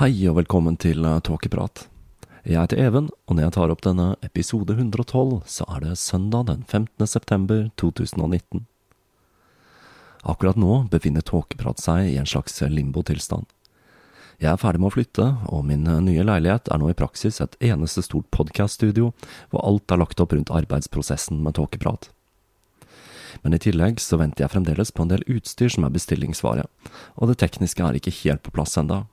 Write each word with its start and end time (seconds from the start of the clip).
Hei 0.00 0.14
og 0.30 0.38
velkommen 0.38 0.78
til 0.80 1.04
Tåkeprat. 1.04 1.82
Jeg 2.48 2.56
heter 2.56 2.78
Even, 2.80 3.10
og 3.28 3.36
når 3.36 3.42
jeg 3.42 3.52
tar 3.52 3.72
opp 3.74 3.82
denne 3.84 4.06
episode 4.24 4.72
112, 4.72 5.42
så 5.44 5.66
er 5.74 5.82
det 5.84 5.98
søndag 6.00 6.46
den 6.48 6.62
15. 6.64 7.04
september 7.04 7.66
2019. 7.76 8.62
Akkurat 10.24 10.56
nå 10.56 10.78
befinner 10.88 11.20
Tåkeprat 11.20 11.84
seg 11.84 12.14
i 12.14 12.16
en 12.16 12.30
slags 12.32 12.56
limbotilstand. 12.64 13.44
Jeg 14.40 14.54
er 14.54 14.62
ferdig 14.64 14.80
med 14.80 14.88
å 14.88 14.94
flytte, 14.96 15.28
og 15.52 15.68
min 15.68 15.84
nye 15.84 16.24
leilighet 16.24 16.72
er 16.72 16.80
nå 16.80 16.88
i 16.88 16.96
praksis 16.96 17.42
et 17.44 17.60
eneste 17.60 18.00
stort 18.08 18.32
podcaststudio, 18.32 19.12
hvor 19.52 19.68
alt 19.68 19.92
er 19.92 20.00
lagt 20.00 20.24
opp 20.24 20.32
rundt 20.32 20.56
arbeidsprosessen 20.62 21.44
med 21.44 21.60
Tåkeprat. 21.60 22.08
Men 23.44 23.52
i 23.52 23.60
tillegg 23.60 24.00
så 24.00 24.16
venter 24.16 24.48
jeg 24.48 24.56
fremdeles 24.56 24.96
på 24.96 25.04
en 25.04 25.12
del 25.12 25.28
utstyr 25.28 25.68
som 25.68 25.84
er 25.84 25.92
bestillingsvare, 25.92 26.70
og 27.20 27.28
det 27.28 27.42
tekniske 27.44 27.84
er 27.84 28.00
ikke 28.00 28.18
helt 28.24 28.48
på 28.48 28.56
plass 28.56 28.80
enda. 28.80 29.04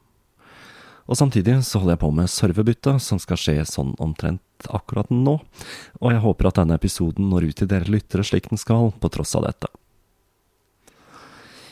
Og 1.08 1.16
samtidig 1.16 1.56
så 1.64 1.80
holder 1.80 1.96
jeg 1.96 2.04
på 2.04 2.12
med 2.12 2.32
serverbytte, 2.32 2.98
som 3.00 3.20
skal 3.20 3.40
skje 3.40 3.62
sånn 3.68 3.94
omtrent 4.04 4.68
akkurat 4.68 5.10
nå, 5.14 5.38
og 6.02 6.12
jeg 6.12 6.24
håper 6.24 6.50
at 6.50 6.60
denne 6.60 6.76
episoden 6.76 7.30
når 7.32 7.50
ut 7.50 7.60
til 7.62 7.70
dere 7.72 7.88
lyttere 7.88 8.26
slik 8.28 8.50
den 8.52 8.60
skal, 8.60 8.92
på 8.92 9.12
tross 9.14 9.36
av 9.40 9.48
dette. 9.48 9.70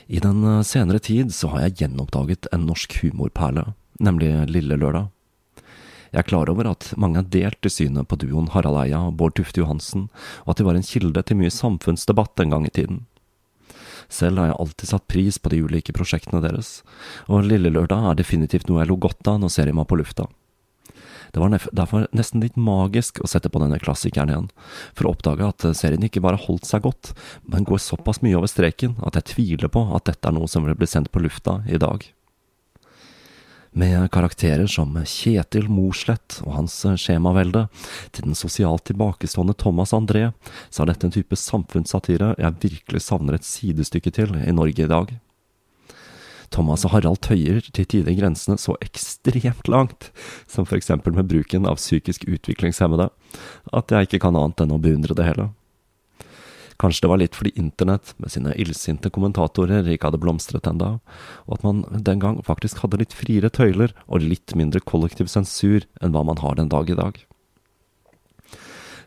I 0.07 0.21
den 0.21 0.45
senere 0.63 1.01
tid 1.01 1.33
så 1.33 1.49
har 1.51 1.65
jeg 1.65 1.81
gjenoppdaget 1.81 2.47
en 2.53 2.67
norsk 2.69 2.99
humorperle, 3.01 3.73
nemlig 3.99 4.31
Lille 4.53 4.77
Lørdag. 4.77 5.09
Jeg 6.13 6.21
er 6.21 6.29
klar 6.29 6.47
over 6.47 6.69
at 6.69 6.93
mange 6.95 7.19
har 7.19 7.27
delt 7.27 7.67
i 7.67 7.71
synet 7.73 8.07
på 8.07 8.15
duoen 8.21 8.47
Harald 8.53 8.77
Eia 8.85 9.01
og 9.09 9.17
Bård 9.19 9.33
Tufte 9.35 9.59
Johansen, 9.59 10.05
og 10.45 10.53
at 10.53 10.61
de 10.61 10.67
var 10.69 10.77
en 10.79 10.85
kilde 10.85 11.25
til 11.25 11.41
mye 11.41 11.51
samfunnsdebatt 11.51 12.39
en 12.39 12.53
gang 12.53 12.69
i 12.69 12.71
tiden. 12.71 13.01
Selv 14.11 14.41
har 14.41 14.51
jeg 14.51 14.59
alltid 14.59 14.91
satt 14.91 15.07
pris 15.11 15.37
på 15.41 15.51
de 15.53 15.61
ulike 15.65 15.95
prosjektene 15.95 16.41
deres, 16.43 16.79
og 17.27 17.45
Lille 17.47 17.71
Lørdag 17.73 18.11
er 18.11 18.19
definitivt 18.21 18.69
noe 18.69 18.83
jeg 18.83 18.91
lo 18.91 18.99
godt 19.07 19.31
av 19.31 19.39
når 19.41 19.53
serien 19.55 19.79
var 19.79 19.89
på 19.89 19.99
lufta. 19.99 20.27
Det 21.35 21.41
var 21.41 21.51
derfor 21.75 22.05
nesten 22.15 22.39
litt 22.39 22.55
magisk 22.55 23.19
å 23.19 23.27
sette 23.27 23.49
på 23.51 23.59
denne 23.59 23.79
klassikeren 23.83 24.31
igjen, 24.31 24.45
for 24.95 25.09
å 25.09 25.11
oppdage 25.11 25.49
at 25.49 25.65
serien 25.75 26.05
ikke 26.07 26.23
bare 26.23 26.39
holdt 26.39 26.69
seg 26.69 26.85
godt, 26.85 27.11
men 27.43 27.67
går 27.67 27.81
såpass 27.83 28.21
mye 28.23 28.37
over 28.39 28.47
streken 28.47 28.95
at 29.03 29.19
jeg 29.19 29.33
tviler 29.33 29.71
på 29.71 29.83
at 29.97 30.07
dette 30.07 30.31
er 30.31 30.37
noe 30.37 30.47
som 30.47 30.63
vil 30.63 30.77
bli 30.79 30.87
sendt 30.87 31.11
på 31.11 31.25
lufta 31.25 31.59
i 31.67 31.81
dag. 31.81 32.07
Med 33.77 34.11
karakterer 34.11 34.67
som 34.71 34.93
Kjetil 35.03 35.65
Morslett 35.67 36.37
og 36.45 36.53
hans 36.55 36.77
skjemavelde, 36.95 37.65
til 38.15 38.23
den 38.29 38.37
sosialt 38.39 38.85
tilbakestående 38.87 39.51
Thomas 39.59 39.91
André, 39.91 40.29
så 40.71 40.85
er 40.85 40.93
dette 40.93 41.09
en 41.09 41.11
type 41.11 41.35
samfunnssatire 41.35 42.29
jeg 42.39 42.55
virkelig 42.61 43.01
savner 43.03 43.35
et 43.35 43.43
sidestykke 43.43 44.13
til 44.15 44.31
i 44.39 44.53
Norge 44.55 44.85
i 44.85 44.87
dag. 44.87 45.11
Thomas 46.55 46.85
og 46.87 46.93
Harald 46.93 47.19
tøyer 47.27 47.67
til 47.67 47.89
tider 47.91 48.15
grensene 48.15 48.55
så 48.55 48.77
ekstremt 48.79 49.67
langt, 49.67 50.07
som 50.47 50.63
eksempel 50.71 51.11
med 51.19 51.27
bruken 51.27 51.67
av 51.67 51.75
psykisk 51.75 52.23
utviklingshemmede, 52.31 53.09
at 53.75 53.91
jeg 53.91 54.07
ikke 54.07 54.23
kan 54.23 54.39
annet 54.39 54.63
enn 54.63 54.77
å 54.77 54.79
beundre 54.79 55.19
det 55.19 55.27
hele. 55.27 55.49
Kanskje 56.81 57.05
det 57.05 57.09
var 57.11 57.19
litt 57.21 57.37
fordi 57.37 57.53
internett 57.55 58.11
med 58.19 58.31
sine 58.33 58.51
illsinte 58.59 59.09
kommentatorer 59.13 59.87
ikke 59.87 60.09
hadde 60.09 60.19
blomstret 60.19 60.67
enda, 60.67 60.97
og 61.47 61.57
at 61.57 61.63
man 61.63 61.83
den 62.03 62.19
gang 62.19 62.41
faktisk 62.43 62.81
hadde 62.83 62.99
litt 62.99 63.15
friere 63.15 63.51
tøyler 63.53 63.93
og 64.05 64.25
litt 64.25 64.55
mindre 64.59 64.83
kollektiv 64.83 65.31
sensur 65.31 65.87
enn 66.03 66.11
hva 66.15 66.25
man 66.27 66.41
har 66.43 66.59
den 66.59 66.71
dag 66.71 66.91
i 66.91 66.97
dag. 66.99 67.21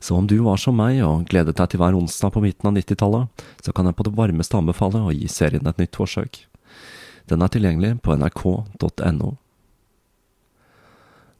Så 0.01 0.15
om 0.15 0.29
du 0.31 0.39
var 0.47 0.61
som 0.63 0.79
meg 0.79 1.03
og 1.05 1.27
gledet 1.29 1.57
deg 1.59 1.73
til 1.73 1.83
hver 1.83 1.97
onsdag 1.99 2.33
på 2.33 2.43
midten 2.45 2.71
av 2.71 2.77
90-tallet, 2.79 3.43
så 3.67 3.75
kan 3.75 3.89
jeg 3.89 3.99
på 3.99 4.07
det 4.07 4.15
varmeste 4.17 4.57
anbefale 4.57 5.03
å 5.03 5.13
gi 5.13 5.27
serien 5.29 5.67
et 5.67 5.83
nytt 5.83 5.99
forsøk. 5.99 6.45
Den 7.29 7.43
er 7.45 7.53
tilgjengelig 7.53 7.99
på 8.07 8.15
nrk.no. 8.17 9.33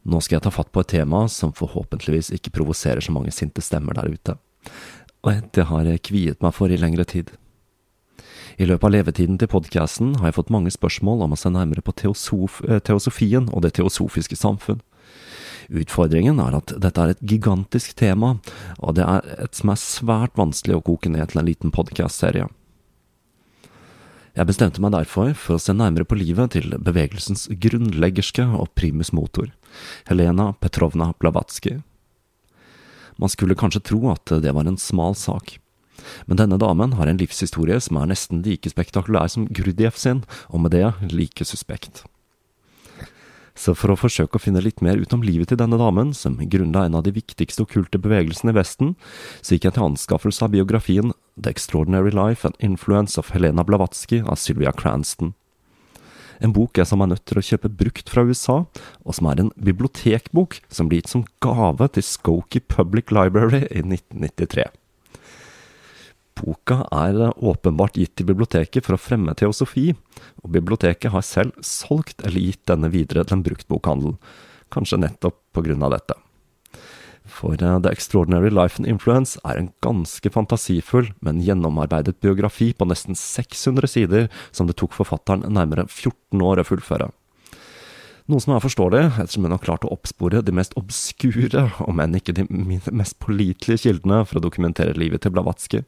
Nå 0.09 0.21
skal 0.25 0.39
jeg 0.39 0.45
ta 0.45 0.53
fatt 0.53 0.73
på 0.75 0.83
et 0.83 0.91
tema 0.91 1.23
som 1.33 1.55
forhåpentligvis 1.57 2.33
ikke 2.37 2.53
provoserer 2.59 3.05
så 3.05 3.15
mange 3.15 3.33
sinte 3.33 3.65
stemmer 3.65 3.97
der 3.97 4.13
ute 4.13 4.37
og 5.29 5.53
det 5.55 5.69
har 5.69 5.87
jeg 5.87 6.05
kviet 6.09 6.43
meg 6.45 6.57
for 6.57 6.73
i 6.73 6.81
lengre 6.81 7.07
tid. 7.09 7.31
I 8.59 8.67
løpet 8.67 8.89
av 8.89 8.95
levetiden 8.97 9.39
til 9.39 9.51
podkasten 9.53 10.17
har 10.19 10.31
jeg 10.31 10.39
fått 10.41 10.51
mange 10.51 10.73
spørsmål 10.75 11.23
om 11.27 11.37
å 11.37 11.39
se 11.39 11.53
nærmere 11.53 11.85
på 11.85 11.95
teosof, 11.95 12.59
teosofien 12.89 13.47
og 13.53 13.63
det 13.63 13.77
teosofiske 13.79 14.39
samfunn, 14.41 14.81
Utfordringen 15.69 16.39
er 16.41 16.55
at 16.57 16.73
dette 16.81 17.03
er 17.03 17.13
et 17.13 17.25
gigantisk 17.29 17.93
tema, 18.01 18.39
og 18.81 18.97
det 18.97 19.05
er 19.05 19.27
et 19.45 19.59
som 19.59 19.73
er 19.73 19.83
svært 19.83 20.39
vanskelig 20.41 20.79
å 20.79 20.85
koke 20.85 21.13
ned 21.13 21.29
til 21.29 21.43
en 21.43 21.49
liten 21.49 21.75
podcast-serie. 21.75 22.49
Jeg 24.39 24.49
bestemte 24.49 24.81
meg 24.81 24.95
derfor 24.95 25.35
for 25.37 25.57
å 25.57 25.61
se 25.61 25.75
nærmere 25.75 26.07
på 26.09 26.17
livet 26.17 26.55
til 26.55 26.73
bevegelsens 26.73 27.49
grunnleggerske 27.51 28.47
og 28.55 28.71
primus 28.79 29.11
motor, 29.13 29.51
Helena 30.09 30.53
Petrovna 30.63 31.11
Blavatsky. 31.21 31.81
Man 33.19 33.33
skulle 33.33 33.59
kanskje 33.59 33.85
tro 33.91 34.03
at 34.13 34.31
det 34.43 34.55
var 34.55 34.69
en 34.69 34.79
smal 34.81 35.17
sak. 35.19 35.59
Men 36.27 36.39
denne 36.39 36.59
damen 36.61 36.95
har 36.95 37.11
en 37.11 37.19
livshistorie 37.19 37.81
som 37.83 37.99
er 37.99 38.13
nesten 38.13 38.45
like 38.47 38.71
spektakulær 38.71 39.27
som 39.33 39.49
Gurdjieff 39.51 39.99
sin, 39.99 40.23
og 40.49 40.63
med 40.63 40.77
det 40.77 40.87
like 41.11 41.45
suspekt. 41.45 42.05
Så 43.59 43.75
for 43.75 43.91
å 43.91 43.99
forsøke 43.99 44.39
å 44.39 44.43
finne 44.43 44.63
litt 44.63 44.79
mer 44.85 45.01
ut 45.03 45.13
om 45.15 45.25
livet 45.27 45.51
til 45.51 45.59
denne 45.59 45.81
damen, 45.81 46.13
som 46.15 46.37
grunnla 46.39 46.85
en 46.87 46.95
av 47.01 47.03
de 47.03 47.11
viktigste 47.17 47.65
okkulte 47.65 47.99
bevegelsene 47.99 48.55
i 48.55 48.59
Vesten, 48.61 48.95
så 49.43 49.57
gikk 49.57 49.67
jeg 49.67 49.75
til 49.75 49.89
anskaffelse 49.89 50.47
av 50.47 50.55
biografien 50.55 51.11
The 51.35 51.51
Extraordinary 51.51 52.15
Life 52.15 52.47
and 52.47 52.55
Influence 52.63 53.19
of 53.19 53.35
Helena 53.35 53.67
Blavatsky 53.67 54.23
av 54.23 54.39
Sylvia 54.39 54.71
Cranston. 54.71 55.35
En 56.45 56.55
bok 56.55 56.79
jeg 56.79 56.87
som 56.87 57.03
er 57.03 57.11
nødt 57.11 57.25
til 57.27 57.41
å 57.41 57.45
kjøpe 57.45 57.71
brukt 57.81 58.11
fra 58.13 58.23
USA, 58.27 58.59
og 59.03 59.17
som 59.17 59.29
er 59.31 59.43
en 59.43 59.53
bibliotekbok 59.59 60.61
som 60.71 60.91
blir 60.91 61.03
gitt 61.03 61.13
som 61.13 61.27
gave 61.45 61.89
til 61.95 62.07
Skokie 62.07 62.63
Public 62.63 63.11
Library 63.15 63.65
i 63.67 63.83
1993. 63.83 64.69
Boka 66.39 66.85
er 66.95 67.33
åpenbart 67.35 67.99
gitt 67.99 68.15
til 68.19 68.29
biblioteket 68.29 68.87
for 68.87 68.95
å 68.95 69.03
fremme 69.03 69.35
teosofi, 69.35 69.91
og 70.45 70.55
biblioteket 70.55 71.11
har 71.11 71.27
selv 71.27 71.59
solgt 71.67 72.23
eller 72.23 72.45
gitt 72.45 72.63
denne 72.71 72.93
videre 72.95 73.27
til 73.27 73.41
en 73.41 73.45
bruktbokhandel, 73.47 74.15
kanskje 74.71 75.03
nettopp 75.03 75.41
på 75.57 75.67
grunn 75.67 75.83
av 75.83 75.97
dette. 75.97 76.15
For 77.39 77.55
uh, 77.55 77.79
The 77.79 77.93
Extraordinary 77.95 78.51
Life 78.51 78.81
and 78.81 78.89
Influence 78.91 79.39
er 79.47 79.61
en 79.61 79.71
ganske 79.85 80.31
fantasifull, 80.35 81.13
men 81.23 81.43
gjennomarbeidet 81.45 82.19
biografi 82.25 82.73
på 82.75 82.89
nesten 82.91 83.15
600 83.15 83.91
sider 83.93 84.27
som 84.51 84.67
det 84.67 84.79
tok 84.81 84.97
forfatteren 84.97 85.47
nærmere 85.55 85.87
14 85.87 86.43
år 86.43 86.63
å 86.63 86.67
fullføre. 86.67 87.11
Noe 88.29 88.43
som 88.45 88.53
er 88.53 88.61
forståelig, 88.61 89.05
ettersom 89.23 89.47
hun 89.47 89.55
har 89.55 89.63
klart 89.63 89.87
å 89.87 89.93
oppspore 89.95 90.43
de 90.45 90.53
mest 90.53 90.75
obskure, 90.77 91.69
om 91.87 92.03
enn 92.03 92.19
ikke 92.19 92.35
de 92.37 92.45
mest 92.51 93.17
pålitelige 93.25 93.87
kildene 93.87 94.25
for 94.29 94.41
å 94.41 94.45
dokumentere 94.45 94.99
livet 94.99 95.25
til 95.25 95.33
Blavatsky. 95.33 95.85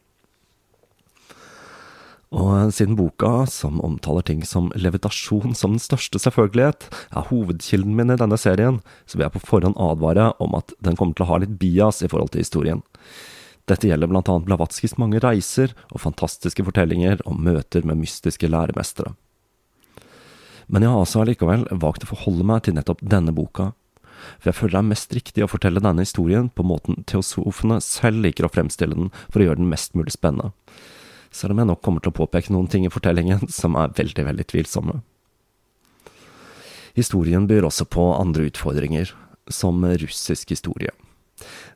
Og 2.30 2.70
siden 2.70 2.94
boka, 2.94 3.42
som 3.50 3.80
omtaler 3.82 4.22
ting 4.22 4.44
som 4.46 4.68
levitasjon 4.78 5.56
som 5.58 5.74
den 5.74 5.82
største 5.82 6.20
selvfølgelighet, 6.22 6.86
er 7.10 7.26
hovedkilden 7.26 7.96
min 7.98 8.14
i 8.14 8.18
denne 8.20 8.38
serien, 8.38 8.78
så 9.02 9.18
vil 9.18 9.26
jeg 9.26 9.34
på 9.34 9.42
forhånd 9.48 9.74
advare 9.82 10.28
om 10.38 10.54
at 10.54 10.70
den 10.78 10.94
kommer 10.98 11.18
til 11.18 11.26
å 11.26 11.30
ha 11.32 11.40
litt 11.42 11.56
bias 11.58 12.04
i 12.06 12.10
forhold 12.10 12.30
til 12.30 12.44
historien. 12.44 12.84
Dette 13.66 13.90
gjelder 13.90 14.10
blant 14.10 14.30
annet 14.30 14.46
Blavatskijs 14.46 14.94
mange 14.98 15.18
reiser 15.22 15.74
og 15.90 16.04
fantastiske 16.04 16.62
fortellinger 16.66 17.24
om 17.26 17.42
møter 17.42 17.82
med 17.86 17.98
mystiske 17.98 18.46
læremestere. 18.50 19.16
Men 20.70 20.86
jeg 20.86 20.94
har 20.94 21.02
altså 21.02 21.24
allikevel 21.24 21.66
valgt 21.82 22.06
å 22.06 22.12
forholde 22.12 22.46
meg 22.46 22.62
til 22.62 22.78
nettopp 22.78 23.02
denne 23.02 23.34
boka, 23.34 23.72
for 24.38 24.52
jeg 24.52 24.58
føler 24.60 24.76
det 24.76 24.82
er 24.84 24.90
mest 24.92 25.14
riktig 25.16 25.42
å 25.42 25.50
fortelle 25.50 25.82
denne 25.82 26.06
historien 26.06 26.46
på 26.54 26.62
måten 26.62 27.02
teosofene 27.10 27.80
selv 27.82 28.22
liker 28.22 28.46
å 28.46 28.52
fremstille 28.54 28.94
den 28.94 29.10
for 29.26 29.42
å 29.42 29.48
gjøre 29.48 29.64
den 29.64 29.70
mest 29.72 29.98
mulig 29.98 30.14
spennende 30.14 30.52
selv 31.30 31.54
om 31.54 31.62
jeg 31.62 31.70
nok 31.70 31.82
kommer 31.84 32.02
til 32.02 32.12
å 32.12 32.18
påpeke 32.20 32.52
noen 32.54 32.68
ting 32.70 32.86
i 32.86 32.92
fortellingen 32.92 33.48
som 33.60 33.78
er 33.78 33.94
veldig, 33.96 34.26
veldig 34.30 34.46
tvilsomme. 34.52 35.00
Historien 36.96 37.46
byr 37.46 37.68
også 37.68 37.86
på 37.86 38.10
andre 38.16 38.48
utfordringer, 38.50 39.12
som 39.50 39.82
russisk 39.84 40.50
historie. 40.52 40.92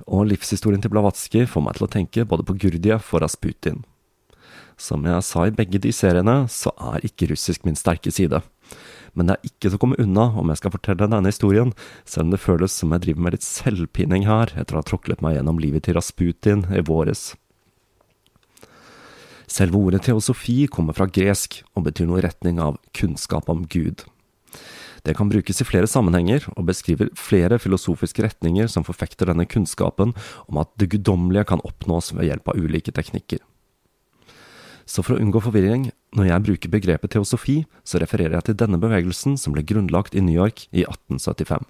Og 0.05 0.27
livshistorien 0.29 0.83
til 0.83 0.93
Blavatsky 0.93 1.45
får 1.49 1.65
meg 1.65 1.79
til 1.79 1.87
å 1.87 1.93
tenke 1.93 2.27
både 2.29 2.45
på 2.47 2.57
Gurdjieff 2.61 3.15
og 3.15 3.25
Rasputin. 3.25 3.85
Som 4.77 5.07
jeg 5.07 5.23
sa 5.23 5.47
i 5.47 5.55
begge 5.55 5.79
de 5.79 5.93
seriene, 5.95 6.45
så 6.51 6.73
er 6.95 7.07
ikke 7.07 7.31
russisk 7.31 7.65
min 7.65 7.79
sterke 7.79 8.11
side. 8.13 8.43
Men 9.15 9.31
det 9.31 9.37
er 9.37 9.49
ikke 9.49 9.69
til 9.69 9.77
å 9.79 9.83
komme 9.85 10.01
unna 10.03 10.27
om 10.41 10.51
jeg 10.51 10.61
skal 10.61 10.75
fortelle 10.75 11.07
denne 11.07 11.31
historien, 11.31 11.71
selv 12.03 12.27
om 12.27 12.35
det 12.35 12.43
føles 12.43 12.75
som 12.75 12.93
jeg 12.95 13.07
driver 13.07 13.27
med 13.27 13.37
litt 13.37 13.47
selvpining 13.47 14.27
her 14.27 14.51
etter 14.59 14.75
å 14.75 14.83
ha 14.83 14.89
tråklet 14.89 15.23
meg 15.23 15.39
gjennom 15.39 15.63
livet 15.63 15.87
til 15.87 15.95
Rasputin 15.99 16.67
i 16.75 16.83
våres. 16.83 17.33
Selve 19.51 19.77
ordet 19.77 20.05
teosofi 20.07 20.65
kommer 20.73 20.97
fra 20.97 21.07
gresk 21.11 21.61
og 21.75 21.87
betyr 21.89 22.09
noe 22.09 22.21
i 22.23 22.25
retning 22.25 22.61
av 22.63 22.79
kunnskap 22.97 23.51
om 23.53 23.65
Gud. 23.69 24.05
Det 25.05 25.13
kan 25.19 25.29
brukes 25.29 25.61
i 25.61 25.67
flere 25.69 25.89
sammenhenger, 25.91 26.47
og 26.57 26.65
beskriver 26.71 27.11
flere 27.19 27.59
filosofiske 27.61 28.25
retninger 28.25 28.71
som 28.73 28.87
forfekter 28.87 29.29
denne 29.29 29.45
kunnskapen 29.45 30.15
om 30.49 30.61
at 30.63 30.71
det 30.81 30.95
guddommelige 30.95 31.51
kan 31.51 31.61
oppnås 31.61 32.15
ved 32.17 32.31
hjelp 32.31 32.49
av 32.49 32.57
ulike 32.57 32.95
teknikker. 32.97 33.43
Så 34.89 35.05
for 35.05 35.17
å 35.17 35.21
unngå 35.21 35.41
forvirring, 35.45 35.91
når 36.17 36.29
jeg 36.29 36.45
bruker 36.49 36.73
begrepet 36.73 37.13
teosofi, 37.13 37.63
så 37.85 38.01
refererer 38.01 38.37
jeg 38.39 38.49
til 38.49 38.59
denne 38.65 38.81
bevegelsen 38.81 39.37
som 39.41 39.53
ble 39.57 39.65
grunnlagt 39.65 40.17
i 40.17 40.25
New 40.25 40.37
York 40.37 40.67
i 40.73 40.85
1875. 40.85 41.69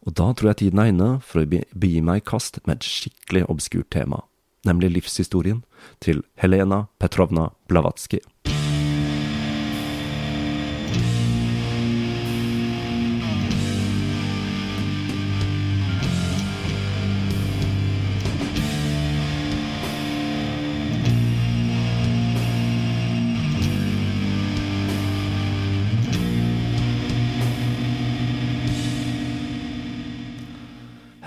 Og 0.00 0.16
da 0.16 0.30
tror 0.32 0.52
jeg 0.52 0.60
tiden 0.64 0.80
er 0.80 0.92
inne 0.92 1.10
for 1.24 1.42
å 1.42 1.48
begi 1.48 2.00
meg 2.04 2.20
i 2.20 2.28
kast 2.32 2.60
med 2.64 2.78
et 2.78 2.88
skikkelig 2.88 3.44
obskurt 3.52 3.92
tema 3.92 4.24
nemlig 4.64 4.90
livshistorien 4.90 5.62
til 5.98 6.22
Helena 6.36 6.86
Petrovna 6.98 7.50
Blavatsky. 7.68 8.20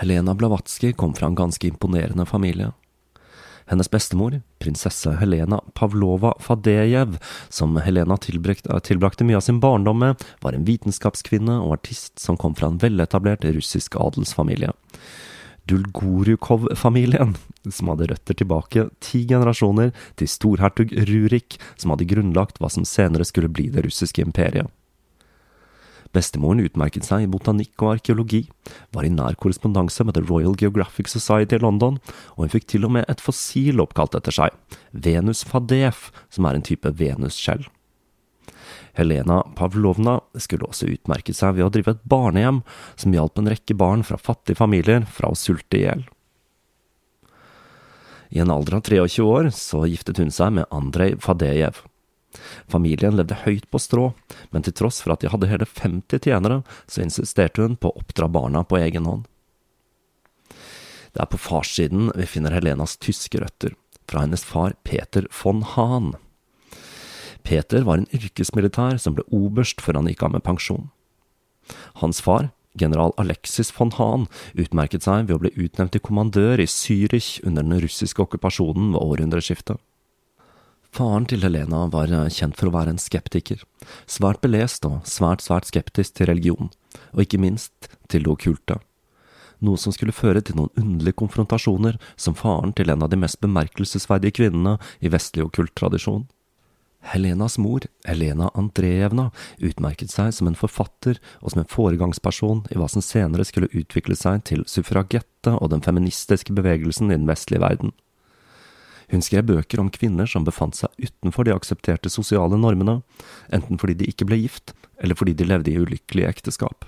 Helena 0.04 0.34
Blavatsky 0.36 0.94
kom 0.94 1.14
fra 1.16 1.28
en 1.28 1.36
ganske 1.36 1.68
imponerende 1.68 2.26
familie. 2.26 2.74
Hennes 3.66 3.92
bestemor, 3.92 4.42
prinsesse 4.60 5.12
Helena 5.20 5.62
Pavlova 5.74 6.34
Fadejev, 6.40 7.18
som 7.50 7.78
Helena 7.78 8.18
tilbrakte 8.18 9.28
mye 9.28 9.40
av 9.40 9.46
sin 9.46 9.62
barndom 9.64 10.00
med, 10.04 10.24
var 10.44 10.56
en 10.56 10.66
vitenskapskvinne 10.68 11.60
og 11.64 11.78
artist 11.80 12.20
som 12.20 12.38
kom 12.40 12.56
fra 12.60 12.72
en 12.72 12.80
veletablert 12.82 13.46
russisk 13.56 13.96
adelsfamilie. 13.96 14.74
Dulgorukov-familien, 15.70 17.38
som 17.72 17.92
hadde 17.94 18.10
røtter 18.12 18.36
tilbake 18.36 18.90
ti 19.04 19.24
generasjoner 19.30 19.94
til 20.20 20.28
storhertug 20.28 20.92
Rurik, 21.08 21.56
som 21.80 21.94
hadde 21.94 22.10
grunnlagt 22.10 22.60
hva 22.60 22.72
som 22.74 22.84
senere 22.88 23.28
skulle 23.28 23.52
bli 23.52 23.70
det 23.72 23.86
russiske 23.88 24.26
imperiet. 24.26 24.68
Bestemoren 26.14 26.62
utmerket 26.62 27.08
seg 27.08 27.26
i 27.26 27.30
botanikk 27.30 27.82
og 27.82 27.96
arkeologi, 27.96 28.44
var 28.94 29.08
i 29.08 29.12
nær 29.14 29.38
korrespondanse 29.40 30.06
med 30.06 30.14
The 30.18 30.26
Royal 30.28 30.54
Geographic 30.60 31.10
Society 31.10 31.58
i 31.58 31.64
London, 31.64 31.98
og 32.36 32.46
hun 32.46 32.54
fikk 32.54 32.68
til 32.70 32.86
og 32.86 32.94
med 32.98 33.08
et 33.10 33.24
fossil 33.24 33.82
oppkalt 33.82 34.18
etter 34.20 34.36
seg, 34.36 34.58
Venus 34.94 35.42
fadef, 35.48 36.12
som 36.30 36.46
er 36.46 36.60
en 36.60 36.66
type 36.66 36.94
venusskjell. 37.00 37.66
Helena 38.94 39.42
Pavlovna 39.58 40.20
skulle 40.38 40.68
også 40.70 40.92
utmerket 40.94 41.38
seg 41.38 41.56
ved 41.58 41.66
å 41.66 41.72
drive 41.74 41.96
et 41.96 42.04
barnehjem 42.10 42.62
som 42.94 43.16
hjalp 43.16 43.40
en 43.42 43.50
rekke 43.50 43.78
barn 43.78 44.06
fra 44.06 44.20
fattige 44.22 44.60
familier 44.60 45.08
fra 45.10 45.32
å 45.34 45.38
sulte 45.38 45.80
i 45.80 45.88
hjel. 45.88 46.06
I 48.34 48.42
en 48.42 48.54
alder 48.54 48.78
av 48.78 48.86
23 48.86 49.26
år 49.26 49.50
så 49.54 49.84
giftet 49.90 50.22
hun 50.22 50.32
seg 50.34 50.54
med 50.58 50.70
Andrej 50.74 51.18
Fadejev. 51.22 51.82
Familien 52.72 53.18
levde 53.18 53.42
høyt 53.44 53.70
på 53.72 53.82
strå, 53.82 54.10
men 54.52 54.66
til 54.66 54.76
tross 54.78 55.02
for 55.04 55.14
at 55.14 55.24
de 55.24 55.32
hadde 55.34 55.50
hele 55.52 55.68
50 55.70 56.24
tjenere, 56.26 56.62
så 56.88 57.04
insisterte 57.06 57.64
hun 57.64 57.78
på 57.78 57.92
å 57.92 58.02
oppdra 58.02 58.30
barna 58.32 58.64
på 58.66 58.80
egen 58.82 59.08
hånd. 59.10 59.28
Det 61.14 61.22
er 61.22 61.30
på 61.30 61.38
farssiden 61.38 62.10
vi 62.18 62.26
finner 62.26 62.56
Helenas 62.56 62.98
tyske 62.98 63.42
røtter, 63.44 63.76
fra 64.10 64.26
hennes 64.26 64.44
far 64.46 64.74
Peter 64.84 65.28
von 65.44 65.62
Hahn. 65.76 66.14
Peter 67.44 67.84
var 67.86 68.00
en 68.00 68.10
yrkesmilitær 68.16 68.98
som 69.02 69.18
ble 69.18 69.26
oberst 69.36 69.84
før 69.84 70.00
han 70.00 70.10
gikk 70.10 70.26
av 70.26 70.34
med 70.34 70.46
pensjon. 70.48 70.90
Hans 72.02 72.22
far, 72.24 72.50
general 72.80 73.14
Alexis 73.22 73.72
von 73.76 73.92
Hahn, 74.00 74.28
utmerket 74.58 75.06
seg 75.06 75.28
ved 75.28 75.38
å 75.38 75.42
bli 75.44 75.54
utnevnt 75.54 75.94
til 75.96 76.04
kommandør 76.04 76.64
i 76.64 76.70
Zürich 76.70 77.38
under 77.46 77.66
den 77.66 77.84
russiske 77.84 78.24
okkupasjonen 78.24 78.96
ved 78.96 79.04
århundreskiftet. 79.04 79.78
Faren 80.94 81.26
til 81.26 81.42
Helena 81.42 81.88
var 81.90 82.12
eh, 82.14 82.30
kjent 82.30 82.60
for 82.60 82.70
å 82.70 82.76
være 82.76 82.92
en 82.94 83.02
skeptiker, 83.02 83.64
svært 84.06 84.44
belest 84.44 84.86
og 84.86 85.00
svært, 85.10 85.42
svært 85.42 85.66
skeptisk 85.66 86.20
til 86.20 86.30
religion, 86.30 86.70
og 87.16 87.24
ikke 87.24 87.40
minst 87.42 87.90
til 88.14 88.28
det 88.28 88.30
okkulte. 88.30 88.78
Noe 89.66 89.80
som 89.82 89.96
skulle 89.96 90.14
føre 90.14 90.44
til 90.46 90.60
noen 90.60 90.70
underlige 90.78 91.18
konfrontasjoner 91.18 91.98
som 92.20 92.38
faren 92.38 92.76
til 92.78 92.94
en 92.94 93.02
av 93.02 93.10
de 93.10 93.18
mest 93.18 93.42
bemerkelsesverdige 93.42 94.38
kvinnene 94.38 94.76
i 95.02 95.10
vestlig 95.10 95.48
okkult 95.48 95.74
tradisjon. 95.80 96.28
Helenas 97.10 97.58
mor, 97.58 97.88
Helena 98.06 98.52
Andrejevna, 98.54 99.32
utmerket 99.66 100.14
seg 100.14 100.30
som 100.36 100.48
en 100.48 100.60
forfatter 100.60 101.18
og 101.42 101.56
som 101.56 101.64
en 101.64 101.74
foregangsperson 101.74 102.68
i 102.70 102.78
hva 102.78 102.92
som 102.92 103.04
senere 103.04 103.48
skulle 103.50 103.72
utvikle 103.74 104.16
seg 104.20 104.46
til 104.52 104.64
suffragette 104.70 105.58
og 105.58 105.74
den 105.74 105.84
feministiske 105.84 106.54
bevegelsen 106.54 107.10
i 107.10 107.18
den 107.18 107.28
vestlige 107.28 107.66
verden. 107.66 107.98
Hun 109.14 109.22
skrev 109.22 109.46
bøker 109.46 109.78
om 109.78 109.92
kvinner 109.94 110.26
som 110.26 110.46
befant 110.48 110.74
seg 110.74 110.90
utenfor 110.98 111.46
de 111.46 111.54
aksepterte 111.54 112.10
sosiale 112.10 112.58
normene, 112.58 113.04
enten 113.54 113.78
fordi 113.78 114.00
de 114.00 114.08
ikke 114.10 114.26
ble 114.26 114.40
gift, 114.42 114.74
eller 114.98 115.14
fordi 115.14 115.36
de 115.38 115.46
levde 115.46 115.70
i 115.70 115.78
ulykkelige 115.78 116.32
ekteskap. 116.34 116.88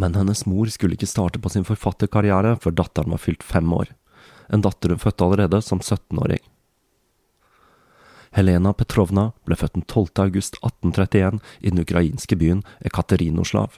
Men 0.00 0.16
hennes 0.16 0.46
mor 0.48 0.70
skulle 0.72 0.96
ikke 0.96 1.10
starte 1.10 1.42
på 1.44 1.52
sin 1.52 1.66
forfatterkarriere 1.68 2.56
før 2.62 2.78
datteren 2.80 3.12
var 3.12 3.20
fylt 3.20 3.44
fem 3.44 3.68
år, 3.76 3.92
en 4.48 4.64
datter 4.64 4.94
hun 4.94 5.02
fødte 5.02 5.28
allerede 5.28 5.60
som 5.64 5.84
17-åring. 5.84 6.40
Helena 8.34 8.72
Petrovna 8.72 9.28
ble 9.46 9.60
født 9.60 9.76
den 9.76 9.84
12. 9.84 10.08
august 10.24 10.56
1831 10.64 11.36
i 11.60 11.70
den 11.70 11.84
ukrainske 11.84 12.38
byen 12.40 12.64
Ekaterinoslav. 12.80 13.76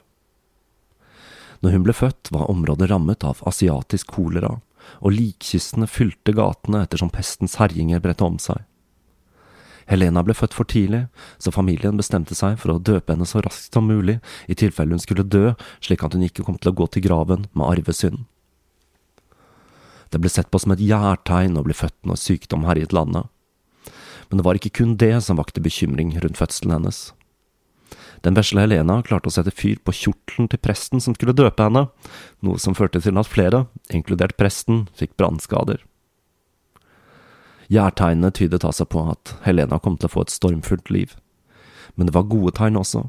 Når 1.59 1.75
hun 1.75 1.85
ble 1.85 1.93
født, 1.93 2.31
var 2.31 2.49
området 2.49 2.87
rammet 2.89 3.27
av 3.27 3.43
asiatisk 3.49 4.15
kolera, 4.15 4.55
og 5.01 5.13
likkistene 5.15 5.89
fylte 5.89 6.33
gatene 6.37 6.83
ettersom 6.85 7.11
pestens 7.13 7.57
herjinger 7.61 8.03
bredte 8.03 8.25
om 8.25 8.39
seg. 8.41 8.63
Helena 9.87 10.19
ble 10.25 10.35
født 10.35 10.55
for 10.55 10.67
tidlig, 10.67 11.05
så 11.39 11.53
familien 11.55 11.95
bestemte 11.99 12.35
seg 12.35 12.57
for 12.59 12.73
å 12.73 12.79
døpe 12.79 13.13
henne 13.13 13.27
så 13.27 13.39
raskt 13.45 13.77
som 13.77 13.87
mulig, 13.87 14.17
i 14.51 14.57
tilfelle 14.59 14.91
hun 14.91 15.03
skulle 15.03 15.23
dø, 15.23 15.53
slik 15.79 16.03
at 16.03 16.17
hun 16.17 16.25
ikke 16.27 16.43
kom 16.43 16.59
til 16.59 16.73
å 16.73 16.77
gå 16.81 16.89
til 16.91 17.05
graven 17.07 17.47
med 17.53 17.67
arvesynd. 17.69 18.25
Det 20.11 20.19
ble 20.23 20.31
sett 20.31 20.51
på 20.51 20.59
som 20.59 20.75
et 20.75 20.83
gjærtegn 20.83 21.55
å 21.59 21.63
bli 21.63 21.75
født 21.75 21.97
når 22.07 22.19
sykdom 22.19 22.67
herjet 22.67 22.95
landet 22.95 23.31
men 24.29 24.39
det 24.39 24.45
var 24.45 24.59
ikke 24.59 24.73
kun 24.81 24.97
det 24.99 25.15
som 25.23 25.39
vakte 25.39 25.63
bekymring 25.63 26.15
rundt 26.19 26.39
fødselen 26.39 26.75
hennes. 26.75 27.11
Den 28.25 28.37
vesle 28.37 28.63
Helena 28.63 29.01
klarte 29.05 29.29
å 29.29 29.33
sette 29.33 29.53
fyr 29.53 29.77
på 29.83 29.93
kjortelen 29.95 30.49
til 30.51 30.61
presten 30.61 31.03
som 31.03 31.15
skulle 31.17 31.35
døpe 31.37 31.63
henne, 31.63 31.87
noe 32.45 32.61
som 32.61 32.75
førte 32.77 33.01
til 33.03 33.19
at 33.19 33.29
flere, 33.29 33.65
inkludert 33.93 34.37
presten, 34.39 34.87
fikk 34.97 35.15
brannskader. 35.19 35.83
Gjærtegnene 37.67 38.31
tydet 38.31 38.63
altså 38.63 38.87
på 38.87 39.03
at 39.11 39.35
Helena 39.43 39.79
kom 39.83 39.97
til 39.99 40.09
å 40.09 40.15
få 40.15 40.25
et 40.25 40.33
stormfullt 40.33 40.91
liv. 40.93 41.15
Men 41.95 42.07
det 42.07 42.15
var 42.15 42.29
gode 42.31 42.55
tegn 42.57 42.79
også. 42.79 43.07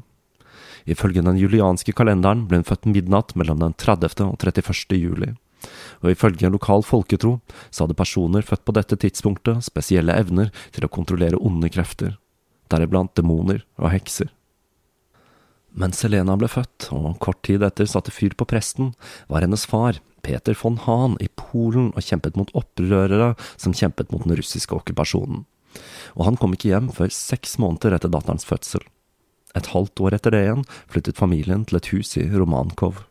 Ifølge 0.89 1.23
den 1.23 1.39
julianske 1.39 1.93
kalenderen 1.95 2.47
ble 2.49 2.59
hun 2.59 2.67
født 2.67 2.89
midnatt 2.89 3.35
mellom 3.39 3.61
den 3.63 3.75
30. 3.79 4.25
og 4.25 4.41
31. 4.41 4.99
juli 4.99 5.35
og 6.01 6.11
ifølge 6.13 6.51
lokal 6.51 6.83
folketro 6.87 7.37
så 7.69 7.83
hadde 7.83 7.97
personer 7.99 8.45
født 8.45 8.65
på 8.65 8.75
dette 8.77 8.97
tidspunktet 9.03 9.65
spesielle 9.65 10.15
evner 10.15 10.51
til 10.75 10.87
å 10.87 10.91
kontrollere 10.91 11.39
onde 11.39 11.71
krefter, 11.73 12.15
deriblant 12.71 13.15
demoner 13.19 13.65
og 13.79 13.91
hekser. 13.93 14.29
Mens 15.79 16.01
Helena 16.03 16.35
ble 16.35 16.49
født, 16.51 16.89
og 16.91 17.15
kort 17.23 17.39
tid 17.47 17.63
etter 17.63 17.87
satte 17.87 18.11
fyr 18.11 18.33
på 18.35 18.47
presten, 18.49 18.91
var 19.31 19.45
hennes 19.45 19.63
far, 19.69 20.01
Peter 20.27 20.57
von 20.59 20.75
Hahn, 20.83 21.15
i 21.23 21.29
Polen 21.39 21.93
og 21.93 22.03
kjempet 22.03 22.35
mot 22.35 22.51
opprørere 22.57 23.31
som 23.55 23.75
kjempet 23.75 24.11
mot 24.11 24.25
den 24.27 24.35
russiske 24.35 24.75
okkupasjonen. 24.75 25.45
Og 26.19 26.25
han 26.27 26.39
kom 26.41 26.55
ikke 26.55 26.73
hjem 26.73 26.89
før 26.91 27.13
seks 27.13 27.55
måneder 27.63 27.95
etter 27.95 28.11
datterens 28.11 28.47
fødsel. 28.47 28.83
Et 29.55 29.71
halvt 29.71 30.03
år 30.03 30.17
etter 30.17 30.35
det 30.35 30.43
igjen 30.45 30.65
flyttet 30.91 31.21
familien 31.21 31.63
til 31.69 31.79
et 31.79 31.89
hus 31.93 32.11
i 32.19 32.27
Romankov. 32.27 33.05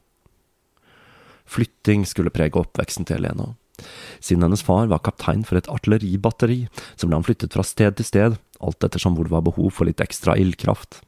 Flytting 1.48 2.04
skulle 2.04 2.34
prege 2.34 2.60
oppveksten 2.60 3.08
til 3.08 3.22
Helena. 3.22 3.54
Siden 4.20 4.44
hennes 4.44 4.62
far 4.66 4.90
var 4.90 5.00
kaptein 5.06 5.46
for 5.46 5.56
et 5.56 5.70
artilleribatteri, 5.72 6.66
så 6.98 7.08
ble 7.08 7.16
han 7.16 7.24
flyttet 7.24 7.54
fra 7.56 7.64
sted 7.64 7.96
til 7.96 8.06
sted, 8.06 8.40
alt 8.60 8.84
ettersom 8.84 9.16
hvor 9.16 9.24
det 9.24 9.32
var 9.32 9.46
behov 9.46 9.72
for 9.72 9.88
litt 9.88 10.02
ekstra 10.04 10.36
ildkraft. 10.36 11.00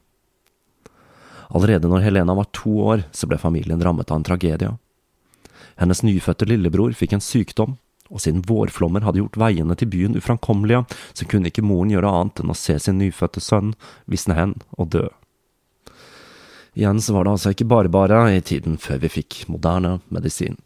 Allerede 1.51 1.91
når 1.91 2.05
Helena 2.07 2.35
var 2.39 2.49
to 2.55 2.73
år, 2.93 3.05
så 3.13 3.27
ble 3.27 3.39
familien 3.39 3.83
rammet 3.83 4.11
av 4.11 4.21
en 4.21 4.27
tragedie. 4.27 4.71
Hennes 5.81 6.03
nyfødte 6.05 6.47
lillebror 6.47 6.95
fikk 6.95 7.17
en 7.17 7.25
sykdom, 7.25 7.79
og 8.11 8.23
siden 8.23 8.43
vårflommer 8.47 9.05
hadde 9.07 9.23
gjort 9.23 9.39
veiene 9.39 9.77
til 9.79 9.91
byen 9.91 10.19
uframkommelige, 10.19 10.83
så 11.15 11.27
kunne 11.31 11.51
ikke 11.51 11.65
moren 11.67 11.93
gjøre 11.93 12.11
annet 12.11 12.43
enn 12.43 12.53
å 12.53 12.59
se 12.59 12.77
sin 12.83 12.99
nyfødte 13.01 13.43
sønn 13.43 13.75
visne 14.11 14.37
hen 14.39 14.57
og 14.79 14.91
dø. 14.95 15.07
Igjen 16.79 17.01
så 17.03 17.15
var 17.15 17.27
det 17.27 17.35
altså 17.35 17.55
ikke 17.55 17.69
bare 17.71 17.91
bare 17.91 18.19
i 18.35 18.43
tiden 18.47 18.77
før 18.79 19.01
vi 19.03 19.15
fikk 19.19 19.45
moderne 19.51 19.99
medisin. 20.11 20.59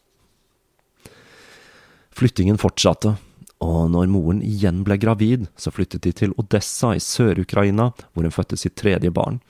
Flyttingen 2.14 2.60
fortsatte, 2.60 3.16
og 3.64 3.88
når 3.94 4.10
moren 4.12 4.42
igjen 4.44 4.82
ble 4.84 4.98
gravid, 5.00 5.46
så 5.56 5.72
flyttet 5.72 6.04
de 6.04 6.12
til 6.12 6.34
Odessa 6.40 6.92
i 6.96 7.00
Sør-Ukraina, 7.00 7.90
hvor 8.12 8.26
hun 8.26 8.34
fødte 8.34 8.58
sitt 8.60 8.76
tredje 8.80 9.12
barn, 9.14 9.40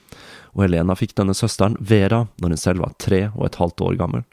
og 0.55 0.67
Helena 0.67 0.95
fikk 0.99 1.17
denne 1.19 1.35
søsteren, 1.35 1.77
Vera, 1.81 2.25
når 2.39 2.55
hun 2.55 2.63
selv 2.63 2.85
var 2.85 2.95
tre 3.03 3.27
og 3.33 3.49
et 3.49 3.59
halvt 3.59 3.83
år 3.89 3.99
gammel. 3.99 4.25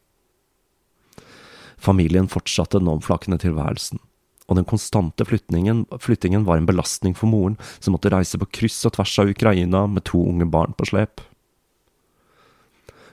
Familien 1.81 2.29
fortsatte 2.29 2.77
den 2.77 2.91
omflakkende 2.91 3.41
tilværelsen, 3.41 3.97
og 4.45 4.59
den 4.59 4.67
konstante 4.69 5.25
flyttingen, 5.25 5.88
flyttingen 6.03 6.45
var 6.45 6.61
en 6.61 6.69
belastning 6.69 7.17
for 7.17 7.31
moren, 7.31 7.57
som 7.79 7.95
måtte 7.95 8.11
reise 8.13 8.38
på 8.38 8.50
kryss 8.53 8.83
og 8.85 8.97
tvers 9.00 9.17
av 9.23 9.31
Ukraina 9.33 9.88
med 9.89 10.05
to 10.11 10.21
unge 10.21 10.45
barn 10.45 10.75
på 10.77 10.91
slep. 10.91 11.23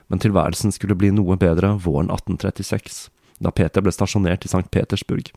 Men 0.09 0.21
tilværelsen 0.21 0.73
skulle 0.75 0.97
bli 0.97 1.09
noe 1.15 1.37
bedre 1.39 1.73
våren 1.81 2.11
1836, 2.13 3.07
da 3.39 3.51
Peter 3.55 3.83
ble 3.83 3.93
stasjonert 3.95 4.45
i 4.45 4.51
St. 4.51 4.67
Petersburg, 4.71 5.31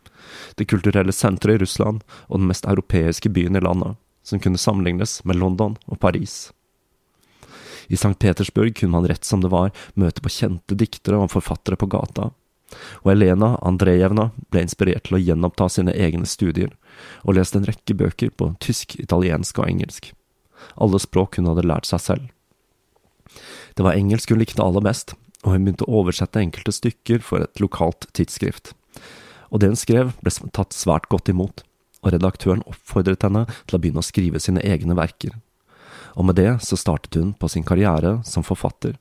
det 0.58 0.68
kulturelle 0.70 1.14
senteret 1.14 1.60
i 1.60 1.62
Russland 1.62 2.02
og 2.28 2.40
den 2.40 2.48
mest 2.50 2.66
europeiske 2.66 3.30
byen 3.30 3.58
i 3.58 3.62
landet, 3.62 3.96
som 4.22 4.42
kunne 4.42 4.60
sammenlignes 4.60 5.20
med 5.24 5.38
London 5.38 5.78
og 5.86 6.00
Paris. 6.02 6.50
I 7.88 7.94
St. 7.98 8.18
Petersburg 8.18 8.76
kunne 8.78 8.94
man 8.94 9.08
rett 9.10 9.24
som 9.24 9.42
det 9.42 9.50
var 9.52 9.72
møte 9.94 10.22
på 10.22 10.32
kjente 10.32 10.78
diktere 10.78 11.18
og 11.18 11.32
forfattere 11.34 11.78
på 11.78 11.90
gata, 11.90 12.30
og 13.02 13.12
Elena 13.12 13.56
Andrejevna 13.62 14.30
ble 14.50 14.64
inspirert 14.64 15.06
til 15.08 15.18
å 15.18 15.22
gjenoppta 15.22 15.68
sine 15.68 15.94
egne 15.94 16.28
studier, 16.28 16.72
og 17.22 17.36
leste 17.36 17.60
en 17.60 17.68
rekke 17.68 17.96
bøker 17.98 18.32
på 18.32 18.52
tysk, 18.64 18.96
italiensk 19.02 19.60
og 19.60 19.68
engelsk. 19.68 20.12
Alle 20.80 21.00
språk 21.02 21.38
hun 21.38 21.50
hadde 21.50 21.66
lært 21.66 21.88
seg 21.88 22.00
selv. 22.00 22.30
Det 23.76 23.84
var 23.84 23.96
engelsk 23.96 24.32
hun 24.32 24.40
likte 24.40 24.64
aller 24.64 24.84
best, 24.84 25.14
og 25.42 25.54
hun 25.54 25.66
begynte 25.66 25.86
å 25.88 26.00
oversette 26.02 26.40
enkelte 26.40 26.74
stykker 26.74 27.22
for 27.24 27.44
et 27.44 27.62
lokalt 27.62 28.06
tidsskrift. 28.16 28.72
Og 29.52 29.60
det 29.60 29.72
hun 29.72 29.78
skrev, 29.78 30.14
ble 30.22 30.32
tatt 30.54 30.76
svært 30.76 31.08
godt 31.12 31.30
imot, 31.32 31.64
og 32.02 32.14
redaktøren 32.14 32.64
oppfordret 32.66 33.26
henne 33.26 33.44
til 33.66 33.76
å 33.76 33.82
begynne 33.82 34.02
å 34.02 34.06
skrive 34.06 34.40
sine 34.42 34.62
egne 34.64 34.96
verker. 34.98 35.34
Og 36.18 36.28
med 36.28 36.38
det 36.38 36.50
så 36.64 36.76
startet 36.78 37.18
hun 37.18 37.32
på 37.38 37.50
sin 37.50 37.66
karriere 37.66 38.18
som 38.28 38.44
forfatter. 38.46 38.96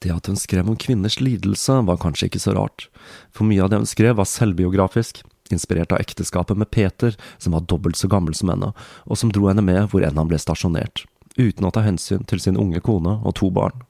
Det 0.00 0.12
at 0.14 0.30
hun 0.30 0.38
skrev 0.40 0.68
om 0.70 0.78
kvinners 0.80 1.18
lidelse, 1.20 1.74
var 1.84 2.00
kanskje 2.00 2.30
ikke 2.30 2.40
så 2.40 2.54
rart, 2.56 2.88
for 3.34 3.44
mye 3.48 3.62
av 3.64 3.70
det 3.72 3.82
hun 3.82 3.88
skrev 3.88 4.16
var 4.16 4.28
selvbiografisk, 4.28 5.22
inspirert 5.50 5.92
av 5.92 6.00
ekteskapet 6.00 6.56
med 6.56 6.70
Peter, 6.70 7.16
som 7.38 7.56
var 7.56 7.66
dobbelt 7.68 7.98
så 7.98 8.08
gammel 8.08 8.36
som 8.38 8.52
henne, 8.52 8.70
og 9.04 9.18
som 9.18 9.32
dro 9.34 9.48
henne 9.50 9.64
med 9.66 9.90
hvor 9.90 10.06
enn 10.06 10.16
han 10.20 10.30
ble 10.30 10.38
stasjonert 10.40 11.04
uten 11.40 11.66
å 11.66 11.70
ta 11.72 11.82
hensyn 11.84 12.24
til 12.28 12.40
sin 12.42 12.58
unge 12.60 12.82
kone 12.84 13.18
og 13.24 13.36
to 13.38 13.50
barn. 13.54 13.84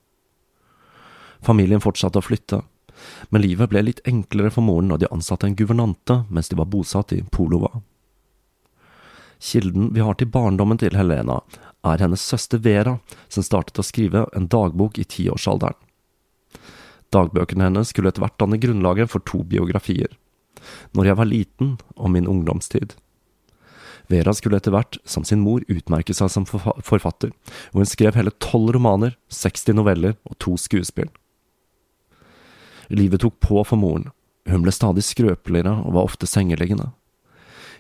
Familien 1.43 1.81
fortsatte 1.81 2.21
å 2.21 2.25
flytte, 2.25 2.63
men 3.31 3.43
livet 3.43 3.71
ble 3.73 3.83
litt 3.87 4.03
enklere 4.09 4.53
for 4.53 4.67
moren 4.67 4.91
når 4.93 5.03
de 5.03 5.13
ansatte 5.15 5.49
en 5.49 5.57
guvernante 5.57 6.23
mens 6.29 6.51
de 6.51 6.59
var 6.59 6.69
bosatt 6.73 7.15
i 7.17 7.23
Polova. 7.33 7.81
Kilden 9.41 9.89
vi 9.95 10.05
har 10.05 10.19
til 10.21 10.29
barndommen 10.29 10.81
til 10.81 10.97
Helena, 10.99 11.41
er 11.81 12.03
hennes 12.03 12.21
søster 12.21 12.61
Vera, 12.61 12.99
som 13.29 13.45
startet 13.45 13.81
å 13.81 13.87
skrive 13.87 14.27
en 14.37 14.51
dagbok 14.53 14.99
i 15.01 15.07
tiårsalderen. 15.09 15.79
Dagbøkene 17.11 17.67
hennes 17.67 17.91
skulle 17.91 18.13
etter 18.13 18.23
hvert 18.23 18.39
danne 18.39 18.61
grunnlaget 18.61 19.11
for 19.11 19.25
to 19.25 19.43
biografier, 19.43 20.13
Når 20.93 21.07
jeg 21.07 21.17
var 21.17 21.25
liten 21.25 21.79
og 21.97 22.11
min 22.11 22.27
ungdomstid. 22.29 22.93
Vera 24.11 24.35
skulle 24.35 24.59
etter 24.59 24.75
hvert, 24.75 24.99
som 25.05 25.25
sin 25.25 25.41
mor, 25.41 25.63
utmerke 25.69 26.13
seg 26.13 26.29
som 26.29 26.45
forfatter, 26.45 27.31
og 27.73 27.81
hun 27.81 27.89
skrev 27.89 28.15
hele 28.15 28.35
tolv 28.43 28.75
romaner, 28.75 29.17
60 29.31 29.79
noveller 29.79 30.19
og 30.29 30.37
to 30.39 30.59
skuespill. 30.61 31.09
Livet 32.91 33.23
tok 33.23 33.39
på 33.41 33.63
for 33.65 33.81
moren. 33.81 34.11
Hun 34.51 34.65
ble 34.65 34.75
stadig 34.75 35.05
skrøpeligere 35.07 35.77
og 35.85 35.95
var 35.97 36.09
ofte 36.09 36.29
sengeliggende. 36.29 36.91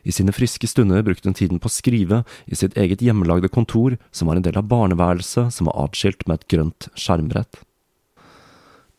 I 0.06 0.14
sine 0.16 0.32
friske 0.32 0.68
stunder 0.70 1.02
brukte 1.04 1.28
hun 1.28 1.36
tiden 1.36 1.60
på 1.60 1.68
å 1.68 1.74
skrive 1.74 2.22
i 2.48 2.56
sitt 2.56 2.76
eget 2.80 3.02
hjemmelagde 3.04 3.50
kontor, 3.52 3.98
som 4.10 4.30
var 4.30 4.38
en 4.38 4.46
del 4.46 4.56
av 4.56 4.68
barneværelset 4.70 5.52
som 5.52 5.68
var 5.68 5.76
atskilt 5.84 6.24
med 6.28 6.40
et 6.40 6.48
grønt 6.54 6.88
skjermbrett. 6.96 7.60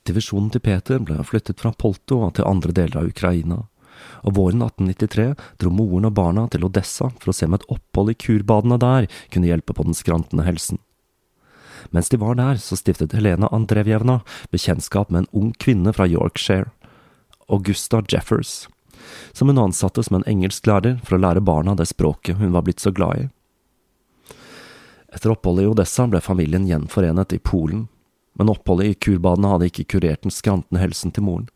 Divisjonen 0.05 0.51
til 0.53 0.61
Peter 0.65 1.01
ble 1.01 1.17
flyttet 1.25 1.61
fra 1.61 1.73
Polto 1.73 2.21
til 2.35 2.47
andre 2.49 2.75
deler 2.75 3.01
av 3.01 3.09
Ukraina 3.09 3.63
og 4.25 4.35
våren 4.37 4.63
1893 4.65 5.27
dro 5.61 5.73
moren 5.73 6.07
og 6.09 6.15
barna 6.17 6.47
til 6.51 6.65
Odessa 6.67 7.09
for 7.21 7.31
å 7.31 7.35
se 7.35 7.49
om 7.49 7.57
et 7.57 7.67
opphold 7.71 8.13
i 8.13 8.17
kurbadene 8.25 8.79
der 8.81 9.09
kunne 9.33 9.49
hjelpe 9.49 9.75
på 9.77 9.85
den 9.87 9.97
skrantende 9.97 10.45
helsen. 10.47 10.81
Mens 11.89 12.09
de 12.09 12.17
var 12.21 12.35
der, 12.35 12.55
så 12.61 12.77
stiftet 12.77 13.15
Helena 13.17 13.49
Andrevjevna 13.51 14.21
bekjentskap 14.53 15.09
med 15.09 15.23
en 15.23 15.31
ung 15.31 15.51
kvinne 15.53 15.93
fra 15.93 16.07
Yorkshire, 16.07 16.69
Augusta 17.47 18.03
Jeffers, 18.07 18.69
som 19.33 19.47
hun 19.47 19.57
ansatte 19.57 20.03
som 20.03 20.19
en 20.19 20.27
engelsklærer 20.29 20.99
for 21.03 21.17
å 21.17 21.21
lære 21.21 21.43
barna 21.43 21.75
det 21.75 21.89
språket 21.89 22.37
hun 22.37 22.53
var 22.55 22.67
blitt 22.67 22.83
så 22.83 22.93
glad 22.95 23.25
i. 23.25 23.29
Etter 25.11 25.33
oppholdet 25.33 25.65
i 25.65 25.71
Odessa 25.71 26.05
ble 26.07 26.21
familien 26.23 26.67
gjenforenet 26.69 27.33
i 27.35 27.41
Polen, 27.43 27.87
men 28.39 28.51
oppholdet 28.53 28.87
i 28.93 28.95
kurbadene 28.95 29.51
hadde 29.51 29.67
ikke 29.67 29.89
kurert 29.95 30.23
den 30.23 30.31
skrantende 30.31 30.79
helsen 30.79 31.11
til 31.11 31.27
moren, 31.27 31.49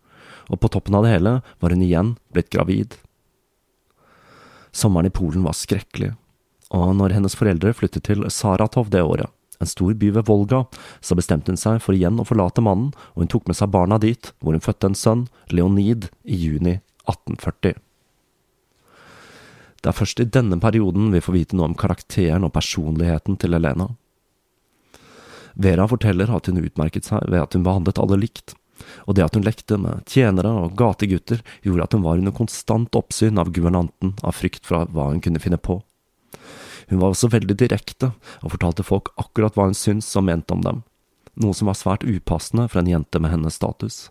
og 0.51 0.60
på 0.60 0.70
toppen 0.74 0.98
av 0.98 1.05
det 1.05 1.13
hele 1.15 1.38
var 1.63 1.72
hun 1.72 1.86
igjen 1.86 2.15
blitt 2.36 2.51
gravid. 2.51 2.98
Sommeren 4.75 5.08
i 5.08 5.15
Polen 5.15 5.46
var 5.48 5.55
skrekkelig, 5.55 6.12
og 6.75 6.91
når 7.00 7.15
hennes 7.15 7.38
foreldre 7.38 7.72
flyttet 7.77 8.10
til 8.10 8.27
Saratov 8.34 8.91
det 8.91 9.05
året, 9.05 9.32
en 9.59 9.69
stor 9.69 9.93
by 9.93 10.12
ved 10.17 10.27
Volga, 10.27 10.63
så 11.01 11.17
bestemte 11.17 11.53
hun 11.53 11.59
seg 11.59 11.81
for 11.83 11.95
igjen 11.97 12.19
å 12.21 12.27
forlate 12.27 12.63
mannen, 12.65 12.93
og 13.15 13.24
hun 13.24 13.31
tok 13.31 13.50
med 13.50 13.59
seg 13.59 13.71
barna 13.74 14.00
dit, 14.01 14.31
hvor 14.39 14.55
hun 14.55 14.63
fødte 14.63 14.91
en 14.91 15.00
sønn, 15.00 15.27
Leonid, 15.53 16.09
i 16.24 16.38
juni 16.39 16.79
1840. 17.05 17.79
Det 19.85 19.91
er 19.91 20.00
først 20.00 20.21
i 20.24 20.25
denne 20.25 20.57
perioden 20.57 21.12
vi 21.13 21.21
får 21.21 21.35
vite 21.35 21.57
noe 21.57 21.69
om 21.69 21.77
karakteren 21.77 22.47
og 22.47 22.55
personligheten 22.55 23.38
til 23.38 23.53
Elena. 23.53 23.91
Vera 25.55 25.85
forteller 25.88 26.31
at 26.33 26.50
hun 26.50 26.63
utmerket 26.63 27.07
seg 27.07 27.27
ved 27.29 27.43
at 27.43 27.53
hun 27.53 27.63
behandlet 27.67 28.01
alle 28.01 28.17
likt, 28.19 28.55
og 29.05 29.15
det 29.15 29.24
at 29.24 29.38
hun 29.38 29.45
lekte 29.45 29.77
med 29.79 30.03
tjenere 30.09 30.51
og 30.65 30.74
gategutter, 30.79 31.43
gjorde 31.63 31.85
at 31.85 31.95
hun 31.95 32.03
var 32.03 32.19
under 32.19 32.35
konstant 32.35 32.97
oppsyn 32.97 33.39
av 33.39 33.53
guvernanten 33.55 34.15
av 34.25 34.35
frykt 34.35 34.65
for 34.67 34.89
hva 34.91 35.12
hun 35.13 35.21
kunne 35.24 35.41
finne 35.43 35.62
på. 35.62 35.79
Hun 36.89 37.01
var 37.01 37.13
også 37.13 37.32
veldig 37.34 37.58
direkte, 37.58 38.12
og 38.44 38.54
fortalte 38.54 38.86
folk 38.86 39.12
akkurat 39.22 39.56
hva 39.58 39.70
hun 39.70 39.77
syntes 39.77 40.13
og 40.20 40.27
mente 40.27 40.54
om 40.54 40.62
dem, 40.65 40.84
noe 41.42 41.56
som 41.58 41.70
var 41.70 41.77
svært 41.80 42.06
upassende 42.06 42.68
for 42.70 42.82
en 42.82 42.92
jente 42.92 43.22
med 43.22 43.34
hennes 43.34 43.58
status. 43.58 44.10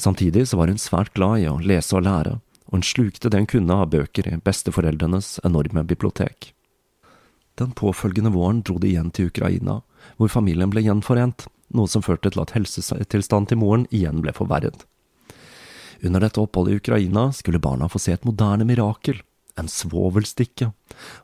Samtidig 0.00 0.46
så 0.48 0.58
var 0.58 0.70
hun 0.70 0.80
svært 0.80 1.12
glad 1.14 1.42
i 1.42 1.48
å 1.50 1.58
lese 1.60 1.96
og 1.98 2.06
lære, 2.06 2.38
og 2.70 2.78
hun 2.78 2.86
slukte 2.86 3.30
det 3.30 3.42
hun 3.42 3.50
kunne 3.50 3.78
av 3.84 3.90
bøker 3.92 4.28
i 4.30 4.38
besteforeldrenes 4.44 5.38
enorme 5.44 5.84
bibliotek. 5.86 6.52
Den 7.60 7.74
påfølgende 7.76 8.32
våren 8.32 8.62
dro 8.64 8.78
de 8.80 8.88
igjen 8.88 9.10
til 9.12 9.28
Ukraina, 9.28 9.82
hvor 10.16 10.32
familien 10.32 10.72
ble 10.72 10.82
gjenforent, 10.86 11.46
noe 11.72 11.88
som 11.88 12.04
førte 12.04 12.32
til 12.32 12.42
at 12.42 12.54
helsetilstanden 12.56 13.50
til 13.50 13.60
moren 13.60 13.84
igjen 13.90 14.22
ble 14.24 14.32
forverret. 14.36 14.86
Under 16.02 16.24
dette 16.24 16.40
oppholdet 16.42 16.74
i 16.74 16.80
Ukraina 16.80 17.28
skulle 17.36 17.62
barna 17.62 17.88
få 17.88 18.00
se 18.02 18.16
et 18.16 18.24
moderne 18.26 18.66
mirakel, 18.66 19.20
en 19.58 19.68
svovelstikke, 19.68 20.70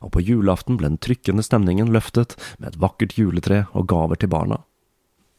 og 0.03 0.13
på 0.13 0.23
julaften 0.23 0.77
ble 0.79 0.91
den 0.91 1.01
trykkende 1.01 1.45
stemningen 1.45 1.91
løftet 1.93 2.35
med 2.59 2.71
et 2.71 2.81
vakkert 2.81 3.17
juletre 3.17 3.65
og 3.73 3.89
gaver 3.91 4.19
til 4.19 4.31
barna. 4.31 4.61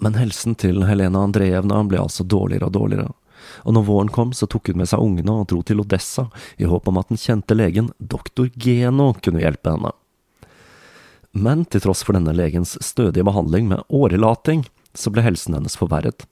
Men 0.01 0.17
helsen 0.17 0.57
til 0.57 0.83
Helena 0.89 1.25
Andrejevna 1.27 1.83
ble 1.89 2.01
altså 2.01 2.25
dårligere 2.25 2.71
og 2.71 2.77
dårligere, 2.77 3.13
og 3.65 3.77
når 3.77 3.87
våren 3.87 4.13
kom, 4.13 4.33
så 4.37 4.49
tok 4.51 4.71
hun 4.71 4.81
med 4.81 4.91
seg 4.91 5.03
ungene 5.03 5.41
og 5.43 5.49
dro 5.51 5.63
til 5.67 5.81
Odessa 5.83 6.27
i 6.61 6.69
håp 6.69 6.89
om 6.91 7.01
at 7.01 7.09
den 7.13 7.21
kjente 7.21 7.57
legen 7.57 7.91
doktor 7.99 8.51
Geno 8.57 9.13
kunne 9.21 9.43
hjelpe 9.43 9.75
henne. 9.75 9.93
Men 11.33 11.65
til 11.71 11.85
tross 11.85 12.03
for 12.03 12.17
denne 12.17 12.35
legens 12.35 12.75
stødige 12.83 13.25
behandling 13.27 13.69
med 13.71 13.85
årelating, 13.89 14.65
så 14.95 15.13
ble 15.15 15.23
helsen 15.23 15.55
hennes 15.55 15.79
forverret, 15.79 16.27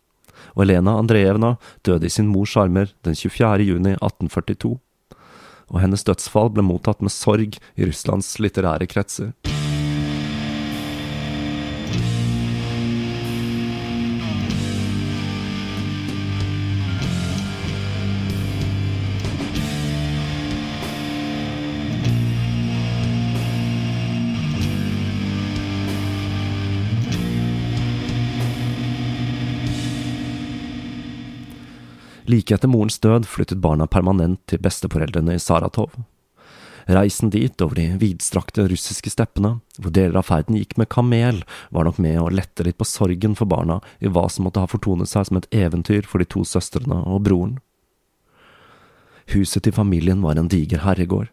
og 0.57 0.65
Elena 0.65 0.97
Andrejevna 0.99 1.55
døde 1.87 2.09
i 2.09 2.13
sin 2.13 2.31
mors 2.33 2.57
armer 2.59 2.91
den 3.07 3.15
24. 3.15 3.69
juni 3.69 3.95
1842, 3.95 4.75
og 5.69 5.83
hennes 5.85 6.05
dødsfall 6.07 6.53
ble 6.55 6.65
mottatt 6.67 7.05
med 7.05 7.15
sorg 7.15 7.59
i 7.59 7.89
Russlands 7.89 8.37
litterære 8.43 8.89
kretser. 8.91 9.33
Like 32.29 32.53
etter 32.53 32.69
morens 32.69 32.99
død 33.01 33.25
flyttet 33.25 33.61
barna 33.65 33.87
permanent 33.89 34.43
til 34.51 34.61
besteforeldrene 34.61 35.39
i 35.39 35.41
Saratov. 35.41 35.95
Reisen 36.89 37.31
dit 37.33 37.63
over 37.65 37.77
de 37.77 37.87
vidstrakte 38.01 38.67
russiske 38.69 39.13
steppene, 39.13 39.59
hvor 39.81 39.93
deler 39.97 40.21
av 40.21 40.27
ferden 40.29 40.57
gikk 40.57 40.77
med 40.81 40.91
kamel, 40.93 41.41
var 41.73 41.89
nok 41.89 42.01
med 42.05 42.19
å 42.21 42.29
lette 42.33 42.65
litt 42.65 42.77
på 42.81 42.87
sorgen 42.89 43.37
for 43.37 43.49
barna 43.49 43.79
i 44.01 44.13
hva 44.13 44.27
som 44.33 44.45
måtte 44.45 44.61
ha 44.61 44.69
fortonet 44.69 45.09
seg 45.09 45.29
som 45.29 45.41
et 45.41 45.49
eventyr 45.57 46.09
for 46.09 46.21
de 46.21 46.29
to 46.29 46.45
søstrene 46.49 47.01
og 47.09 47.25
broren. 47.29 47.59
Huset 49.33 49.65
til 49.65 49.77
familien 49.77 50.21
var 50.25 50.41
en 50.41 50.49
diger 50.53 50.85
herregård, 50.85 51.29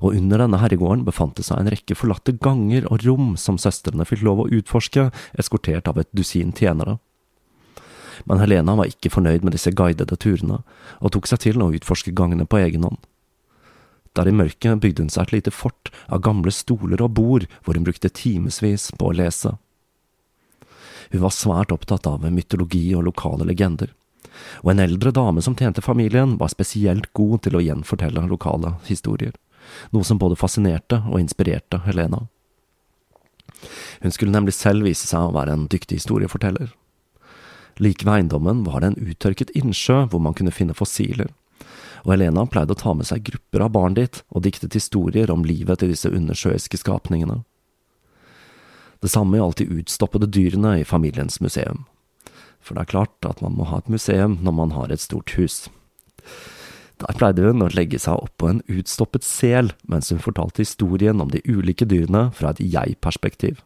og 0.00 0.16
under 0.16 0.44
denne 0.44 0.60
herregården 0.60 1.04
befant 1.08 1.36
det 1.36 1.44
seg 1.48 1.60
en 1.60 1.72
rekke 1.72 1.96
forlatte 1.96 2.36
ganger 2.40 2.88
og 2.88 3.04
rom 3.04 3.34
som 3.40 3.60
søstrene 3.60 4.08
fikk 4.08 4.24
lov 4.28 4.44
å 4.44 4.48
utforske, 4.60 5.10
eskortert 5.40 5.88
av 5.92 6.00
et 6.00 6.12
dusin 6.16 6.56
tjenere 6.56 6.96
men 8.24 8.40
Helena 8.42 8.74
var 8.78 8.90
ikke 8.90 9.12
fornøyd 9.12 9.44
med 9.46 9.54
disse 9.54 9.72
guidede 9.74 10.16
turene, 10.16 10.62
og 10.98 11.12
tok 11.14 11.28
seg 11.30 11.44
til 11.44 11.62
å 11.62 11.70
utforske 11.74 12.14
gangene 12.16 12.46
på 12.48 12.60
egen 12.62 12.86
hånd. 12.86 12.98
Der 14.16 14.28
i 14.28 14.34
mørket 14.34 14.80
bygde 14.82 15.04
hun 15.04 15.12
seg 15.12 15.28
et 15.28 15.36
lite 15.36 15.54
fort 15.54 15.92
av 16.08 16.24
gamle 16.26 16.50
stoler 16.54 17.02
og 17.04 17.14
bord 17.18 17.46
hvor 17.62 17.78
hun 17.78 17.86
brukte 17.86 18.10
timevis 18.10 18.88
på 18.98 19.10
å 19.10 19.14
lese. 19.14 19.54
Hun 21.12 21.22
var 21.22 21.34
svært 21.34 21.72
opptatt 21.72 22.08
av 22.08 22.26
mytologi 22.26 22.90
og 22.96 23.06
lokale 23.06 23.46
legender, 23.48 23.92
og 24.62 24.72
en 24.72 24.82
eldre 24.82 25.12
dame 25.14 25.42
som 25.42 25.56
tjente 25.56 25.84
familien, 25.84 26.36
var 26.38 26.50
spesielt 26.52 27.12
god 27.16 27.44
til 27.46 27.58
å 27.58 27.62
gjenfortelle 27.64 28.26
lokale 28.28 28.74
historier, 28.88 29.32
noe 29.94 30.04
som 30.04 30.20
både 30.20 30.38
fascinerte 30.38 31.00
og 31.06 31.20
inspirerte 31.22 31.80
Helena. 31.86 32.26
Hun 34.02 34.14
skulle 34.14 34.34
nemlig 34.34 34.54
selv 34.54 34.86
vise 34.86 35.08
seg 35.08 35.30
å 35.30 35.34
være 35.34 35.54
en 35.56 35.66
dyktig 35.70 36.02
historieforteller, 36.02 36.70
Like 37.78 38.04
ved 38.04 38.14
eiendommen 38.14 38.64
var 38.66 38.82
det 38.82 38.92
en 38.92 39.10
uttørket 39.10 39.52
innsjø 39.58 40.04
hvor 40.10 40.22
man 40.22 40.34
kunne 40.34 40.54
finne 40.54 40.74
fossiler, 40.74 41.30
og 42.04 42.14
Helena 42.14 42.44
pleide 42.50 42.74
å 42.74 42.78
ta 42.78 42.94
med 42.94 43.06
seg 43.06 43.26
grupper 43.26 43.64
av 43.64 43.74
barn 43.74 43.94
dit 43.98 44.20
og 44.30 44.42
diktet 44.46 44.74
historier 44.74 45.30
om 45.30 45.46
livet 45.46 45.80
til 45.80 45.92
disse 45.92 46.10
undersjøiske 46.10 46.80
skapningene. 46.82 47.42
Det 48.98 49.10
samme 49.12 49.38
gjaldt 49.38 49.62
de 49.62 49.78
utstoppede 49.78 50.26
dyrene 50.34 50.80
i 50.80 50.86
familiens 50.86 51.38
museum, 51.44 51.84
for 52.58 52.74
det 52.74 52.86
er 52.86 52.94
klart 52.94 53.28
at 53.28 53.42
man 53.44 53.54
må 53.54 53.68
ha 53.70 53.78
et 53.78 53.90
museum 53.92 54.40
når 54.42 54.56
man 54.58 54.74
har 54.74 54.90
et 54.90 55.02
stort 55.04 55.36
hus. 55.38 55.68
Der 56.98 57.14
pleide 57.14 57.46
hun 57.46 57.62
å 57.62 57.70
legge 57.70 58.00
seg 58.02 58.18
oppå 58.18 58.50
en 58.50 58.64
utstoppet 58.66 59.22
sel 59.22 59.70
mens 59.86 60.10
hun 60.10 60.22
fortalte 60.22 60.64
historien 60.64 61.22
om 61.22 61.30
de 61.30 61.44
ulike 61.46 61.86
dyrene 61.86 62.26
fra 62.34 62.50
et 62.50 62.64
jeg-perspektiv. 62.64 63.62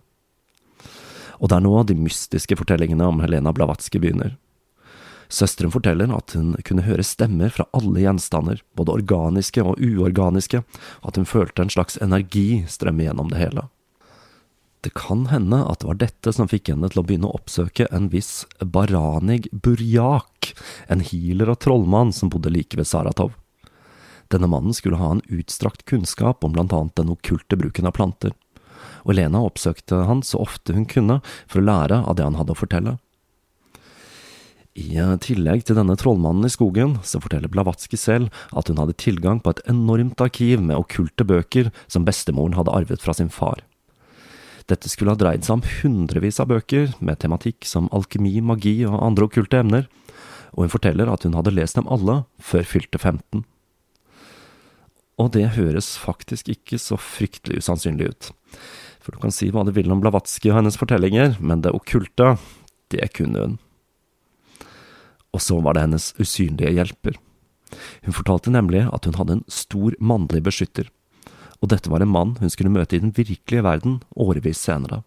Og 1.42 1.50
det 1.50 1.58
er 1.58 1.64
nå 1.66 1.74
de 1.84 1.98
mystiske 1.98 2.56
fortellingene 2.56 3.08
om 3.10 3.20
Helena 3.20 3.52
Blavatsky 3.54 3.98
begynner. 3.98 4.36
Søsteren 5.32 5.72
forteller 5.72 6.10
at 6.12 6.34
hun 6.36 6.52
kunne 6.68 6.84
høre 6.86 7.04
stemmer 7.06 7.50
fra 7.50 7.64
alle 7.74 8.04
gjenstander, 8.04 8.60
både 8.76 8.92
organiske 8.94 9.64
og 9.64 9.80
uorganiske, 9.80 10.60
og 11.00 11.08
at 11.08 11.18
hun 11.18 11.26
følte 11.26 11.64
en 11.64 11.72
slags 11.72 11.96
energi 12.04 12.62
strømme 12.68 13.08
gjennom 13.08 13.32
det 13.32 13.40
hele. 13.40 13.66
Det 14.82 14.92
kan 14.98 15.28
hende 15.30 15.62
at 15.70 15.80
det 15.80 15.88
var 15.88 15.98
dette 16.02 16.34
som 16.34 16.50
fikk 16.50 16.72
henne 16.72 16.90
til 16.90 17.00
å 17.00 17.06
begynne 17.06 17.30
å 17.30 17.38
oppsøke 17.38 17.86
en 17.94 18.10
viss 18.12 18.44
Baranig 18.60 19.46
Burjak, 19.54 20.52
en 20.90 21.02
healer 21.06 21.54
og 21.54 21.62
trollmann 21.64 22.12
som 22.14 22.30
bodde 22.30 22.52
like 22.52 22.76
ved 22.78 22.90
Saratov. 22.90 23.32
Denne 24.34 24.50
mannen 24.50 24.74
skulle 24.74 25.00
ha 25.00 25.14
en 25.14 25.24
utstrakt 25.32 25.86
kunnskap 25.88 26.44
om 26.44 26.54
blant 26.54 26.74
annet 26.76 26.98
den 26.98 27.12
okkulte 27.14 27.58
bruken 27.58 27.88
av 27.88 27.96
planter 27.96 28.34
og 29.02 29.16
Lena 29.18 29.42
oppsøkte 29.44 30.04
han 30.08 30.22
så 30.26 30.40
ofte 30.42 30.76
hun 30.76 30.86
kunne 30.88 31.20
for 31.46 31.60
å 31.60 31.66
lære 31.66 32.02
av 32.06 32.18
det 32.18 32.26
han 32.26 32.38
hadde 32.38 32.54
å 32.54 32.58
fortelle. 32.58 32.98
I 34.72 34.96
tillegg 35.20 35.66
til 35.68 35.76
denne 35.76 35.98
trollmannen 36.00 36.48
i 36.48 36.52
skogen, 36.52 36.94
så 37.04 37.20
forteller 37.20 37.50
Blavatsky 37.52 37.98
selv 38.00 38.32
at 38.56 38.70
hun 38.70 38.80
hadde 38.80 38.96
tilgang 38.96 39.42
på 39.44 39.52
et 39.52 39.60
enormt 39.68 40.20
arkiv 40.24 40.62
med 40.64 40.78
okkulte 40.78 41.26
bøker 41.28 41.68
som 41.92 42.06
bestemoren 42.08 42.56
hadde 42.56 42.72
arvet 42.72 43.04
fra 43.04 43.12
sin 43.12 43.28
far. 43.28 43.60
Dette 44.70 44.88
skulle 44.88 45.12
ha 45.12 45.18
dreid 45.18 45.44
seg 45.44 45.58
om 45.58 45.66
hundrevis 45.82 46.40
av 46.40 46.48
bøker 46.48 46.94
med 47.04 47.20
tematikk 47.20 47.66
som 47.68 47.90
alkemi, 47.92 48.38
magi 48.40 48.78
og 48.88 48.96
andre 49.02 49.28
okkulte 49.28 49.60
emner, 49.60 49.88
og 50.56 50.64
hun 50.64 50.72
forteller 50.72 51.10
at 51.12 51.26
hun 51.26 51.36
hadde 51.36 51.52
lest 51.52 51.76
dem 51.76 51.88
alle 51.92 52.22
før 52.40 52.64
fylte 52.68 53.00
15. 53.00 53.44
Og 55.20 55.32
det 55.36 55.52
høres 55.58 55.94
faktisk 56.00 56.48
ikke 56.52 56.80
så 56.80 56.96
fryktelig 56.96 57.60
usannsynlig 57.60 58.08
ut. 58.12 58.30
For 59.02 59.14
du 59.14 59.18
kan 59.22 59.34
si 59.34 59.50
hva 59.50 59.64
du 59.66 59.72
vil 59.74 59.90
om 59.90 60.00
Blavatsky 60.02 60.52
og 60.52 60.60
hennes 60.60 60.78
fortellinger, 60.78 61.36
men 61.42 61.64
det 61.64 61.74
okkulte, 61.74 62.36
det 62.94 63.08
kunne 63.16 63.44
hun. 63.44 63.60
Og 65.32 65.42
så 65.42 65.58
var 65.64 65.74
det 65.74 65.86
hennes 65.86 66.12
usynlige 66.20 66.74
hjelper. 66.76 67.16
Hun 68.04 68.14
fortalte 68.14 68.52
nemlig 68.52 68.84
at 68.92 69.06
hun 69.08 69.16
hadde 69.18 69.38
en 69.38 69.46
stor 69.50 69.96
mannlig 69.98 70.42
beskytter, 70.44 70.90
og 71.62 71.70
dette 71.72 71.90
var 71.90 72.04
en 72.04 72.12
mann 72.12 72.36
hun 72.40 72.52
skulle 72.52 72.72
møte 72.74 72.98
i 72.98 73.02
den 73.02 73.14
virkelige 73.16 73.64
verden 73.64 74.00
årevis 74.18 74.60
senere. 74.60 75.00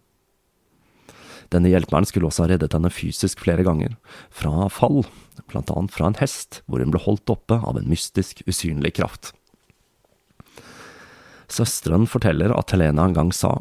Denne 1.54 1.70
hjelperen 1.70 2.08
skulle 2.08 2.26
også 2.26 2.42
ha 2.42 2.50
reddet 2.50 2.74
henne 2.74 2.90
fysisk 2.90 3.44
flere 3.44 3.62
ganger, 3.66 3.94
fra 4.34 4.66
fall, 4.72 5.04
blant 5.46 5.70
annet 5.70 5.94
fra 5.94 6.10
en 6.10 6.18
hest, 6.18 6.60
hvor 6.66 6.82
hun 6.82 6.90
ble 6.90 7.02
holdt 7.04 7.30
oppe 7.30 7.60
av 7.62 7.78
en 7.78 7.86
mystisk, 7.86 8.42
usynlig 8.50 8.96
kraft. 8.98 9.30
Søsteren 11.46 12.08
forteller 12.10 12.50
at 12.56 12.74
Helena 12.74 13.06
en 13.06 13.14
gang 13.14 13.30
sa, 13.30 13.60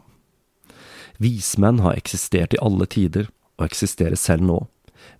Vismenn 1.22 1.80
har 1.80 1.96
eksistert 1.96 2.54
i 2.56 2.62
alle 2.62 2.88
tider, 2.92 3.30
og 3.56 3.70
eksisterer 3.70 4.20
selv 4.20 4.44
nå, 4.44 4.60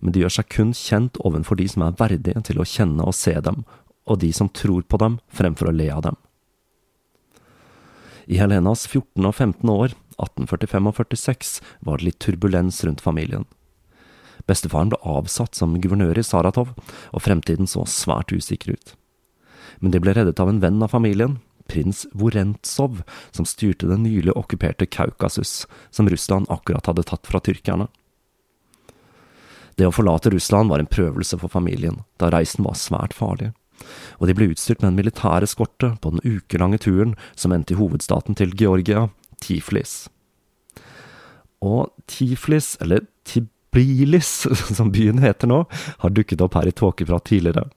men 0.00 0.12
de 0.12 0.22
gjør 0.22 0.34
seg 0.38 0.50
kun 0.52 0.72
kjent 0.76 1.18
ovenfor 1.24 1.58
de 1.60 1.68
som 1.72 1.86
er 1.86 1.96
verdige 1.98 2.42
til 2.48 2.60
å 2.60 2.68
kjenne 2.68 3.06
og 3.06 3.16
se 3.16 3.34
dem, 3.40 3.64
og 4.06 4.20
de 4.22 4.30
som 4.36 4.50
tror 4.52 4.84
på 4.84 5.00
dem 5.02 5.18
fremfor 5.32 5.70
å 5.70 5.74
le 5.74 5.88
av 5.92 6.04
dem. 6.06 6.18
I 8.26 8.40
Helenas 8.40 8.86
14 8.90 9.22
og 9.22 9.34
15 9.34 9.70
år, 9.70 9.94
1845 10.18 10.90
og 10.90 10.96
46, 10.98 11.52
var 11.86 12.00
det 12.00 12.08
litt 12.08 12.20
turbulens 12.22 12.82
rundt 12.84 13.04
familien. 13.04 13.46
Bestefaren 14.46 14.90
ble 14.92 14.98
avsatt 15.06 15.58
som 15.58 15.74
guvernør 15.80 16.18
i 16.18 16.24
Saratov, 16.26 16.72
og 17.14 17.22
fremtiden 17.22 17.70
så 17.70 17.86
svært 17.88 18.34
usikker 18.34 18.74
ut. 18.74 18.94
Men 19.80 19.92
de 19.94 20.00
ble 20.02 20.14
reddet 20.16 20.40
av 20.42 20.50
en 20.50 20.60
venn 20.62 20.82
av 20.82 20.92
familien, 20.94 21.38
prins 21.68 22.04
Vorentsov, 22.14 23.02
som 23.34 23.48
styrte 23.48 23.90
det 23.90 24.00
nylig 24.02 24.34
okkuperte 24.36 24.86
Kaukasus, 24.86 25.66
som 25.90 26.08
Russland 26.10 26.50
akkurat 26.52 26.86
hadde 26.86 27.06
tatt 27.06 27.26
fra 27.28 27.42
tyrkerne. 27.42 27.88
Det 29.76 29.84
å 29.84 29.92
forlate 29.92 30.32
Russland 30.32 30.72
var 30.72 30.80
en 30.80 30.88
prøvelse 30.88 31.36
for 31.38 31.52
familien, 31.52 32.04
da 32.16 32.30
reisen 32.32 32.64
var 32.64 32.78
svært 32.80 33.16
farlig 33.16 33.52
og 34.18 34.28
de 34.28 34.36
ble 34.36 34.50
utstyrt 34.52 34.82
med 34.82 34.92
en 34.92 34.98
militær 34.98 35.44
eskorte 35.44 35.94
på 36.02 36.14
den 36.14 36.24
ukelange 36.24 36.80
turen 36.82 37.14
som 37.38 37.54
endte 37.54 37.74
i 37.74 37.80
hovedstaten 37.80 38.38
til 38.38 38.54
Georgia, 38.58 39.08
Tiflis. 39.42 40.06
Og 41.64 41.90
Tiflis, 42.10 42.74
eller 42.80 43.06
Tibilis 43.28 44.46
som 44.78 44.92
byen 44.94 45.22
heter 45.24 45.50
nå, 45.50 45.64
har 46.02 46.14
dukket 46.14 46.44
opp 46.44 46.58
her 46.58 46.70
i 46.70 46.76
Tåkeprat 46.76 47.28
tidligere. 47.32 47.68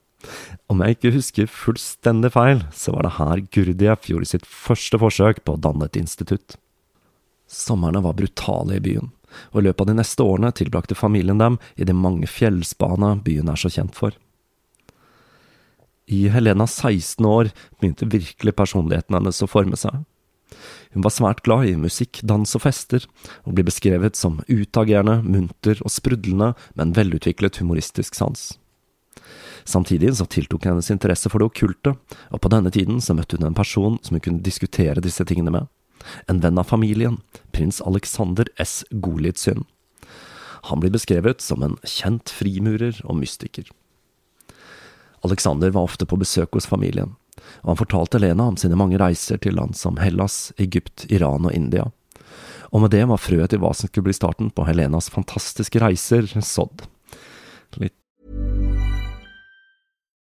Om 0.70 0.84
jeg 0.84 0.94
ikke 0.96 1.10
husker 1.16 1.50
fullstendig 1.50 2.30
feil, 2.36 2.60
så 2.70 2.92
var 2.94 3.06
det 3.06 3.16
her 3.16 3.40
Gurdjieff 3.50 4.06
gjorde 4.06 4.28
sitt 4.30 4.44
første 4.46 5.00
forsøk 5.02 5.42
på 5.42 5.56
å 5.56 5.62
danne 5.66 5.88
et 5.88 5.98
institutt. 5.98 6.54
Somrene 7.50 8.02
var 8.04 8.14
brutale 8.14 8.78
i 8.78 8.84
byen, 8.84 9.10
og 9.50 9.58
i 9.58 9.64
løpet 9.66 9.82
av 9.82 9.90
de 9.90 9.96
neste 9.98 10.22
årene 10.22 10.52
tilbrakte 10.54 10.94
familien 10.94 11.42
dem 11.42 11.58
i 11.74 11.88
de 11.88 11.96
mange 11.96 12.30
fjellspana 12.30 13.16
byen 13.26 13.50
er 13.50 13.58
så 13.58 13.72
kjent 13.72 13.98
for. 13.98 14.14
I 16.10 16.28
Helenas 16.30 16.78
16 16.78 17.26
år 17.26 17.50
begynte 17.80 18.06
virkelig 18.10 18.54
personligheten 18.54 19.18
hennes 19.18 19.42
å 19.42 19.50
forme 19.50 19.78
seg. 19.78 20.04
Hun 20.94 21.02
var 21.02 21.14
svært 21.14 21.42
glad 21.46 21.66
i 21.66 21.76
musikk, 21.78 22.22
dans 22.26 22.54
og 22.58 22.62
fester, 22.62 23.02
og 23.42 23.58
blir 23.58 23.66
beskrevet 23.66 24.18
som 24.18 24.38
utagerende, 24.46 25.20
munter 25.22 25.82
og 25.82 25.90
sprudlende 25.94 26.54
med 26.74 26.88
en 26.88 26.96
velutviklet 26.98 27.58
humoristisk 27.62 28.18
sans. 28.18 28.59
Samtidig 29.64 30.14
så 30.16 30.26
tiltok 30.26 30.64
hennes 30.64 30.90
interesse 30.90 31.30
for 31.30 31.42
det 31.42 31.50
okkulte, 31.50 31.94
og 32.30 32.40
på 32.40 32.50
denne 32.52 32.72
tiden 32.74 33.00
så 33.04 33.16
møtte 33.16 33.38
hun 33.38 33.50
en 33.50 33.58
person 33.58 33.98
som 34.02 34.16
hun 34.16 34.24
kunne 34.24 34.46
diskutere 34.46 35.02
disse 35.04 35.24
tingene 35.28 35.52
med. 35.54 35.68
En 36.28 36.40
venn 36.40 36.58
av 36.58 36.70
familien, 36.70 37.20
prins 37.52 37.80
Alexander 37.84 38.48
S. 38.58 38.84
Golitsyn. 38.90 39.66
Han 40.70 40.80
blir 40.80 40.92
beskrevet 40.92 41.40
som 41.40 41.62
en 41.64 41.76
kjent 41.84 42.32
frimurer 42.32 43.00
og 43.04 43.16
mystiker. 43.20 43.68
Alexander 45.24 45.70
var 45.70 45.88
ofte 45.88 46.08
på 46.08 46.16
besøk 46.20 46.56
hos 46.56 46.68
familien, 46.68 47.16
og 47.60 47.72
han 47.72 47.80
fortalte 47.80 48.20
Lena 48.20 48.48
om 48.48 48.56
sine 48.60 48.76
mange 48.76 49.00
reiser 49.00 49.40
til 49.40 49.56
land 49.56 49.76
som 49.76 50.00
Hellas, 50.00 50.52
Egypt, 50.60 51.06
Iran 51.12 51.48
og 51.48 51.56
India. 51.56 51.90
Og 52.70 52.84
med 52.84 52.92
det 52.94 53.02
var 53.10 53.20
frøet 53.20 53.52
til 53.52 53.60
hva 53.62 53.72
som 53.74 53.90
skulle 53.90 54.08
bli 54.08 54.16
starten 54.16 54.50
på 54.54 54.64
Helenas 54.68 55.10
fantastiske 55.12 55.80
reiser, 55.82 56.28
sådd. 56.44 56.86
Litt 57.80 57.96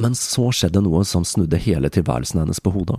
Men 0.00 0.16
så 0.18 0.48
skjedde 0.50 0.82
noe 0.82 1.04
som 1.06 1.26
snudde 1.26 1.60
hele 1.62 1.90
tilværelsen 1.92 2.40
hennes 2.42 2.62
på 2.62 2.72
hodet. 2.74 2.98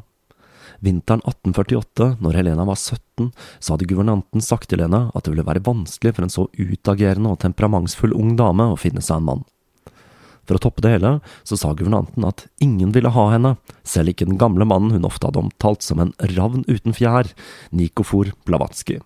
Vinteren 0.83 1.23
1848, 1.23 2.17
når 2.23 2.37
Helena 2.39 2.65
var 2.67 2.77
17, 2.79 3.31
så 3.59 3.73
hadde 3.73 3.87
guvernanten 3.89 4.43
sagt 4.43 4.69
til 4.71 4.83
henne 4.83 5.05
at 5.15 5.25
det 5.25 5.33
ville 5.33 5.47
være 5.47 5.63
vanskelig 5.65 6.15
for 6.15 6.25
en 6.25 6.33
så 6.33 6.47
utagerende 6.55 7.31
og 7.31 7.39
temperamentsfull 7.43 8.15
ung 8.15 8.35
dame 8.39 8.67
å 8.71 8.79
finne 8.79 9.03
seg 9.03 9.19
en 9.19 9.29
mann. 9.29 9.43
For 10.45 10.59
å 10.59 10.61
toppe 10.61 10.83
det 10.85 10.93
hele, 10.97 11.15
så 11.47 11.57
sa 11.57 11.73
guvernanten 11.73 12.27
at 12.27 12.45
ingen 12.61 12.91
ville 12.93 13.11
ha 13.15 13.25
henne, 13.33 13.55
selv 13.87 14.13
ikke 14.13 14.27
den 14.29 14.39
gamle 14.41 14.67
mannen 14.67 14.93
hun 14.93 15.07
ofte 15.09 15.27
hadde 15.31 15.41
omtalt 15.41 15.85
som 15.85 16.03
en 16.03 16.13
ravn 16.35 16.67
uten 16.69 16.93
fjær, 16.93 17.31
Nikofor 17.73 18.35
Blavatsky. 18.45 18.99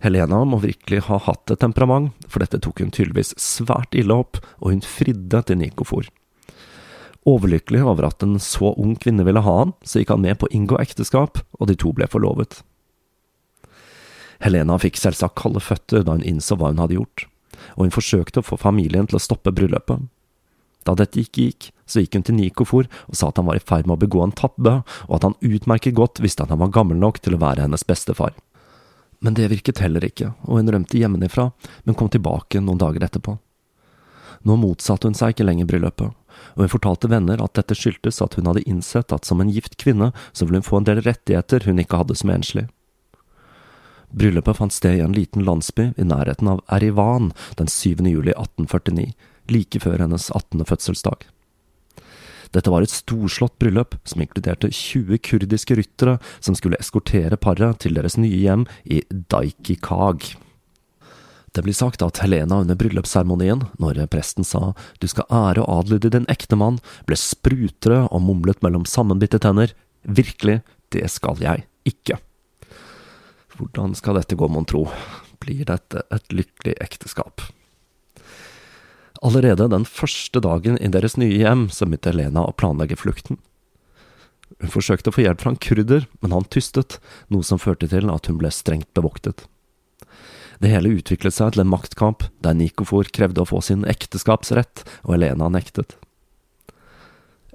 Helena 0.00 0.40
må 0.48 0.60
virkelig 0.62 1.02
ha 1.10 1.18
hatt 1.20 1.52
et 1.52 1.60
temperament, 1.60 2.14
for 2.28 2.40
dette 2.40 2.60
tok 2.64 2.80
hun 2.80 2.92
tydeligvis 2.94 3.34
svært 3.40 3.96
ille 3.98 4.16
opp, 4.16 4.40
og 4.60 4.72
hun 4.72 4.80
fridde 4.84 5.42
til 5.44 5.60
Nikofor. 5.60 6.08
Overlykkelig 7.28 7.82
over 7.84 8.08
at 8.08 8.24
en 8.24 8.38
så 8.40 8.72
ung 8.80 8.94
kvinne 8.96 9.26
ville 9.28 9.42
ha 9.44 9.56
han, 9.58 9.74
så 9.84 10.00
gikk 10.00 10.14
han 10.14 10.24
med 10.24 10.40
på 10.40 10.48
å 10.48 10.54
inngå 10.56 10.78
ekteskap, 10.80 11.42
og 11.60 11.68
de 11.68 11.76
to 11.76 11.92
ble 11.96 12.08
forlovet. 12.08 12.62
Helena 14.40 14.78
fikk 14.80 14.96
selvsagt 14.96 15.36
kalde 15.36 15.60
føtter 15.60 16.06
da 16.06 16.16
hun 16.16 16.24
innså 16.24 16.56
hva 16.56 16.72
hun 16.72 16.80
hadde 16.80 16.96
gjort, 16.96 17.26
og 17.76 17.84
hun 17.84 17.92
forsøkte 17.92 18.40
å 18.40 18.46
få 18.46 18.56
familien 18.56 19.04
til 19.10 19.20
å 19.20 19.22
stoppe 19.22 19.52
bryllupet. 19.52 20.08
Da 20.88 20.94
dette 20.96 21.20
ikke 21.20 21.44
gikk, 21.50 21.66
så 21.84 22.00
gikk 22.00 22.16
hun 22.16 22.24
til 22.24 22.38
Nikofor 22.38 22.86
og 22.88 23.18
sa 23.18 23.28
at 23.28 23.36
han 23.36 23.50
var 23.50 23.58
i 23.58 23.64
ferd 23.64 23.84
med 23.84 23.98
å 23.98 24.00
begå 24.00 24.24
en 24.24 24.32
tabbe, 24.32 24.78
og 25.10 25.18
at 25.18 25.26
han 25.28 25.36
utmerket 25.44 25.98
godt 25.98 26.22
visste 26.24 26.46
at 26.46 26.54
han 26.54 26.62
var 26.62 26.72
gammel 26.72 26.96
nok 26.96 27.20
til 27.20 27.36
å 27.36 27.42
være 27.42 27.66
hennes 27.66 27.84
bestefar. 27.84 28.32
Men 29.20 29.36
det 29.36 29.50
virket 29.52 29.82
heller 29.84 30.04
ikke, 30.04 30.32
og 30.48 30.60
hun 30.60 30.72
rømte 30.72 30.96
hjemmefra, 30.96 31.50
men 31.84 31.96
kom 31.96 32.08
tilbake 32.08 32.62
noen 32.64 32.80
dager 32.80 33.04
etterpå. 33.04 33.36
Nå 34.48 34.56
motsatte 34.56 35.08
hun 35.08 35.16
seg 35.16 35.34
ikke 35.34 35.44
lenger 35.44 35.68
bryllupet, 35.68 36.14
og 36.56 36.62
hun 36.64 36.72
fortalte 36.72 37.10
venner 37.12 37.42
at 37.44 37.52
dette 37.58 37.76
skyldtes 37.76 38.22
at 38.24 38.38
hun 38.38 38.48
hadde 38.48 38.64
innsett 38.64 39.12
at 39.12 39.28
som 39.28 39.42
en 39.42 39.52
gift 39.52 39.76
kvinne 39.80 40.12
så 40.32 40.46
ville 40.46 40.62
hun 40.62 40.68
få 40.68 40.80
en 40.80 40.88
del 40.88 41.02
rettigheter 41.04 41.66
hun 41.68 41.82
ikke 41.82 42.00
hadde 42.00 42.16
som 42.16 42.32
enslig. 42.32 42.64
Bryllupet 44.10 44.56
fant 44.56 44.74
sted 44.74 44.96
i 44.98 45.04
en 45.04 45.14
liten 45.14 45.44
landsby 45.46 45.92
i 46.00 46.06
nærheten 46.06 46.48
av 46.50 46.64
Erivan 46.72 47.30
den 47.60 47.68
7. 47.70 48.00
juli 48.08 48.32
1849, 48.32 49.12
like 49.52 49.84
før 49.84 50.00
hennes 50.02 50.30
18. 50.32 50.64
fødselsdag. 50.64 51.28
Dette 52.50 52.70
var 52.72 52.82
et 52.82 52.90
storslått 52.90 53.58
bryllup 53.62 53.94
som 54.08 54.22
inkluderte 54.24 54.72
20 54.74 55.20
kurdiske 55.22 55.76
ryttere 55.78 56.16
som 56.42 56.56
skulle 56.58 56.78
eskortere 56.82 57.38
paret 57.38 57.82
til 57.84 57.94
deres 57.94 58.18
nye 58.18 58.42
hjem 58.42 58.66
i 58.84 59.02
Daikikag. 59.10 60.32
Det 61.50 61.64
blir 61.66 61.74
sagt 61.74 62.02
at 62.06 62.20
Helena 62.22 62.60
under 62.62 62.78
bryllupsseremonien, 62.78 63.64
når 63.82 64.04
presten 64.10 64.46
sa 64.46 64.72
du 65.02 65.06
skal 65.10 65.26
ære 65.34 65.64
og 65.64 65.80
adlyde 65.80 66.12
din 66.14 66.28
ektemann, 66.30 66.78
ble 67.06 67.18
sprutere 67.18 68.04
og 68.10 68.22
mumlet 68.22 68.62
mellom 68.62 68.86
sammenbitte 68.86 69.42
tenner 69.42 69.74
virkelig, 70.06 70.60
det 70.94 71.06
skal 71.10 71.42
jeg 71.42 71.66
ikke. 71.86 72.18
Hvordan 73.58 73.96
skal 73.98 74.16
dette 74.18 74.38
gå, 74.38 74.46
mon 74.48 74.66
tro, 74.66 74.86
blir 75.42 75.66
dette 75.68 76.06
et 76.14 76.34
lykkelig 76.34 76.78
ekteskap? 76.86 77.42
Allerede 79.20 79.68
den 79.68 79.84
første 79.84 80.40
dagen 80.40 80.78
i 80.80 80.88
deres 80.88 81.18
nye 81.20 81.36
hjem 81.42 81.68
så 81.68 81.84
begynte 81.84 82.14
Helena 82.14 82.46
å 82.48 82.56
planlegge 82.56 82.96
flukten. 82.96 83.36
Hun 84.60 84.72
forsøkte 84.72 85.12
å 85.12 85.14
få 85.14 85.24
hjelp 85.26 85.42
fra 85.42 85.52
en 85.52 85.60
kurder, 85.60 86.06
men 86.24 86.32
han 86.34 86.48
tystet, 86.48 86.98
noe 87.28 87.44
som 87.46 87.60
førte 87.60 87.88
til 87.92 88.10
at 88.12 88.28
hun 88.30 88.40
ble 88.40 88.50
strengt 88.52 88.88
bevoktet. 88.96 89.44
Det 90.60 90.68
hele 90.72 90.92
utviklet 90.98 91.36
seg 91.36 91.54
til 91.54 91.62
en 91.62 91.72
maktkamp 91.72 92.26
der 92.44 92.56
Nikofor 92.56 93.08
krevde 93.12 93.44
å 93.44 93.48
få 93.48 93.62
sin 93.64 93.86
ekteskapsrett, 93.88 94.84
og 95.04 95.16
Helena 95.16 95.48
nektet. 95.52 95.96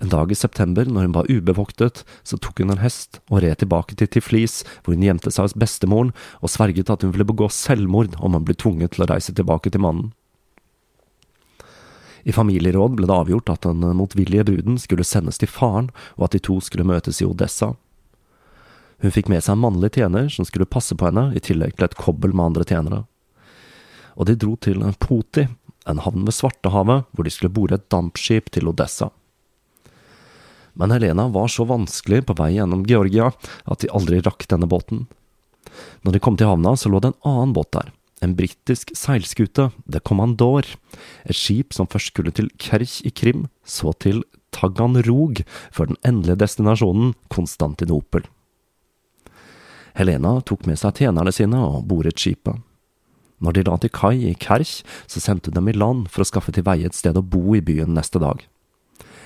En 0.02 0.12
dag 0.12 0.32
i 0.32 0.38
september, 0.38 0.86
når 0.90 1.08
hun 1.08 1.16
var 1.16 1.30
ubevoktet, 1.32 2.04
så 2.26 2.38
tok 2.42 2.60
hun 2.62 2.74
en 2.74 2.82
hest 2.82 3.22
og 3.30 3.42
red 3.46 3.62
tilbake 3.62 3.96
til 3.98 4.10
Tiflis, 4.12 4.64
hvor 4.84 4.98
hun 4.98 5.06
gjemte 5.06 5.32
seg 5.32 5.48
hos 5.48 5.58
bestemoren 5.58 6.12
og 6.42 6.52
sverget 6.52 6.92
at 6.92 7.06
hun 7.06 7.14
ville 7.16 7.28
begå 7.28 7.48
selvmord 7.54 8.18
om 8.20 8.36
hun 8.36 8.46
ble 8.46 8.58
tvunget 8.60 8.96
til 8.96 9.06
å 9.06 9.10
reise 9.14 9.34
tilbake 9.34 9.72
til 9.72 9.86
mannen. 9.86 10.12
I 12.26 12.34
familieråd 12.34 12.98
ble 12.98 13.08
det 13.10 13.16
avgjort 13.16 13.52
at 13.54 13.68
den 13.68 13.86
motvillige 13.98 14.48
bruden 14.48 14.80
skulle 14.82 15.06
sendes 15.06 15.38
til 15.42 15.52
faren, 15.52 15.92
og 16.18 16.28
at 16.28 16.38
de 16.38 16.42
to 16.42 16.58
skulle 16.64 16.88
møtes 16.88 17.22
i 17.22 17.28
Odessa. 17.28 17.76
Hun 19.04 19.14
fikk 19.14 19.30
med 19.30 19.44
seg 19.46 19.54
en 19.54 19.66
mannlig 19.66 19.92
tjener 19.98 20.32
som 20.34 20.48
skulle 20.48 20.66
passe 20.66 20.98
på 20.98 21.06
henne, 21.06 21.30
i 21.38 21.44
tillegg 21.44 21.76
til 21.76 21.86
et 21.86 22.00
kobbel 22.00 22.34
med 22.34 22.50
andre 22.50 22.66
tjenere. 22.66 23.04
Og 24.16 24.26
de 24.26 24.38
dro 24.40 24.56
til 24.58 24.82
Poti, 25.00 25.46
en 25.86 26.02
havn 26.02 26.26
ved 26.26 26.34
Svartehavet, 26.34 27.06
hvor 27.14 27.28
de 27.28 27.34
skulle 27.34 27.54
bore 27.54 27.78
et 27.78 27.90
dampskip 27.94 28.50
til 28.56 28.72
Odessa 28.72 29.12
men 30.76 30.92
Helena 30.92 31.28
var 31.28 31.48
så 31.48 31.64
vanskelig 31.64 32.26
på 32.26 32.36
vei 32.36 32.52
gjennom 32.58 32.84
Georgia 32.88 33.30
at 33.64 33.80
de 33.80 33.92
aldri 33.96 34.20
rakk 34.20 34.44
denne 34.52 34.68
båten. 34.68 35.06
Når 36.04 36.16
de 36.16 36.22
kom 36.24 36.36
til 36.36 36.52
havna, 36.52 36.76
så 36.76 36.92
lå 36.92 37.00
det 37.00 37.14
en 37.14 37.30
annen 37.32 37.54
båt 37.56 37.72
der, 37.76 37.94
en 38.24 38.36
britisk 38.38 38.94
seilskute, 38.96 39.70
The 39.92 40.00
Commandor, 40.00 40.68
et 41.26 41.36
skip 41.36 41.76
som 41.76 41.90
først 41.92 42.14
skulle 42.14 42.34
til 42.36 42.50
Kerch 42.62 43.02
i 43.06 43.12
Krim, 43.12 43.48
så 43.66 43.94
til 44.00 44.24
Taganrog, 44.56 45.44
før 45.72 45.92
den 45.92 46.00
endelige 46.08 46.40
destinasjonen, 46.46 47.14
Konstantinopel. 47.34 48.24
Helena 49.96 50.38
tok 50.44 50.66
med 50.68 50.80
seg 50.80 51.00
tjenerne 51.00 51.32
sine 51.36 51.60
og 51.60 51.86
boret 51.88 52.20
skipet. 52.20 52.64
Når 53.44 53.56
de 53.56 53.64
la 53.68 53.78
til 53.80 53.92
kai 53.92 54.16
i 54.32 54.36
Kerch, 54.40 54.82
så 55.12 55.22
sendte 55.24 55.52
hun 55.52 55.60
dem 55.60 55.72
i 55.72 55.78
land 55.78 56.10
for 56.12 56.24
å 56.24 56.28
skaffe 56.28 56.56
til 56.56 56.66
veie 56.68 56.88
et 56.88 56.96
sted 56.96 57.16
å 57.20 57.24
bo 57.24 57.56
i 57.56 57.64
byen 57.64 57.96
neste 57.96 58.20
dag 58.24 58.44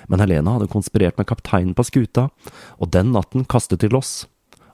men 0.10 0.24
Helena 0.24 0.56
hadde 0.56 0.72
konspirert 0.72 1.18
med 1.20 1.28
kapteinen 1.30 1.76
på 1.78 1.86
skuta, 1.86 2.30
og 2.82 2.92
den 2.94 3.14
natten 3.14 3.46
kastet 3.46 3.84
de 3.84 3.92
loss, 3.94 4.26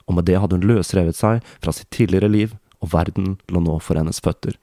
og 0.08 0.16
med 0.16 0.28
det 0.28 0.38
hadde 0.40 0.56
hun 0.56 0.68
løsrevet 0.68 1.18
seg 1.18 1.44
fra 1.60 1.74
sitt 1.76 1.90
tidligere 1.92 2.30
liv, 2.32 2.54
og 2.82 2.92
verden 2.92 3.36
lå 3.52 3.62
nå 3.62 3.78
for 3.82 3.98
hennes 3.98 4.22
føtter. 4.22 4.56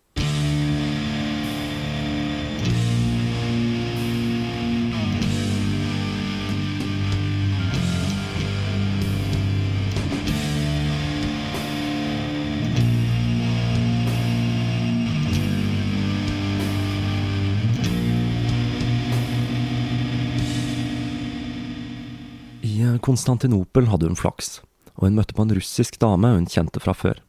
I 22.64 22.98
Konstantinopel 23.04 23.90
hadde 23.92 24.08
hun 24.08 24.18
flaks, 24.18 24.62
og 24.96 25.08
hun 25.08 25.18
møtte 25.18 25.36
på 25.36 25.44
en 25.44 25.52
russisk 25.58 26.00
dame 26.02 26.30
hun 26.36 26.48
kjente 26.50 26.80
fra 26.84 26.96
før, 26.96 27.20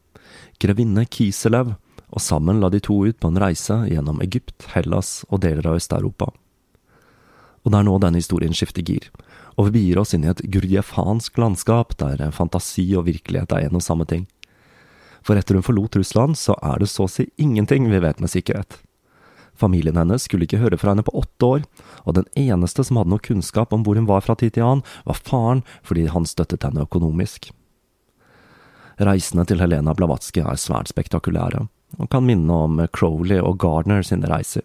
grevinne 0.63 1.07
Kiselev, 1.07 1.75
og 2.15 2.23
sammen 2.23 2.61
la 2.63 2.71
de 2.71 2.81
to 2.83 3.01
ut 3.07 3.19
på 3.19 3.31
en 3.31 3.41
reise 3.43 3.77
gjennom 3.91 4.21
Egypt, 4.23 4.69
Hellas 4.75 5.25
og 5.31 5.43
deler 5.43 5.67
av 5.67 5.81
Øst-Europa. 5.81 6.31
Og 7.65 7.73
det 7.73 7.81
er 7.81 7.87
nå 7.89 7.97
denne 7.99 8.21
historien 8.21 8.55
skifter 8.55 8.85
gir, 8.85 9.09
og 9.57 9.69
vi 9.69 9.79
begir 9.79 10.03
oss 10.03 10.15
inn 10.15 10.27
i 10.27 10.31
et 10.31 10.43
gurdjefansk 10.53 11.39
landskap 11.41 11.97
der 11.99 12.23
fantasi 12.37 12.87
og 12.99 13.09
virkelighet 13.09 13.55
er 13.57 13.67
en 13.67 13.81
og 13.81 13.85
samme 13.85 14.07
ting. 14.07 14.27
For 15.25 15.41
etter 15.41 15.57
hun 15.57 15.65
forlot 15.65 15.97
Russland, 15.97 16.37
så 16.37 16.57
er 16.61 16.83
det 16.83 16.91
så 16.93 17.07
å 17.07 17.11
si 17.11 17.31
ingenting 17.41 17.89
vi 17.89 18.03
vet 18.05 18.21
med 18.21 18.31
sikkerhet. 18.31 18.77
Familien 19.57 19.97
hennes 19.97 20.27
skulle 20.27 20.45
ikke 20.49 20.61
høre 20.61 20.77
fra 20.77 20.93
henne 20.93 21.07
på 21.07 21.15
åtte 21.17 21.49
år, 21.49 21.67
og 22.05 22.19
den 22.19 22.27
eneste 22.37 22.85
som 22.85 22.99
hadde 23.01 23.15
noe 23.15 23.23
kunnskap 23.23 23.73
om 23.73 23.87
hvor 23.87 23.97
hun 23.97 24.11
var 24.11 24.25
fra 24.27 24.37
tid 24.37 24.57
til 24.57 24.67
annen, 24.67 24.87
var 25.07 25.23
faren 25.23 25.63
fordi 25.87 26.09
han 26.13 26.27
støttet 26.29 26.67
henne 26.67 26.85
økonomisk. 26.85 27.53
Reisene 29.01 29.47
til 29.49 29.63
Helena 29.63 29.95
Blavatsky 29.97 30.45
er 30.45 30.61
svært 30.61 30.93
spektakulære, 30.93 31.67
og 31.99 32.11
kan 32.11 32.27
minne 32.27 32.61
om 32.67 32.79
Crowley 32.95 33.41
og 33.43 33.59
Gardner 33.63 34.05
sine 34.07 34.31
reiser. 34.31 34.63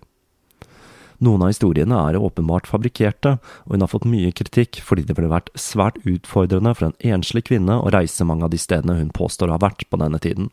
Noen 1.20 1.44
av 1.44 1.52
historiene 1.52 1.98
er 2.08 2.16
åpenbart 2.20 2.70
fabrikkerte, 2.70 3.36
og 3.68 3.74
hun 3.74 3.84
har 3.84 3.92
fått 3.92 4.08
mye 4.08 4.32
kritikk 4.32 4.80
fordi 4.86 5.04
det 5.08 5.18
ville 5.18 5.32
vært 5.32 5.52
svært 5.60 6.00
utfordrende 6.08 6.72
for 6.78 6.88
en 6.88 7.16
enslig 7.18 7.44
kvinne 7.50 7.76
å 7.76 7.92
reise 7.92 8.28
mange 8.28 8.48
av 8.48 8.54
de 8.54 8.62
stedene 8.62 8.96
hun 9.02 9.12
påstår 9.16 9.52
å 9.52 9.58
ha 9.58 9.64
vært 9.66 9.84
på 9.90 10.00
denne 10.00 10.22
tiden. 10.24 10.48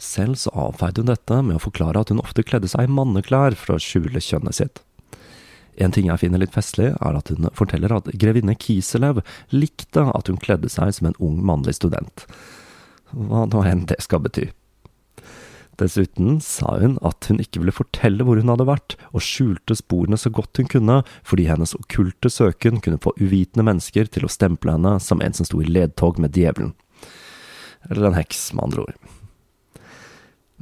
Selv 0.00 0.40
så 0.42 0.50
avfeide 0.58 1.04
hun 1.04 1.12
dette 1.12 1.38
med 1.46 1.60
å 1.60 1.62
forklare 1.62 2.02
at 2.02 2.10
hun 2.10 2.22
ofte 2.24 2.42
kledde 2.42 2.68
seg 2.72 2.88
i 2.88 2.90
manneklær 2.96 3.54
for 3.58 3.76
å 3.76 3.82
skjule 3.82 4.18
kjønnet 4.18 4.58
sitt. 4.58 4.82
En 5.76 5.94
ting 5.94 6.08
jeg 6.10 6.22
finner 6.22 6.42
litt 6.42 6.54
festlig, 6.54 6.92
er 6.94 7.16
at 7.18 7.30
hun 7.32 7.48
forteller 7.56 7.94
at 7.96 8.10
grevinne 8.20 8.54
Kiselev 8.58 9.22
likte 9.54 10.06
at 10.10 10.30
hun 10.30 10.40
kledde 10.42 10.70
seg 10.72 10.92
som 10.94 11.10
en 11.10 11.18
ung 11.18 11.40
mannlig 11.44 11.76
student. 11.80 12.26
Hva 13.14 13.44
nå 13.50 13.64
enn 13.66 13.86
det 13.90 14.00
skal 14.04 14.22
bety. 14.24 14.50
Dessuten 15.80 16.38
sa 16.44 16.76
hun 16.78 16.96
at 17.02 17.26
hun 17.26 17.40
ikke 17.42 17.62
ville 17.62 17.74
fortelle 17.74 18.26
hvor 18.26 18.38
hun 18.38 18.52
hadde 18.52 18.68
vært, 18.68 18.94
og 19.10 19.24
skjulte 19.26 19.74
sporene 19.78 20.18
så 20.20 20.30
godt 20.30 20.60
hun 20.60 20.70
kunne, 20.70 21.00
fordi 21.26 21.48
hennes 21.50 21.74
okkulte 21.78 22.30
søken 22.30 22.78
kunne 22.84 23.02
få 23.02 23.14
uvitende 23.18 23.66
mennesker 23.66 24.10
til 24.14 24.26
å 24.26 24.30
stemple 24.30 24.76
henne 24.76 24.96
som 25.02 25.22
en 25.24 25.34
som 25.34 25.48
sto 25.48 25.62
i 25.62 25.68
ledtog 25.68 26.22
med 26.22 26.36
djevelen. 26.38 26.76
Eller 27.90 28.08
en 28.08 28.18
heks, 28.18 28.52
med 28.54 28.68
andre 28.68 28.86
ord. 28.86 29.13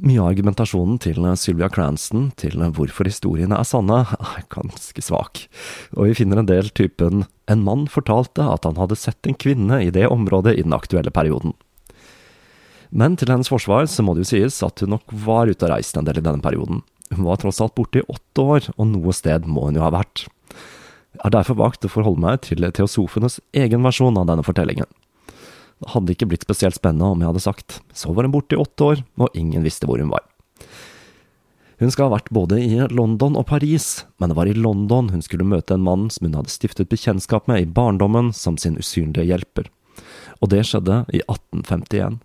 Mye 0.03 0.19
av 0.19 0.33
argumentasjonen 0.33 0.97
til 0.99 1.23
Sylvia 1.39 1.69
Cranston 1.71 2.25
til 2.35 2.59
hvorfor 2.75 3.07
historiene 3.07 3.55
er 3.55 3.67
sanne, 3.67 4.01
er 4.35 4.47
ganske 4.51 4.99
svak, 4.99 5.45
og 5.95 6.09
vi 6.09 6.17
finner 6.17 6.41
en 6.41 6.49
del 6.49 6.67
typen 6.75 7.23
en 7.47 7.63
mann 7.63 7.85
fortalte 7.91 8.43
at 8.43 8.67
han 8.67 8.75
hadde 8.81 8.99
sett 8.99 9.29
en 9.29 9.37
kvinne 9.39 9.79
i 9.85 9.93
det 9.95 10.09
området 10.11 10.57
i 10.57 10.65
den 10.65 10.75
aktuelle 10.75 11.13
perioden. 11.15 11.55
Men 12.91 13.15
til 13.15 13.31
hennes 13.31 13.47
forsvar 13.49 13.87
så 13.87 14.03
må 14.03 14.13
det 14.13 14.25
jo 14.25 14.31
sies 14.33 14.59
at 14.67 14.83
hun 14.83 14.91
nok 14.97 15.15
var 15.23 15.47
ute 15.47 15.69
og 15.69 15.71
reist 15.71 15.95
en 15.97 16.09
del 16.09 16.19
i 16.19 16.25
denne 16.25 16.43
perioden. 16.43 16.83
Hun 17.13 17.23
var 17.23 17.39
tross 17.39 17.61
alt 17.63 17.75
borte 17.79 18.03
i 18.03 18.07
åtte 18.11 18.43
år, 18.43 18.67
og 18.75 18.89
noe 18.91 19.15
sted 19.15 19.47
må 19.47 19.69
hun 19.69 19.79
jo 19.79 19.85
ha 19.85 19.93
vært. 19.95 20.27
Jeg 21.13 21.23
har 21.23 21.35
derfor 21.37 21.61
valgt 21.61 21.87
å 21.87 21.93
forholde 21.93 22.25
meg 22.25 22.43
til 22.43 22.67
teosofenes 22.75 23.39
egen 23.55 23.87
versjon 23.87 24.19
av 24.19 24.27
denne 24.27 24.43
fortellingen. 24.43 24.89
Det 25.83 25.91
hadde 25.91 26.13
ikke 26.15 26.29
blitt 26.31 26.45
spesielt 26.45 26.77
spennende 26.77 27.09
om 27.11 27.19
jeg 27.19 27.27
hadde 27.27 27.43
sagt 27.43 27.81
så 27.91 28.13
var 28.15 28.23
hun 28.23 28.31
borte 28.31 28.55
i 28.55 28.61
åtte 28.61 28.85
år, 28.87 29.01
og 29.19 29.35
ingen 29.35 29.65
visste 29.65 29.87
hvor 29.89 29.99
hun 29.99 30.13
var. 30.13 30.23
Hun 31.81 31.91
skal 31.91 32.07
ha 32.07 32.13
vært 32.13 32.31
både 32.31 32.61
i 32.63 32.77
London 32.93 33.35
og 33.35 33.49
Paris, 33.49 34.05
men 34.21 34.31
det 34.31 34.37
var 34.37 34.47
i 34.47 34.55
London 34.55 35.09
hun 35.11 35.23
skulle 35.25 35.47
møte 35.47 35.75
en 35.75 35.83
mann 35.83 36.05
som 36.13 36.29
hun 36.29 36.37
hadde 36.39 36.53
stiftet 36.53 36.87
bekjentskap 36.93 37.49
med 37.51 37.59
i 37.59 37.67
barndommen 37.67 38.31
som 38.31 38.55
sin 38.55 38.77
usynlige 38.79 39.27
hjelper. 39.27 39.67
Og 40.39 40.53
det 40.53 40.61
skjedde 40.69 41.01
i 41.11 41.19
1851. 41.25 42.21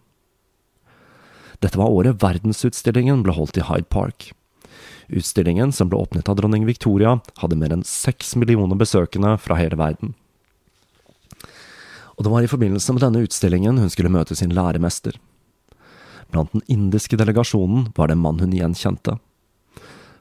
Dette 1.58 1.80
var 1.80 1.90
året 1.90 2.22
verdensutstillingen 2.22 3.24
ble 3.26 3.34
holdt 3.34 3.58
i 3.58 3.66
Hyde 3.66 3.90
Park. 3.90 4.30
Utstillingen, 5.10 5.74
som 5.74 5.90
ble 5.90 5.98
åpnet 5.98 6.30
av 6.30 6.38
dronning 6.38 6.68
Victoria, 6.68 7.16
hadde 7.42 7.58
mer 7.58 7.74
enn 7.74 7.82
seks 7.82 8.36
millioner 8.38 8.78
besøkende 8.78 9.34
fra 9.42 9.58
hele 9.58 9.80
verden 9.80 10.14
og 12.18 12.24
det 12.26 12.30
var 12.32 12.42
i 12.42 12.50
forbindelse 12.50 12.92
med 12.92 13.04
denne 13.04 13.22
utstillingen 13.22 13.78
hun 13.78 13.90
skulle 13.94 14.10
møte 14.10 14.34
sin 14.34 14.50
læremester. 14.50 15.14
Blant 16.34 16.52
den 16.52 16.64
indiske 16.66 17.16
delegasjonen 17.16 17.92
var 17.96 18.10
det 18.10 18.18
en 18.18 18.24
mann 18.24 18.40
hun 18.42 18.56
gjenkjente. 18.56 19.14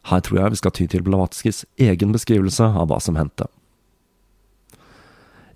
Her 0.07 0.21
tror 0.23 0.39
jeg 0.39 0.53
vi 0.53 0.59
skal 0.61 0.75
ty 0.77 0.85
til 0.87 1.03
Blavatskis 1.03 1.65
egen 1.81 2.13
beskrivelse 2.13 2.63
av 2.69 2.87
hva 2.87 3.01
som 3.03 3.17
hendte. 3.19 3.49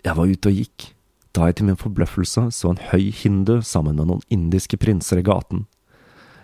Jeg 0.02 0.18
var 0.18 0.34
ute 0.34 0.50
og 0.50 0.58
gikk, 0.58 0.88
da 1.32 1.48
jeg 1.48 1.60
til 1.60 1.70
min 1.70 1.80
forbløffelse 1.80 2.48
så 2.58 2.74
en 2.74 2.82
høy 2.90 3.12
hindu 3.16 3.62
sammen 3.62 4.02
med 4.02 4.10
noen 4.10 4.26
indiske 4.34 4.82
prinser 4.82 5.22
i 5.22 5.28
gaten. 5.28 5.68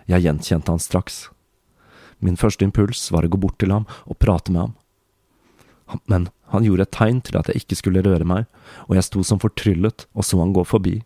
Jeg 0.08 0.24
gjenkjente 0.24 0.72
han 0.72 0.80
straks. 0.80 1.26
Min 2.22 2.38
første 2.38 2.64
impuls 2.64 3.10
var 3.12 3.26
å 3.26 3.32
gå 3.34 3.42
bort 3.42 3.58
til 3.58 3.74
ham 3.74 3.84
og 4.06 4.22
prate 4.22 4.54
med 4.54 4.62
ham. 4.62 4.78
Men 6.06 6.30
han 6.52 6.64
gjorde 6.64 6.86
et 6.86 6.94
tegn 6.96 7.20
til 7.24 7.38
at 7.40 7.50
jeg 7.50 7.62
ikke 7.62 7.78
skulle 7.80 8.04
røre 8.06 8.26
meg, 8.26 8.48
og 8.88 8.96
jeg 8.96 9.06
sto 9.08 9.24
som 9.26 9.40
fortryllet 9.42 10.06
og 10.14 10.26
så 10.26 10.40
han 10.40 10.54
gå 10.56 10.64
forbi. 10.68 10.96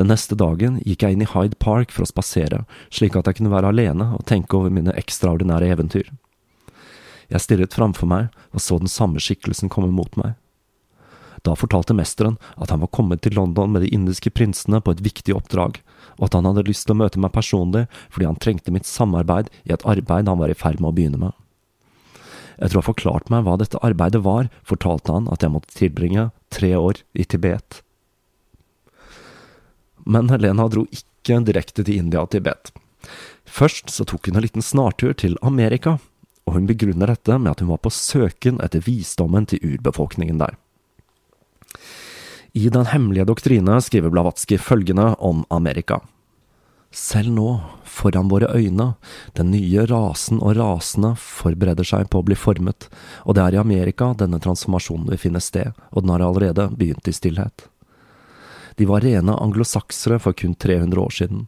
Den 0.00 0.08
neste 0.08 0.36
dagen 0.38 0.78
gikk 0.86 1.04
jeg 1.04 1.16
inn 1.16 1.24
i 1.24 1.28
Hyde 1.28 1.58
Park 1.60 1.92
for 1.92 2.06
å 2.06 2.08
spasere, 2.08 2.62
slik 2.88 3.16
at 3.18 3.28
jeg 3.28 3.40
kunne 3.40 3.52
være 3.52 3.74
alene 3.74 4.14
og 4.16 4.24
tenke 4.28 4.56
over 4.56 4.72
mine 4.72 4.94
ekstraordinære 4.96 5.68
eventyr. 5.74 6.08
Jeg 7.28 7.44
stirret 7.44 7.76
framfor 7.76 8.08
meg 8.08 8.32
og 8.52 8.64
så 8.64 8.78
den 8.80 8.92
samme 8.92 9.20
skikkelsen 9.20 9.72
komme 9.72 9.92
mot 9.92 10.16
meg. 10.20 10.34
Da 11.42 11.56
fortalte 11.58 11.96
mesteren 11.96 12.38
at 12.54 12.70
han 12.70 12.80
var 12.84 12.92
kommet 12.94 13.24
til 13.24 13.34
London 13.36 13.72
med 13.74 13.84
de 13.84 13.92
indiske 13.92 14.30
prinsene 14.30 14.80
på 14.80 14.94
et 14.94 15.02
viktig 15.04 15.34
oppdrag, 15.34 15.80
og 16.20 16.28
at 16.28 16.36
han 16.38 16.46
hadde 16.48 16.68
lyst 16.68 16.86
til 16.86 16.94
å 16.94 17.00
møte 17.02 17.20
meg 17.20 17.34
personlig 17.34 17.86
fordi 18.14 18.28
han 18.30 18.40
trengte 18.40 18.72
mitt 18.74 18.88
samarbeid 18.88 19.50
i 19.66 19.74
et 19.74 19.86
arbeid 19.88 20.30
han 20.30 20.40
var 20.40 20.52
i 20.52 20.56
ferd 20.56 20.80
med 20.80 20.92
å 20.92 20.96
begynne 20.96 21.20
med. 21.20 21.41
Etter 22.62 22.78
å 22.78 22.82
ha 22.82 22.86
forklart 22.86 23.30
meg 23.32 23.42
hva 23.42 23.56
dette 23.58 23.80
arbeidet 23.82 24.22
var, 24.22 24.46
fortalte 24.62 25.10
han 25.10 25.26
at 25.34 25.42
jeg 25.42 25.50
måtte 25.50 25.74
tilbringe 25.74 26.28
tre 26.54 26.70
år 26.78 27.02
i 27.18 27.26
Tibet. 27.26 27.80
Men 30.06 30.30
Helena 30.30 30.68
dro 30.70 30.86
ikke 30.94 31.42
direkte 31.46 31.82
til 31.82 31.98
India 32.04 32.22
og 32.22 32.30
Tibet. 32.34 32.70
Først 33.46 33.90
så 33.90 34.06
tok 34.06 34.30
hun 34.30 34.38
en 34.38 34.46
liten 34.46 34.62
snartur 34.62 35.14
til 35.18 35.34
Amerika, 35.42 35.98
og 36.46 36.56
hun 36.56 36.68
begrunner 36.70 37.10
dette 37.10 37.34
med 37.38 37.50
at 37.52 37.62
hun 37.62 37.72
var 37.74 37.82
på 37.82 37.92
søken 37.94 38.62
etter 38.62 38.82
visdommen 38.86 39.46
til 39.50 39.62
urbefolkningen 39.62 40.38
der. 40.42 40.54
I 42.52 42.68
Den 42.68 42.86
hemmelige 42.92 43.26
doktrine 43.26 43.78
skriver 43.80 44.12
Blavatsky 44.12 44.58
følgende 44.60 45.14
om 45.18 45.46
Amerika. 45.50 46.02
Selv 46.92 47.32
nå, 47.32 47.60
foran 47.88 48.28
våre 48.28 48.50
øyne, 48.52 48.92
den 49.32 49.48
nye 49.50 49.86
rasen 49.88 50.42
og 50.44 50.58
rasene 50.58 51.14
forbereder 51.16 51.86
seg 51.88 52.10
på 52.12 52.20
å 52.20 52.26
bli 52.26 52.36
formet, 52.36 52.90
og 53.24 53.36
det 53.36 53.46
er 53.46 53.56
i 53.56 53.60
Amerika 53.62 54.10
denne 54.20 54.40
transformasjonen 54.44 55.08
vil 55.08 55.20
finne 55.22 55.40
sted, 55.40 55.72
og 55.88 56.04
den 56.04 56.12
har 56.12 56.24
allerede 56.26 56.66
begynt 56.76 57.08
i 57.08 57.14
stillhet. 57.16 57.64
De 58.76 58.84
var 58.88 59.00
rene 59.04 59.32
anglosaksere 59.40 60.18
for 60.20 60.36
kun 60.36 60.52
300 60.52 61.00
år 61.00 61.16
siden. 61.16 61.46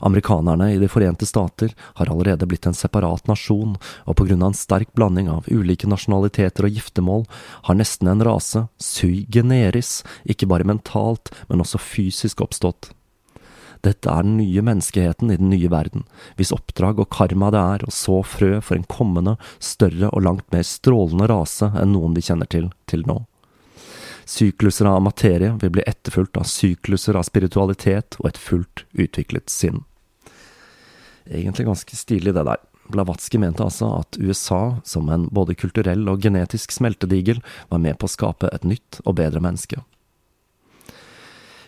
Amerikanerne 0.00 0.70
i 0.72 0.78
De 0.80 0.88
forente 0.88 1.26
stater 1.28 1.74
har 1.98 2.08
allerede 2.08 2.48
blitt 2.48 2.64
en 2.66 2.76
separat 2.76 3.26
nasjon, 3.28 3.74
og 4.08 4.16
på 4.16 4.24
grunn 4.30 4.40
av 4.40 4.54
en 4.54 4.56
sterk 4.56 4.94
blanding 4.96 5.28
av 5.28 5.48
ulike 5.52 5.88
nasjonaliteter 5.92 6.64
og 6.64 6.72
giftermål, 6.78 7.26
har 7.68 7.76
nesten 7.76 8.08
en 8.08 8.24
rase, 8.24 8.64
sui 8.80 9.26
generis, 9.28 9.98
ikke 10.24 10.48
bare 10.48 10.64
mentalt, 10.64 11.28
men 11.52 11.60
også 11.60 11.82
fysisk 11.84 12.40
oppstått. 12.40 12.94
Dette 13.80 14.12
er 14.12 14.26
den 14.26 14.36
nye 14.36 14.62
menneskeheten 14.64 15.30
i 15.32 15.38
den 15.40 15.48
nye 15.52 15.70
verden, 15.72 16.04
hvis 16.36 16.52
oppdrag 16.52 17.00
og 17.00 17.08
karma 17.14 17.48
det 17.54 17.60
er 17.60 17.84
å 17.86 17.92
så 17.94 18.18
frø 18.26 18.58
for 18.60 18.76
en 18.76 18.84
kommende, 18.84 19.38
større 19.56 20.10
og 20.12 20.24
langt 20.26 20.46
mer 20.52 20.66
strålende 20.68 21.30
rase 21.30 21.70
enn 21.80 21.94
noen 21.94 22.16
vi 22.16 22.24
kjenner 22.26 22.50
til 22.50 22.68
til 22.90 23.06
nå. 23.08 23.22
Sykluser 24.30 24.86
av 24.86 25.00
materie 25.02 25.54
vil 25.62 25.72
bli 25.74 25.86
etterfulgt 25.88 26.36
av 26.38 26.46
sykluser 26.46 27.16
av 27.18 27.24
spiritualitet 27.26 28.18
og 28.20 28.28
et 28.28 28.38
fullt 28.38 28.84
utviklet 28.92 29.50
sinn. 29.50 29.80
Egentlig 31.26 31.66
ganske 31.66 31.96
stilig, 31.96 32.34
det 32.36 32.44
der. 32.46 32.60
Blavatsky 32.90 33.38
mente 33.38 33.64
altså 33.64 33.88
at 34.00 34.18
USA, 34.18 34.80
som 34.84 35.08
en 35.10 35.28
både 35.34 35.56
kulturell 35.58 36.08
og 36.10 36.22
genetisk 36.22 36.74
smeltedigel, 36.74 37.40
var 37.70 37.82
med 37.82 37.98
på 37.98 38.06
å 38.06 38.12
skape 38.12 38.50
et 38.54 38.66
nytt 38.66 39.00
og 39.04 39.16
bedre 39.18 39.42
menneske. 39.42 39.82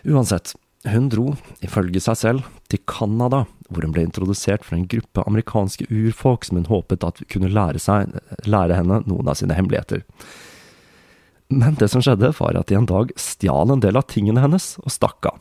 Uansett, 0.03 0.53
hun 0.89 1.09
dro, 1.11 1.33
ifølge 1.63 2.01
seg 2.03 2.17
selv, 2.19 2.47
til 2.71 2.81
Canada, 2.89 3.43
hvor 3.69 3.85
hun 3.85 3.93
ble 3.95 4.03
introdusert 4.07 4.65
for 4.67 4.75
en 4.75 4.87
gruppe 4.89 5.23
amerikanske 5.23 5.87
urfolk 5.87 6.47
som 6.47 6.59
hun 6.59 6.67
håpet 6.71 7.05
at 7.07 7.21
kunne 7.31 7.51
lære, 7.53 7.79
seg, 7.79 8.11
lære 8.43 8.79
henne 8.81 8.99
noen 9.07 9.31
av 9.31 9.39
sine 9.39 9.55
hemmeligheter. 9.55 10.03
Men 11.53 11.77
det 11.79 11.89
som 11.91 12.03
skjedde, 12.03 12.33
var 12.39 12.57
at 12.59 12.67
de 12.67 12.77
en 12.79 12.89
dag 12.89 13.13
stjal 13.19 13.71
en 13.71 13.83
del 13.83 13.99
av 13.99 14.07
tingene 14.11 14.43
hennes 14.43 14.73
og 14.83 14.91
stakk 14.91 15.29
av. 15.31 15.39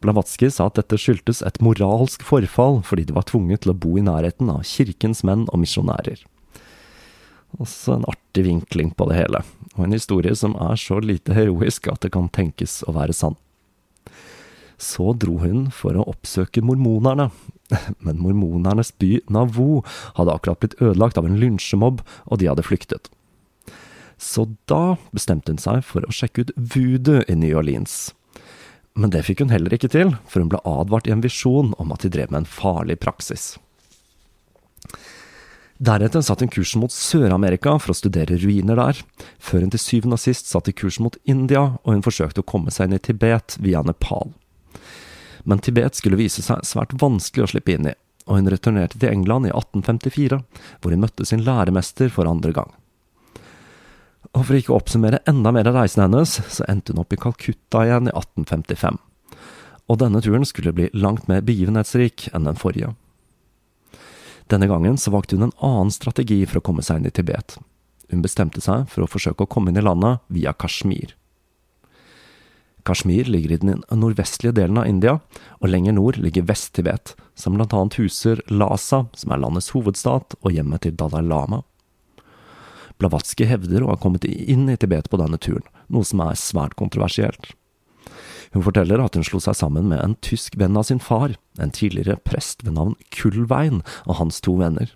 Blavatsky 0.00 0.48
sa 0.48 0.70
at 0.70 0.78
dette 0.78 0.96
skyldtes 0.96 1.42
et 1.44 1.60
moralsk 1.60 2.22
forfall 2.24 2.78
fordi 2.86 3.04
de 3.10 3.16
var 3.16 3.26
tvunget 3.28 3.64
til 3.64 3.74
å 3.74 3.76
bo 3.76 3.98
i 4.00 4.04
nærheten 4.04 4.48
av 4.48 4.64
kirkens 4.64 5.20
menn 5.28 5.44
og 5.50 5.60
misjonærer. 5.60 6.22
Også 7.60 7.98
en 7.98 8.06
artig 8.08 8.46
vinkling 8.46 8.94
på 8.96 9.10
det 9.10 9.18
hele, 9.18 9.42
og 9.74 9.84
en 9.84 9.96
historie 9.96 10.32
som 10.38 10.54
er 10.56 10.80
så 10.80 11.02
lite 11.04 11.34
heroisk 11.36 11.90
at 11.92 12.00
det 12.06 12.14
kan 12.14 12.30
tenkes 12.32 12.80
å 12.88 12.94
være 12.96 13.16
sann. 13.16 13.36
Så 14.80 15.12
dro 15.20 15.36
hun 15.42 15.66
for 15.76 15.96
å 15.96 16.06
oppsøke 16.08 16.62
mormonerne, 16.64 17.28
men 18.04 18.20
mormonernes 18.22 18.94
by 18.96 19.18
Nauvoo 19.28 19.82
hadde 20.16 20.34
akkurat 20.34 20.62
blitt 20.62 20.78
ødelagt 20.80 21.20
av 21.20 21.28
en 21.28 21.36
lynsjemobb, 21.40 22.00
og 22.26 22.40
de 22.40 22.48
hadde 22.48 22.64
flyktet. 22.64 23.10
Så 24.20 24.46
da 24.68 24.96
bestemte 25.16 25.52
hun 25.52 25.60
seg 25.60 25.84
for 25.84 26.04
å 26.04 26.12
sjekke 26.12 26.44
ut 26.44 26.56
voodoo 26.56 27.22
i 27.28 27.36
New 27.36 27.56
Orleans. 27.56 28.10
Men 28.96 29.12
det 29.12 29.22
fikk 29.28 29.44
hun 29.44 29.52
heller 29.52 29.72
ikke 29.72 29.92
til, 29.92 30.16
for 30.28 30.42
hun 30.42 30.50
ble 30.52 30.60
advart 30.66 31.08
i 31.08 31.14
en 31.14 31.24
visjon 31.24 31.72
om 31.80 31.92
at 31.94 32.04
de 32.04 32.10
drev 32.12 32.32
med 32.32 32.42
en 32.42 32.52
farlig 32.58 32.98
praksis. 33.00 33.54
Deretter 35.80 36.20
satte 36.20 36.44
hun 36.44 36.52
kursen 36.52 36.82
mot 36.82 36.92
Sør-Amerika 36.92 37.78
for 37.80 37.94
å 37.94 37.96
studere 37.96 38.36
ruiner 38.42 38.76
der, 38.76 39.00
før 39.40 39.64
hun 39.64 39.72
til 39.72 39.80
syvende 39.80 40.18
og 40.18 40.24
sist 40.24 40.50
satte 40.50 40.74
kursen 40.76 41.06
mot 41.06 41.16
India, 41.24 41.78
og 41.80 41.96
hun 41.96 42.04
forsøkte 42.04 42.44
å 42.44 42.48
komme 42.48 42.72
seg 42.74 42.90
inn 42.90 42.98
i 42.98 43.04
Tibet 43.04 43.56
via 43.64 43.80
Nepal. 43.86 44.34
Men 45.44 45.62
Tibet 45.64 45.96
skulle 45.96 46.20
vise 46.20 46.44
seg 46.44 46.64
svært 46.68 46.94
vanskelig 47.00 47.46
å 47.46 47.50
slippe 47.54 47.74
inn 47.74 47.88
i, 47.88 47.96
og 48.28 48.40
hun 48.40 48.50
returnerte 48.52 49.00
til 49.00 49.12
England 49.12 49.48
i 49.48 49.54
1854, 49.54 50.40
hvor 50.80 50.94
hun 50.94 51.02
møtte 51.04 51.26
sin 51.26 51.44
læremester 51.46 52.12
for 52.12 52.28
andre 52.30 52.52
gang. 52.56 52.72
Og 54.36 54.44
for 54.46 54.56
ikke 54.56 54.74
å 54.74 54.78
oppsummere 54.78 55.22
enda 55.30 55.50
mer 55.54 55.68
av 55.70 55.80
reisen 55.80 56.04
hennes, 56.04 56.36
så 56.52 56.66
endte 56.70 56.92
hun 56.92 57.02
opp 57.02 57.14
i 57.14 57.18
Calcutta 57.18 57.82
igjen 57.86 58.10
i 58.10 58.14
1855. 58.14 59.00
Og 59.90 59.98
denne 59.98 60.22
turen 60.22 60.46
skulle 60.46 60.74
bli 60.76 60.90
langt 60.94 61.26
mer 61.26 61.42
begivenhetsrik 61.42 62.28
enn 62.30 62.46
den 62.46 62.60
forrige. 62.60 62.92
Denne 64.50 64.68
gangen 64.70 64.98
så 64.98 65.12
valgte 65.14 65.38
hun 65.38 65.48
en 65.48 65.56
annen 65.62 65.90
strategi 65.94 66.44
for 66.46 66.60
å 66.60 66.64
komme 66.66 66.82
seg 66.86 67.00
inn 67.00 67.10
i 67.10 67.14
Tibet. 67.14 67.56
Hun 68.10 68.22
bestemte 68.22 68.62
seg 68.62 68.86
for 68.90 69.04
å 69.04 69.10
forsøke 69.10 69.46
å 69.46 69.50
komme 69.50 69.70
inn 69.70 69.78
i 69.78 69.84
landet 69.86 70.22
via 70.30 70.54
Kashmir. 70.54 71.14
Kashmir 72.90 73.24
ligger 73.30 73.52
i 73.52 73.56
den 73.62 73.84
nordvestlige 73.94 74.56
delen 74.56 74.78
av 74.80 74.88
India, 74.90 75.20
og 75.62 75.70
lenger 75.70 75.94
nord 75.94 76.16
ligger 76.18 76.48
Vest-Tibet, 76.48 77.12
som 77.38 77.54
blant 77.54 77.74
annet 77.76 78.00
huser 78.00 78.40
Lhasa, 78.50 79.04
som 79.14 79.30
er 79.30 79.38
landets 79.38 79.70
hovedstat 79.76 80.34
og 80.40 80.50
hjemmet 80.50 80.82
til 80.82 80.96
Dalai 80.98 81.22
Lama. 81.22 81.60
Blavatsky 82.98 83.46
hevder 83.46 83.86
å 83.86 83.92
ha 83.92 84.00
kommet 84.00 84.26
inn 84.26 84.66
i 84.68 84.74
Tibet 84.74 85.06
på 85.06 85.20
denne 85.22 85.38
turen, 85.38 85.68
noe 85.86 86.08
som 86.08 86.24
er 86.24 86.40
svært 86.40 86.74
kontroversielt. 86.80 87.52
Hun 88.50 88.66
forteller 88.66 88.98
at 88.98 89.14
hun 89.14 89.22
slo 89.22 89.38
seg 89.38 89.54
sammen 89.60 89.86
med 89.92 90.02
en 90.02 90.18
tysk 90.26 90.58
venn 90.58 90.74
av 90.74 90.88
sin 90.90 90.98
far, 90.98 91.38
en 91.62 91.70
tidligere 91.70 92.18
prest 92.26 92.66
ved 92.66 92.74
navn 92.74 92.98
Kullvein, 93.14 93.84
og 94.10 94.18
hans 94.18 94.42
to 94.42 94.56
venner. 94.58 94.90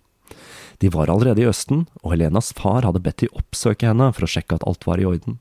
De 0.82 0.90
var 0.90 1.14
allerede 1.14 1.46
i 1.46 1.46
Østen, 1.46 1.86
og 2.02 2.16
Helenas 2.16 2.50
far 2.58 2.82
hadde 2.82 3.06
bedt 3.06 3.22
de 3.22 3.30
oppsøke 3.38 3.86
henne 3.86 4.10
for 4.10 4.26
å 4.26 4.32
sjekke 4.34 4.58
at 4.58 4.66
alt 4.66 4.82
var 4.90 4.98
i 4.98 5.06
orden. 5.06 5.38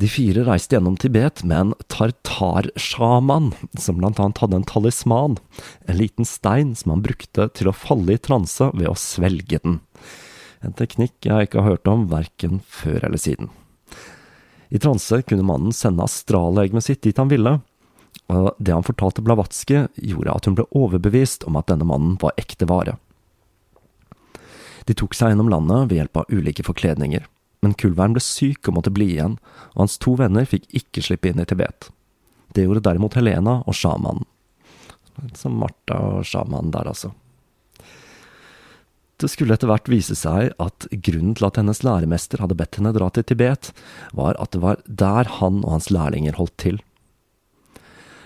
De 0.00 0.08
fire 0.08 0.46
reiste 0.46 0.76
gjennom 0.76 0.96
Tibet 0.96 1.42
med 1.44 1.58
en 1.58 1.72
tartarsjaman, 1.92 3.52
som 3.78 3.98
blant 4.00 4.20
annet 4.22 4.40
hadde 4.40 4.60
en 4.62 4.68
talisman, 4.68 5.36
en 5.84 5.98
liten 5.98 6.28
stein 6.28 6.72
som 6.78 6.94
han 6.94 7.04
brukte 7.04 7.50
til 7.52 7.68
å 7.68 7.76
falle 7.76 8.16
i 8.16 8.22
transe 8.22 8.70
ved 8.72 8.88
å 8.88 8.96
svelge 8.98 9.60
den 9.60 9.82
en 10.62 10.74
teknikk 10.78 11.26
jeg 11.26 11.48
ikke 11.48 11.60
har 11.62 11.74
hørt 11.74 11.90
om 11.90 12.06
verken 12.10 12.62
før 12.70 13.02
eller 13.08 13.20
siden. 13.20 13.50
I 14.72 14.80
transe 14.80 15.20
kunne 15.28 15.46
mannen 15.46 15.74
sende 15.76 16.06
astrallegemet 16.06 16.86
sitt 16.86 17.02
dit 17.04 17.18
han 17.18 17.30
ville, 17.32 17.58
og 18.32 18.52
det 18.62 18.72
han 18.72 18.86
fortalte 18.86 19.24
Blavatsky, 19.24 19.86
gjorde 20.00 20.36
at 20.36 20.48
hun 20.48 20.56
ble 20.56 20.68
overbevist 20.78 21.44
om 21.48 21.58
at 21.60 21.68
denne 21.68 21.86
mannen 21.88 22.16
var 22.22 22.36
ekte 22.40 22.68
vare. 22.70 22.96
De 24.88 24.96
tok 24.98 25.14
seg 25.14 25.32
gjennom 25.32 25.50
landet 25.52 25.90
ved 25.90 26.00
hjelp 26.00 26.22
av 26.22 26.32
ulike 26.32 26.64
forkledninger, 26.66 27.26
men 27.62 27.76
Kulvern 27.78 28.16
ble 28.16 28.22
syk 28.24 28.68
og 28.68 28.78
måtte 28.78 28.92
bli 28.94 29.12
igjen, 29.14 29.38
og 29.72 29.84
hans 29.84 29.98
to 30.02 30.16
venner 30.18 30.46
fikk 30.48 30.66
ikke 30.74 31.04
slippe 31.06 31.30
inn 31.30 31.42
i 31.42 31.46
Tibet. 31.48 31.88
Det 32.52 32.66
gjorde 32.66 32.84
derimot 32.84 33.16
Helena 33.16 33.60
og 33.62 33.76
sjamanen. 33.78 34.26
Som 35.38 35.60
Martha 35.60 35.98
og 36.18 36.26
sjamanen 36.26 36.72
der, 36.74 36.88
altså. 36.90 37.12
Det 39.22 39.28
skulle 39.30 39.54
etter 39.54 39.70
hvert 39.70 39.86
vise 39.92 40.16
seg 40.18 40.50
at 40.58 40.88
grunnen 41.06 41.36
til 41.38 41.46
at 41.46 41.60
hennes 41.60 41.84
læremester 41.86 42.42
hadde 42.42 42.56
bedt 42.58 42.80
henne 42.80 42.90
dra 42.96 43.06
til 43.14 43.26
Tibet, 43.28 43.70
var 44.18 44.34
at 44.42 44.50
det 44.56 44.62
var 44.64 44.82
der 44.86 45.30
han 45.38 45.60
og 45.62 45.76
hans 45.76 45.92
lærlinger 45.94 46.34
holdt 46.40 46.56
til. 46.58 46.80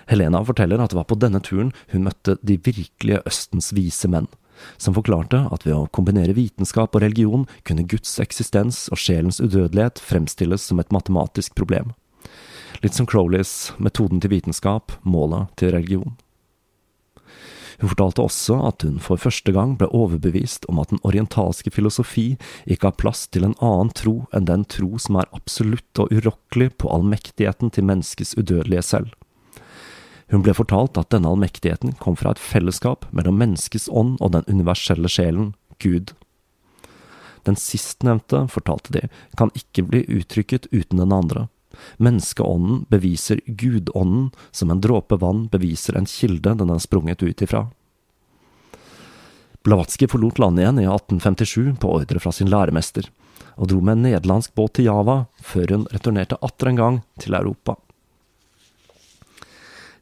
Helena 0.09 0.41
forteller 0.47 0.81
at 0.81 0.93
det 0.93 0.97
var 0.97 1.09
på 1.11 1.19
denne 1.19 1.43
turen 1.43 1.73
hun 1.91 2.07
møtte 2.07 2.37
de 2.41 2.57
virkelige 2.63 3.21
Østens 3.29 3.69
vise 3.75 4.09
menn, 4.09 4.29
som 4.77 4.95
forklarte 4.97 5.43
at 5.51 5.65
ved 5.67 5.75
å 5.75 5.87
kombinere 5.93 6.35
vitenskap 6.37 6.95
og 6.95 7.03
religion 7.03 7.47
kunne 7.67 7.87
Guds 7.87 8.17
eksistens 8.23 8.85
og 8.93 9.01
sjelens 9.01 9.41
udødelighet 9.43 10.01
fremstilles 10.03 10.67
som 10.69 10.79
et 10.81 10.93
matematisk 10.93 11.55
problem. 11.57 11.93
Litt 12.83 12.97
som 12.97 13.07
Crowleys 13.09 13.73
metoden 13.81 14.21
til 14.21 14.35
vitenskap, 14.35 14.93
målet 15.03 15.49
til 15.57 15.73
religion. 15.73 16.17
Hun 17.77 17.91
fortalte 17.91 18.23
også 18.25 18.55
at 18.65 18.81
hun 18.85 18.97
for 19.03 19.21
første 19.21 19.53
gang 19.53 19.75
ble 19.77 19.89
overbevist 19.93 20.65
om 20.71 20.79
at 20.81 20.89
den 20.89 21.01
orientalske 21.05 21.69
filosofi 21.73 22.31
ikke 22.65 22.89
har 22.89 22.97
plass 22.97 23.27
til 23.29 23.45
en 23.45 23.57
annen 23.61 23.93
tro 23.93 24.15
enn 24.33 24.49
den 24.49 24.65
tro 24.65 24.97
som 25.01 25.19
er 25.21 25.29
absolutt 25.37 26.01
og 26.01 26.13
urokkelig 26.13 26.71
på 26.81 26.89
allmektigheten 26.93 27.73
til 27.73 27.85
menneskets 27.85 28.33
udødelige 28.39 28.85
selv. 28.89 29.13
Hun 30.31 30.43
ble 30.43 30.53
fortalt 30.57 30.97
at 30.99 31.11
denne 31.13 31.29
allmektigheten 31.31 31.95
kom 32.01 32.17
fra 32.19 32.33
et 32.33 32.41
fellesskap 32.41 33.07
mellom 33.15 33.37
menneskets 33.39 33.87
ånd 33.87 34.17
og 34.19 34.33
den 34.35 34.47
universelle 34.51 35.11
sjelen, 35.11 35.53
Gud. 35.79 36.11
Den 37.47 37.55
sistnevnte, 37.55 38.43
fortalte 38.51 38.91
de, 38.91 39.05
kan 39.39 39.53
ikke 39.55 39.85
bli 39.87 40.03
uttrykket 40.17 40.67
uten 40.73 40.99
den 40.99 41.15
andre. 41.15 41.47
Menneskeånden 42.01 42.85
beviser 42.91 43.39
gudånden, 43.45 44.31
som 44.51 44.71
en 44.71 44.81
dråpe 44.83 45.15
vann 45.21 45.45
beviser 45.53 45.95
en 45.95 46.09
kilde 46.09 46.57
den 46.59 46.73
er 46.73 46.83
sprunget 46.83 47.23
ut 47.23 47.41
ifra. 47.45 47.67
Blavatsky 49.63 50.07
forlot 50.11 50.39
landet 50.39 50.65
igjen 50.65 50.83
i 50.83 50.87
1857 50.87 51.79
på 51.79 51.95
ordre 52.01 52.19
fra 52.23 52.31
sin 52.35 52.51
læremester, 52.51 53.07
og 53.55 53.71
dro 53.71 53.79
med 53.81 53.97
en 53.97 54.07
nederlandsk 54.09 54.55
båt 54.55 54.77
til 54.77 54.87
Java, 54.87 55.25
før 55.43 55.75
hun 55.75 55.89
returnerte 55.93 56.39
atter 56.43 56.71
en 56.71 56.79
gang 56.81 57.03
til 57.19 57.35
Europa. 57.37 57.77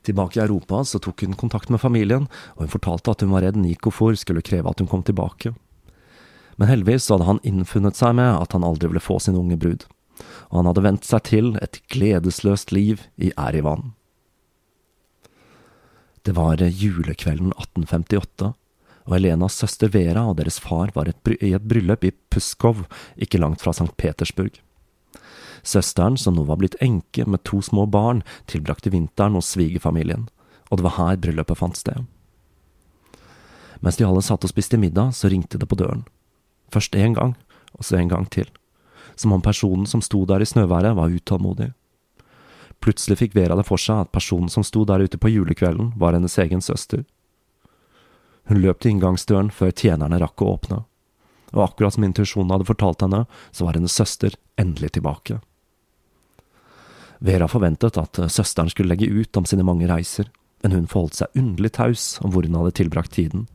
Tilbake 0.05 0.39
i 0.39 0.43
Europa 0.43 0.83
så 0.85 0.99
tok 1.01 1.25
hun 1.25 1.33
kontakt 1.39 1.71
med 1.73 1.81
familien, 1.81 2.27
og 2.55 2.65
hun 2.65 2.73
fortalte 2.73 3.11
at 3.15 3.25
hun 3.25 3.33
var 3.33 3.45
redd 3.45 3.57
Nikofor 3.57 4.17
skulle 4.19 4.45
kreve 4.45 4.69
at 4.69 4.81
hun 4.81 4.89
kom 4.91 5.03
tilbake. 5.05 5.55
Men 6.55 6.69
heldigvis 6.69 7.09
hadde 7.11 7.27
han 7.27 7.41
innfunnet 7.43 7.97
seg 7.97 8.15
med 8.19 8.31
at 8.37 8.55
han 8.55 8.63
aldri 8.63 8.91
ville 8.91 9.03
få 9.03 9.19
sin 9.19 9.37
unge 9.39 9.57
brud, 9.59 9.87
og 10.51 10.59
han 10.61 10.69
hadde 10.69 10.85
vent 10.85 11.07
seg 11.07 11.25
til 11.27 11.55
et 11.63 11.81
gledesløst 11.91 12.71
liv 12.75 13.07
i 13.17 13.33
Erivan. 13.35 13.93
Det 16.25 16.33
var 16.37 16.61
julekvelden 16.61 17.51
1858, 17.53 18.53
og 19.05 19.13
Helenas 19.13 19.57
søster 19.61 19.91
Vera 19.93 20.23
og 20.25 20.39
deres 20.39 20.57
far 20.61 20.89
var 20.95 21.09
i 21.09 21.51
et 21.53 21.67
bryllup 21.67 22.07
i 22.07 22.15
Puskov, 22.33 22.87
ikke 23.21 23.41
langt 23.41 23.61
fra 23.61 23.75
St. 23.75 23.91
Petersburg. 23.97 24.57
Søsteren, 25.65 26.17
som 26.17 26.35
nå 26.37 26.45
var 26.45 26.59
blitt 26.61 26.77
enke 26.83 27.25
med 27.25 27.43
to 27.43 27.61
små 27.65 27.87
barn, 27.89 28.21
tilbrakte 28.45 28.91
vinteren 28.93 29.37
hos 29.37 29.49
svigerfamilien, 29.55 30.27
og 30.69 30.77
det 30.77 30.85
var 30.85 30.97
her 30.99 31.17
bryllupet 31.21 31.57
fant 31.57 31.79
sted. 31.79 32.05
Mens 33.81 33.97
de 33.97 34.05
alle 34.05 34.21
satt 34.25 34.45
og 34.45 34.51
spiste 34.53 34.77
middag, 34.81 35.15
så 35.17 35.29
ringte 35.29 35.59
det 35.61 35.67
på 35.69 35.77
døren. 35.79 36.05
Først 36.73 36.95
én 36.95 37.17
gang, 37.17 37.33
og 37.73 37.85
så 37.85 37.97
en 37.97 38.11
gang 38.13 38.29
til. 38.29 38.47
Som 39.15 39.33
om 39.33 39.41
personen 39.41 39.85
som 39.89 40.01
sto 40.01 40.23
der 40.25 40.41
i 40.41 40.47
snøværet, 40.47 40.95
var 40.95 41.13
utålmodig. 41.13 41.71
Plutselig 42.83 43.17
fikk 43.17 43.35
Vera 43.35 43.55
det 43.57 43.65
for 43.65 43.81
seg 43.81 44.05
at 44.05 44.13
personen 44.13 44.51
som 44.51 44.63
sto 44.63 44.83
der 44.85 45.01
ute 45.01 45.17
på 45.17 45.31
julekvelden, 45.31 45.93
var 45.97 46.13
hennes 46.13 46.37
egen 46.41 46.61
søster. 46.61 47.05
Hun 48.45 48.61
løp 48.61 48.81
til 48.81 48.93
inngangsdøren 48.93 49.49
før 49.49 49.73
tjenerne 49.73 50.19
rakk 50.21 50.43
å 50.43 50.51
åpne, 50.53 50.83
og 51.55 51.63
akkurat 51.63 51.95
som 51.95 52.05
intuisjonen 52.05 52.53
hadde 52.53 52.67
fortalt 52.69 53.01
henne, 53.01 53.23
så 53.51 53.65
var 53.65 53.79
hennes 53.79 53.95
søster 53.95 54.37
endelig 54.61 54.93
tilbake. 54.97 55.39
Vera 57.23 57.47
forventet 57.47 57.97
at 57.99 58.19
søsteren 58.31 58.71
skulle 58.71 58.91
legge 58.91 59.09
ut 59.11 59.37
om 59.37 59.45
sine 59.47 59.63
mange 59.63 59.87
reiser, 59.89 60.27
men 60.63 60.73
hun 60.75 60.89
forholdt 60.89 61.19
seg 61.19 61.37
underlig 61.39 61.75
taus 61.77 62.15
om 62.25 62.33
hvor 62.33 62.47
hun 62.47 62.57
hadde 62.57 62.75
tilbrakt 62.79 63.15
tiden, 63.15 63.45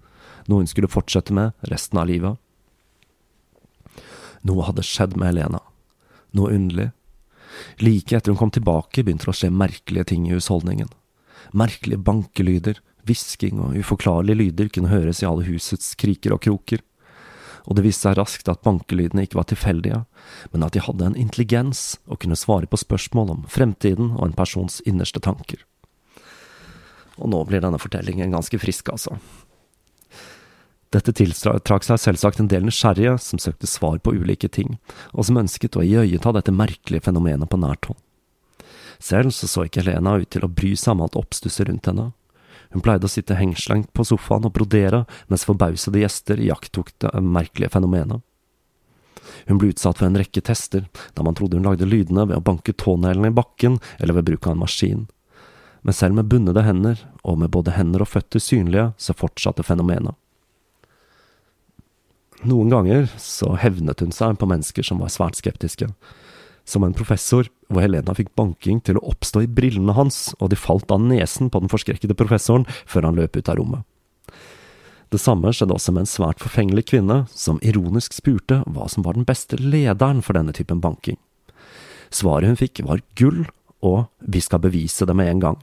noe 0.48 0.62
hun 0.62 0.70
skulle 0.70 0.90
fortsette 0.90 1.34
med 1.36 1.52
resten 1.70 2.00
av 2.00 2.08
livet. 2.08 2.38
Noe 4.46 4.64
hadde 4.64 4.86
skjedd 4.86 5.16
med 5.20 5.32
Helena. 5.32 5.60
Noe 6.36 6.54
underlig. 6.54 6.90
Like 7.82 8.16
etter 8.16 8.32
hun 8.32 8.38
kom 8.40 8.52
tilbake, 8.54 9.02
begynte 9.04 9.28
det 9.28 9.34
å 9.34 9.36
skje 9.36 9.50
merkelige 9.52 10.12
ting 10.12 10.28
i 10.28 10.36
husholdningen. 10.36 10.88
Merkelige 11.56 12.00
bankelyder, 12.06 12.80
hvisking 13.08 13.60
og 13.60 13.76
uforklarlige 13.80 14.38
lyder 14.38 14.70
kunne 14.72 14.92
høres 14.92 15.22
i 15.22 15.28
alle 15.28 15.44
husets 15.48 15.92
kriker 16.00 16.36
og 16.36 16.44
kroker. 16.46 16.80
Og 17.68 17.76
det 17.76 17.84
viste 17.84 18.08
seg 18.08 18.16
raskt 18.18 18.48
at 18.48 18.62
bankelydene 18.64 19.26
ikke 19.26 19.40
var 19.40 19.48
tilfeldige, 19.50 20.04
men 20.52 20.64
at 20.66 20.76
de 20.76 20.84
hadde 20.84 21.10
en 21.10 21.18
intelligens 21.18 21.98
og 22.06 22.22
kunne 22.22 22.38
svare 22.38 22.70
på 22.70 22.80
spørsmål 22.80 23.34
om 23.36 23.44
fremtiden 23.50 24.14
og 24.16 24.28
en 24.28 24.36
persons 24.38 24.80
innerste 24.88 25.22
tanker. 25.24 25.62
Og 27.20 27.28
nå 27.28 27.42
blir 27.48 27.62
denne 27.62 27.80
fortellingen 27.80 28.32
ganske 28.32 28.58
frisk, 28.62 28.88
altså. 28.94 29.18
Dette 30.90 31.12
tiltrakk 31.14 31.84
seg 31.86 32.00
selvsagt 32.02 32.40
en 32.42 32.48
del 32.50 32.64
nysgjerrige 32.66 33.14
som 33.22 33.38
søkte 33.38 33.68
svar 33.70 34.00
på 34.02 34.14
ulike 34.16 34.48
ting, 34.50 34.78
og 35.14 35.28
som 35.28 35.38
ønsket 35.38 35.78
å 35.78 35.84
iøyneta 35.86 36.32
dette 36.34 36.54
merkelige 36.54 37.04
fenomenet 37.06 37.50
på 37.50 37.60
nært 37.62 37.90
hold. 37.90 38.00
Selv 39.00 39.32
så, 39.32 39.46
så 39.48 39.64
ikke 39.64 39.84
Helena 39.84 40.18
ut 40.20 40.28
til 40.32 40.44
å 40.44 40.50
bry 40.50 40.74
seg 40.76 40.96
om 40.96 41.04
alt 41.06 41.16
oppstusset 41.16 41.68
rundt 41.70 41.86
henne. 41.88 42.10
Hun 42.70 42.82
pleide 42.84 43.08
å 43.08 43.10
sitte 43.10 43.38
hengslengt 43.38 43.90
på 43.96 44.06
sofaen 44.06 44.46
og 44.46 44.54
brodere 44.54 45.04
mens 45.30 45.46
forbausede 45.48 46.02
gjester 46.02 46.40
iakttok 46.42 46.92
det 47.02 47.12
merkelige 47.18 47.72
fenomenet. 47.74 48.22
Hun 49.46 49.58
ble 49.58 49.72
utsatt 49.72 49.98
for 49.98 50.06
en 50.06 50.18
rekke 50.18 50.42
tester, 50.44 50.86
da 51.14 51.24
man 51.26 51.34
trodde 51.38 51.58
hun 51.58 51.66
lagde 51.66 51.88
lydene 51.88 52.26
ved 52.28 52.38
å 52.38 52.44
banke 52.44 52.74
tåneglene 52.76 53.32
i 53.32 53.34
bakken 53.34 53.78
eller 53.98 54.18
ved 54.18 54.28
bruk 54.28 54.46
av 54.46 54.54
en 54.54 54.62
maskin. 54.62 55.06
Men 55.82 55.96
selv 55.96 56.18
med 56.18 56.28
bundede 56.30 56.62
hender, 56.62 56.98
og 57.24 57.38
med 57.40 57.50
både 57.54 57.74
hender 57.74 58.04
og 58.04 58.10
føtter 58.12 58.42
synlige, 58.42 58.90
så 59.00 59.16
fortsatte 59.16 59.64
fenomenet. 59.64 60.14
Noen 62.48 62.72
ganger 62.72 63.08
så 63.20 63.54
hevnet 63.60 64.00
hun 64.00 64.12
seg 64.16 64.38
på 64.40 64.48
mennesker 64.48 64.84
som 64.86 65.00
var 65.02 65.12
svært 65.12 65.40
skeptiske. 65.40 65.90
Som 66.70 66.84
en 66.86 66.94
professor, 66.94 67.48
hvor 67.66 67.82
Helena 67.82 68.14
fikk 68.14 68.30
banking 68.38 68.78
til 68.86 69.00
å 69.00 69.08
oppstå 69.10 69.42
i 69.42 69.50
brillene 69.50 69.96
hans, 69.96 70.30
og 70.38 70.52
de 70.52 70.58
falt 70.58 70.92
av 70.94 71.02
nesen 71.02 71.50
på 71.50 71.62
den 71.62 71.72
forskrekkede 71.72 72.14
professoren 72.18 72.66
før 72.86 73.08
han 73.08 73.18
løp 73.18 73.38
ut 73.40 73.50
av 73.50 73.58
rommet. 73.58 73.82
Det 75.10 75.18
samme 75.18 75.50
skjedde 75.50 75.74
også 75.74 75.90
med 75.90 76.04
en 76.04 76.12
svært 76.12 76.42
forfengelig 76.42 76.86
kvinne, 76.92 77.24
som 77.34 77.58
ironisk 77.66 78.14
spurte 78.14 78.60
hva 78.70 78.86
som 78.86 79.02
var 79.02 79.18
den 79.18 79.26
beste 79.26 79.58
lederen 79.58 80.22
for 80.22 80.38
denne 80.38 80.54
typen 80.54 80.78
banking. 80.84 81.18
Svaret 82.14 82.46
hun 82.46 82.60
fikk 82.60 82.84
var 82.86 83.02
gull, 83.18 83.48
og 83.82 84.06
vi 84.22 84.42
skal 84.44 84.62
bevise 84.62 85.08
det 85.08 85.16
med 85.18 85.32
en 85.32 85.42
gang. 85.42 85.60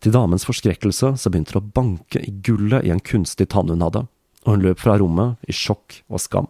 Til 0.00 0.14
damens 0.16 0.46
forskrekkelse 0.48 1.16
så 1.20 1.32
begynte 1.32 1.56
det 1.56 1.60
å 1.60 1.72
banke 1.76 2.24
i 2.24 2.32
gullet 2.44 2.84
i 2.86 2.92
en 2.94 3.04
kunstig 3.04 3.50
tann 3.52 3.68
hun 3.72 3.84
hadde 3.84 4.06
og 4.46 4.54
hun 4.54 4.62
løp 4.62 4.80
fra 4.80 4.96
rommet 5.00 5.42
i 5.50 5.54
sjokk 5.54 6.00
og 6.06 6.22
skam. 6.22 6.46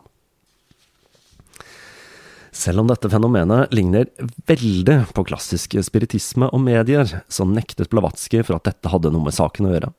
Selv 2.57 2.81
om 2.81 2.89
dette 2.89 3.11
fenomenet 3.13 3.75
ligner 3.77 4.09
veldig 4.49 4.97
på 5.13 5.25
klassisk 5.29 5.77
spiritisme 5.85 6.49
og 6.49 6.63
medier, 6.65 7.11
så 7.29 7.45
nektet 7.45 7.91
Blavatsky 7.93 8.41
for 8.41 8.57
at 8.57 8.71
dette 8.71 8.93
hadde 8.93 9.13
noe 9.13 9.27
med 9.27 9.37
saken 9.37 9.69
å 9.69 9.73
gjøre. 9.75 9.91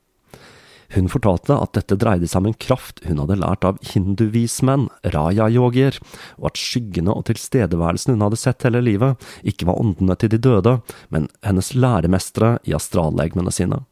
Hun 0.95 1.10
fortalte 1.12 1.58
at 1.60 1.76
dette 1.76 1.97
dreide 1.99 2.30
seg 2.32 2.41
om 2.41 2.47
en 2.49 2.58
kraft 2.58 3.01
hun 3.05 3.20
hadde 3.20 3.38
lært 3.41 3.66
av 3.68 3.78
hinduvismenn, 3.91 4.88
raja-yogier, 5.14 5.99
og 6.39 6.47
at 6.49 6.62
skyggene 6.62 7.14
og 7.14 7.28
tilstedeværelsen 7.28 8.16
hun 8.16 8.24
hadde 8.26 8.39
sett 8.39 8.64
hele 8.66 8.82
livet, 8.86 9.28
ikke 9.43 9.68
var 9.68 9.82
åndene 9.84 10.16
til 10.18 10.32
de 10.34 10.39
døde, 10.41 10.78
men 11.14 11.28
hennes 11.45 11.74
læremestere 11.76 12.55
i 12.66 12.74
astrallegemene 12.78 13.53
sine. 13.53 13.84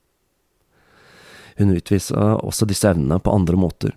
Hun 1.59 1.76
utviste 1.76 2.16
også 2.18 2.66
disse 2.68 2.89
evnene 2.89 3.20
på 3.22 3.36
andre 3.36 3.59
måter. 3.59 3.93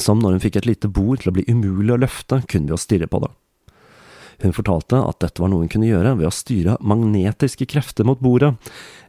Som 0.00 0.18
når 0.24 0.36
hun 0.36 0.44
fikk 0.48 0.58
et 0.58 0.68
lite 0.72 0.90
bord 0.90 1.22
til 1.22 1.30
å 1.30 1.36
bli 1.36 1.46
umulig 1.46 1.94
å 1.94 2.02
løfte 2.02 2.42
kun 2.50 2.66
ved 2.66 2.74
å 2.74 2.80
stirre 2.80 3.06
på 3.08 3.22
det. 3.22 3.30
Hun 4.42 4.54
fortalte 4.56 4.98
at 4.98 5.20
dette 5.22 5.42
var 5.42 5.50
noe 5.52 5.64
hun 5.64 5.70
kunne 5.72 5.88
gjøre 5.88 6.16
ved 6.18 6.28
å 6.28 6.34
styre 6.34 6.78
magnetiske 6.80 7.68
krefter 7.70 8.06
mot 8.08 8.20
bordet, 8.22 8.54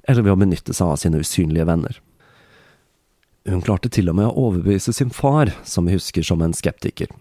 eller 0.05 0.25
ved 0.25 0.35
å 0.35 0.39
benytte 0.43 0.75
seg 0.75 0.93
av 0.93 1.01
sine 1.01 1.21
usynlige 1.23 1.67
venner. 1.69 1.99
Hun 3.45 3.61
klarte 3.65 3.91
til 3.93 4.09
og 4.09 4.17
med 4.17 4.29
å 4.29 4.47
overbevise 4.49 4.93
sin 4.93 5.13
far, 5.13 5.53
som 5.63 5.85
vi 5.85 5.97
husker 5.97 6.25
som 6.25 6.41
en 6.41 6.55
skeptiker. 6.57 7.11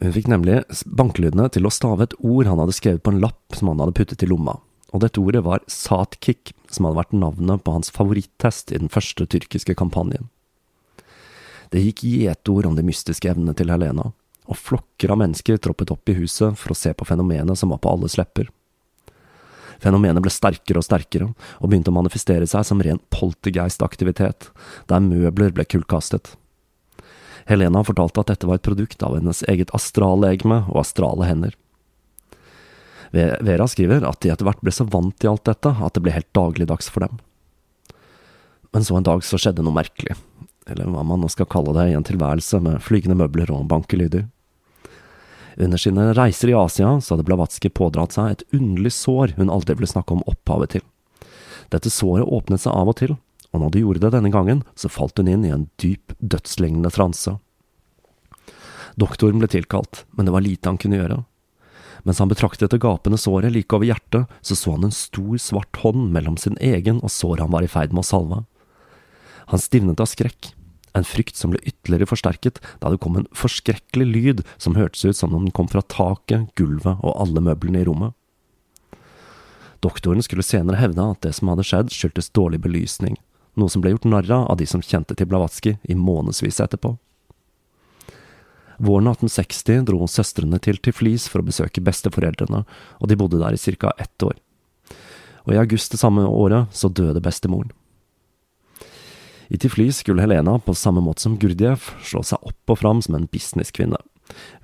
Hun 0.00 0.14
fikk 0.14 0.30
nemlig 0.30 0.62
bankelydene 0.86 1.48
til 1.52 1.66
å 1.66 1.72
stave 1.74 2.06
et 2.06 2.14
ord 2.24 2.48
han 2.48 2.62
hadde 2.62 2.76
skrevet 2.76 3.02
på 3.04 3.12
en 3.12 3.20
lapp 3.22 3.58
som 3.58 3.70
han 3.70 3.82
hadde 3.82 3.96
puttet 3.98 4.22
i 4.24 4.30
lomma 4.30 4.56
og 4.94 5.02
dette 5.02 5.18
ordet 5.18 5.42
var 5.42 5.64
Satkik, 5.70 6.54
som 6.70 6.86
hadde 6.86 7.00
vært 7.00 7.16
navnet 7.18 7.64
på 7.66 7.74
hans 7.74 7.90
favorittest 7.90 8.70
i 8.70 8.78
den 8.78 8.92
første 8.92 9.26
tyrkiske 9.26 9.74
kampanjen. 9.78 10.28
Det 11.74 11.82
gikk 11.82 12.04
gjetord 12.06 12.68
om 12.68 12.76
de 12.78 12.84
mystiske 12.86 13.26
evnene 13.26 13.56
til 13.58 13.72
Helena, 13.74 14.12
og 14.44 14.58
flokker 14.60 15.12
av 15.12 15.20
mennesker 15.22 15.60
troppet 15.62 15.92
opp 15.94 16.10
i 16.10 16.16
huset 16.18 16.58
for 16.60 16.74
å 16.74 16.78
se 16.78 16.92
på 16.92 17.06
fenomenet 17.08 17.58
som 17.58 17.72
var 17.72 17.80
på 17.82 17.92
alles 17.94 18.18
lepper. 18.20 18.50
Fenomenet 19.82 20.22
ble 20.24 20.32
sterkere 20.32 20.80
og 20.80 20.86
sterkere, 20.86 21.32
og 21.60 21.68
begynte 21.68 21.92
å 21.92 21.96
manifestere 21.96 22.46
seg 22.48 22.64
som 22.68 22.80
ren 22.84 23.00
poltergeistaktivitet, 23.12 24.50
der 24.88 25.04
møbler 25.04 25.52
ble 25.56 25.66
kullkastet. 25.68 26.36
Helena 27.48 27.82
fortalte 27.84 28.22
at 28.22 28.32
dette 28.32 28.48
var 28.48 28.60
et 28.60 28.64
produkt 28.64 29.02
av 29.04 29.18
hennes 29.18 29.42
eget 29.50 29.72
astrallegeme 29.76 30.62
og 30.70 30.80
astrale 30.80 31.28
hender. 31.28 31.56
Vera 33.14 33.66
skriver 33.70 34.06
at 34.08 34.22
de 34.24 34.32
etter 34.32 34.46
hvert 34.46 34.62
ble 34.64 34.72
så 34.74 34.86
vant 34.90 35.14
til 35.20 35.34
alt 35.34 35.44
dette 35.46 35.70
at 35.70 35.94
det 35.94 36.02
ble 36.02 36.14
helt 36.14 36.32
dagligdags 36.34 36.88
for 36.90 37.04
dem. 37.04 37.20
Men 38.74 38.86
så 38.86 38.96
en 38.98 39.06
dag 39.06 39.22
så 39.22 39.38
skjedde 39.38 39.62
noe 39.62 39.76
merkelig, 39.76 40.16
eller 40.66 40.88
hva 40.90 41.04
man 41.06 41.20
nå 41.22 41.28
skal 41.30 41.46
kalle 41.50 41.76
det, 41.76 41.90
i 41.92 41.98
en 41.98 42.06
tilværelse 42.06 42.58
med 42.64 42.82
flygende 42.82 43.18
møbler 43.20 43.52
og 43.54 43.68
bankelyder. 43.70 44.26
Under 45.56 45.78
sine 45.78 46.08
reiser 46.16 46.50
i 46.50 46.56
Asia 46.58 46.96
så 47.00 47.14
hadde 47.14 47.26
Blavatsky 47.28 47.70
pådratt 47.70 48.16
seg 48.16 48.30
et 48.32 48.42
underlig 48.56 48.92
sår 48.96 49.36
hun 49.38 49.52
aldri 49.52 49.76
ville 49.78 49.90
snakke 49.90 50.16
om 50.16 50.24
opphavet 50.30 50.74
til. 50.74 50.84
Dette 51.70 51.92
såret 51.92 52.26
åpnet 52.26 52.64
seg 52.64 52.74
av 52.74 52.90
og 52.90 52.98
til, 52.98 53.14
og 53.54 53.62
når 53.62 53.70
det 53.70 53.84
gjorde 53.84 54.02
det 54.02 54.12
denne 54.16 54.32
gangen, 54.34 54.64
så 54.74 54.90
falt 54.90 55.18
hun 55.20 55.30
inn 55.30 55.44
i 55.46 55.52
en 55.54 55.68
dyp, 55.80 56.16
dødslignende 56.18 56.90
transe. 56.94 57.36
Doktoren 58.98 59.38
ble 59.42 59.50
tilkalt, 59.50 60.04
men 60.14 60.26
det 60.26 60.34
var 60.34 60.44
lite 60.44 60.70
han 60.70 60.78
kunne 60.78 60.98
gjøre. 60.98 61.20
Mens 62.04 62.20
han 62.20 62.30
betraktet 62.30 62.74
det 62.74 62.82
gapende 62.82 63.18
såret 63.18 63.54
like 63.54 63.74
over 63.74 63.88
hjertet, 63.88 64.30
så 64.42 64.56
så 64.58 64.74
han 64.74 64.88
en 64.88 64.94
stor, 64.94 65.38
svart 65.40 65.80
hånd 65.82 66.10
mellom 66.12 66.36
sin 66.36 66.58
egen 66.60 67.00
og 67.00 67.14
såret 67.14 67.46
han 67.46 67.54
var 67.54 67.64
i 67.64 67.70
ferd 67.70 67.94
med 67.94 68.04
å 68.04 68.08
salve. 68.10 68.42
Han 69.54 69.62
stivnet 69.62 70.02
av 70.02 70.10
skrekk, 70.10 70.53
en 70.94 71.06
frykt 71.06 71.36
som 71.36 71.52
ble 71.52 71.60
ytterligere 71.66 72.08
forsterket 72.08 72.60
da 72.82 72.90
det 72.92 73.00
kom 73.02 73.18
en 73.18 73.28
forskrekkelig 73.34 74.06
lyd 74.06 74.42
som 74.56 74.76
hørtes 74.78 75.04
ut 75.04 75.18
som 75.18 75.34
om 75.34 75.46
den 75.46 75.54
kom 75.54 75.68
fra 75.70 75.82
taket, 75.82 76.50
gulvet 76.58 77.02
og 77.02 77.16
alle 77.18 77.42
møblene 77.42 77.82
i 77.82 77.88
rommet. 77.88 78.14
Doktoren 79.84 80.24
skulle 80.24 80.46
senere 80.46 80.80
hevde 80.80 81.04
at 81.04 81.20
det 81.26 81.34
som 81.36 81.50
hadde 81.50 81.66
skjedd, 81.66 81.92
skyldtes 81.92 82.30
dårlig 82.32 82.62
belysning, 82.64 83.18
noe 83.58 83.70
som 83.70 83.82
ble 83.84 83.92
gjort 83.92 84.06
narr 84.08 84.30
av 84.32 84.46
av 84.52 84.60
de 84.60 84.68
som 84.70 84.82
kjente 84.82 85.16
til 85.18 85.28
Blavatsky 85.28 85.76
i 85.82 85.98
månedsvis 85.98 86.62
etterpå. 86.64 86.94
Våren 88.78 89.06
1860 89.10 89.84
dro 89.86 90.06
søstrene 90.10 90.58
til 90.62 90.80
Tiflis 90.82 91.28
for 91.30 91.42
å 91.42 91.46
besøke 91.46 91.82
besteforeldrene, 91.84 92.64
og 92.98 93.10
de 93.10 93.18
bodde 93.18 93.38
der 93.42 93.54
i 93.54 93.76
ca. 93.76 93.92
ett 93.98 94.22
år. 94.22 94.34
Og 95.44 95.54
i 95.54 95.60
august 95.60 95.92
det 95.92 96.00
samme 96.00 96.24
året 96.26 96.72
så 96.72 96.88
døde 96.88 97.20
bestemoren. 97.22 97.70
I 99.48 99.58
Tifly 99.58 99.92
skulle 99.92 100.24
Helena, 100.24 100.58
på 100.58 100.74
samme 100.74 101.02
måte 101.04 101.24
som 101.24 101.36
Gurdjieff, 101.38 101.92
slå 102.04 102.22
seg 102.24 102.40
opp 102.46 102.72
og 102.72 102.80
fram 102.80 103.02
som 103.04 103.18
en 103.18 103.28
businesskvinne. 103.30 104.00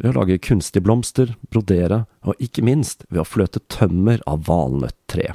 Ved 0.01 0.13
å 0.13 0.21
lage 0.21 0.41
kunstige 0.41 0.85
blomster, 0.87 1.35
brodere, 1.53 2.05
og 2.25 2.39
ikke 2.41 2.65
minst 2.65 3.05
ved 3.11 3.23
å 3.23 3.29
fløte 3.29 3.61
tømmer 3.69 4.23
av 4.31 4.47
valnøtttre. 4.49 5.35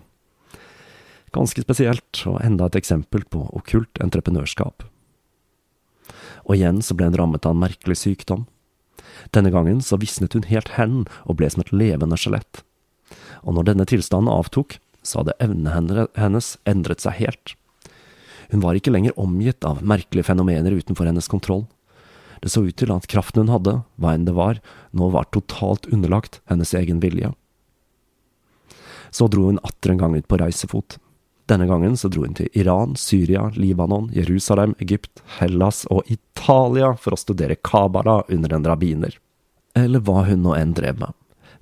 Ganske 1.35 1.61
spesielt, 1.61 2.23
og 2.25 2.39
enda 2.41 2.69
et 2.69 2.77
eksempel 2.79 3.25
på 3.29 3.43
okkult 3.53 4.01
entreprenørskap. 4.01 4.87
Og 6.45 6.55
igjen 6.57 6.81
så 6.85 6.97
ble 6.97 7.09
hun 7.09 7.17
rammet 7.19 7.45
av 7.45 7.55
en 7.55 7.63
merkelig 7.65 7.99
sykdom. 8.01 8.45
Denne 9.35 9.51
gangen 9.53 9.81
så 9.83 9.99
visnet 10.01 10.35
hun 10.35 10.47
helt 10.49 10.73
hen 10.79 11.03
og 11.25 11.37
ble 11.39 11.49
som 11.51 11.63
et 11.63 11.73
levende 11.73 12.17
skjelett. 12.19 12.63
Og 13.45 13.57
når 13.57 13.69
denne 13.69 13.87
tilstanden 13.89 14.33
avtok, 14.33 14.79
så 15.05 15.21
hadde 15.21 15.37
evnene 15.43 16.07
hennes 16.17 16.55
endret 16.65 17.03
seg 17.03 17.19
helt. 17.19 17.53
Hun 18.51 18.63
var 18.63 18.77
ikke 18.77 18.93
lenger 18.93 19.17
omgitt 19.19 19.65
av 19.65 19.81
merkelige 19.85 20.27
fenomener 20.27 20.75
utenfor 20.75 21.09
hennes 21.09 21.29
kontroll. 21.31 21.65
Det 22.41 22.51
så 22.53 22.65
ut 22.65 22.75
til 22.77 22.91
at 22.93 23.07
kraften 23.09 23.45
hun 23.45 23.53
hadde, 23.53 23.79
hva 23.97 24.13
enn 24.13 24.27
det 24.27 24.35
var, 24.37 24.59
nå 24.93 25.09
var 25.13 25.29
totalt 25.33 25.87
underlagt 25.89 26.41
hennes 26.51 26.73
egen 26.77 27.01
vilje. 27.01 27.31
Så 29.09 29.29
dro 29.31 29.47
hun 29.47 29.61
atter 29.63 29.93
en 29.93 30.01
gang 30.01 30.15
ut 30.17 30.27
på 30.27 30.39
reisefot. 30.41 30.99
Denne 31.49 31.67
gangen 31.69 31.95
så 31.97 32.09
dro 32.09 32.25
hun 32.25 32.35
til 32.37 32.49
Iran, 32.57 32.95
Syria, 32.99 33.47
Libanon, 33.55 34.09
Jerusalem, 34.13 34.73
Egypt, 34.81 35.21
Hellas 35.39 35.85
og 35.93 36.09
Italia 36.11 36.95
for 36.97 37.15
å 37.15 37.21
studere 37.21 37.57
Kabala 37.61 38.23
under 38.33 38.57
en 38.57 38.65
rabbiner. 38.65 39.17
Eller 39.77 40.01
hva 40.01 40.25
hun 40.29 40.43
nå 40.45 40.55
enn 40.57 40.73
drev 40.75 40.99
med. 41.01 41.13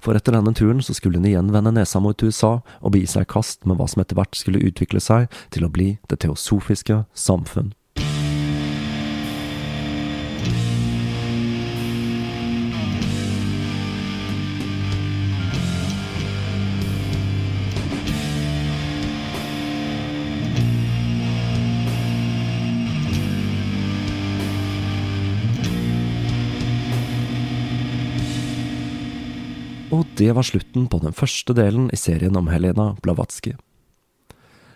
For 0.04 0.18
etter 0.20 0.36
denne 0.36 0.52
turen 0.52 0.82
så 0.84 0.96
skulle 0.98 1.22
hun 1.22 1.30
igjen 1.30 1.54
vende 1.56 1.72
nesa 1.72 2.02
mot 2.04 2.20
USA 2.28 2.58
og 2.60 2.92
begi 2.92 3.08
seg 3.14 3.24
i 3.24 3.32
kast 3.36 3.64
med 3.64 3.80
hva 3.80 3.88
som 3.88 4.04
etter 4.04 4.20
hvert 4.20 4.36
skulle 4.36 4.60
utvikle 4.60 5.00
seg 5.04 5.30
til 5.56 5.64
å 5.64 5.72
bli 5.72 5.94
det 6.12 6.20
teosofiske 6.26 7.06
samfunn. 7.16 7.72
Og 29.94 30.08
det 30.18 30.32
var 30.34 30.46
slutten 30.48 30.88
på 30.90 30.98
den 31.04 31.14
første 31.14 31.54
delen 31.54 31.90
i 31.94 31.98
serien 32.00 32.38
om 32.40 32.48
Helena 32.50 32.96
Blavatsky. 33.06 33.54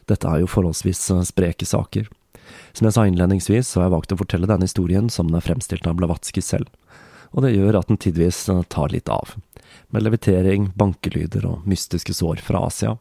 Dette 0.07 0.29
er 0.29 0.43
jo 0.43 0.49
forholdsvis 0.51 0.99
eh, 1.15 1.23
spreke 1.25 1.65
saker. 1.65 2.05
Som 2.77 2.85
jeg 2.87 2.95
sa 2.95 3.05
innledningsvis, 3.07 3.73
har 3.75 3.87
jeg 3.87 3.95
valgt 3.95 4.13
å 4.13 4.19
fortelle 4.19 4.49
denne 4.49 4.67
historien 4.69 5.09
som 5.11 5.31
den 5.31 5.39
er 5.39 5.45
fremstilt 5.47 5.87
av 5.89 5.97
Blavatsky 5.97 6.43
selv, 6.45 6.69
og 7.33 7.43
det 7.43 7.55
gjør 7.55 7.79
at 7.79 7.89
den 7.89 7.99
tidvis 8.03 8.43
eh, 8.53 8.61
tar 8.69 8.93
litt 8.93 9.09
av, 9.09 9.33
med 9.89 10.05
levitering, 10.05 10.69
bankelyder 10.77 11.49
og 11.49 11.65
mystiske 11.67 12.13
sår 12.13 12.43
fra 12.45 12.61
Asia. 12.69 12.93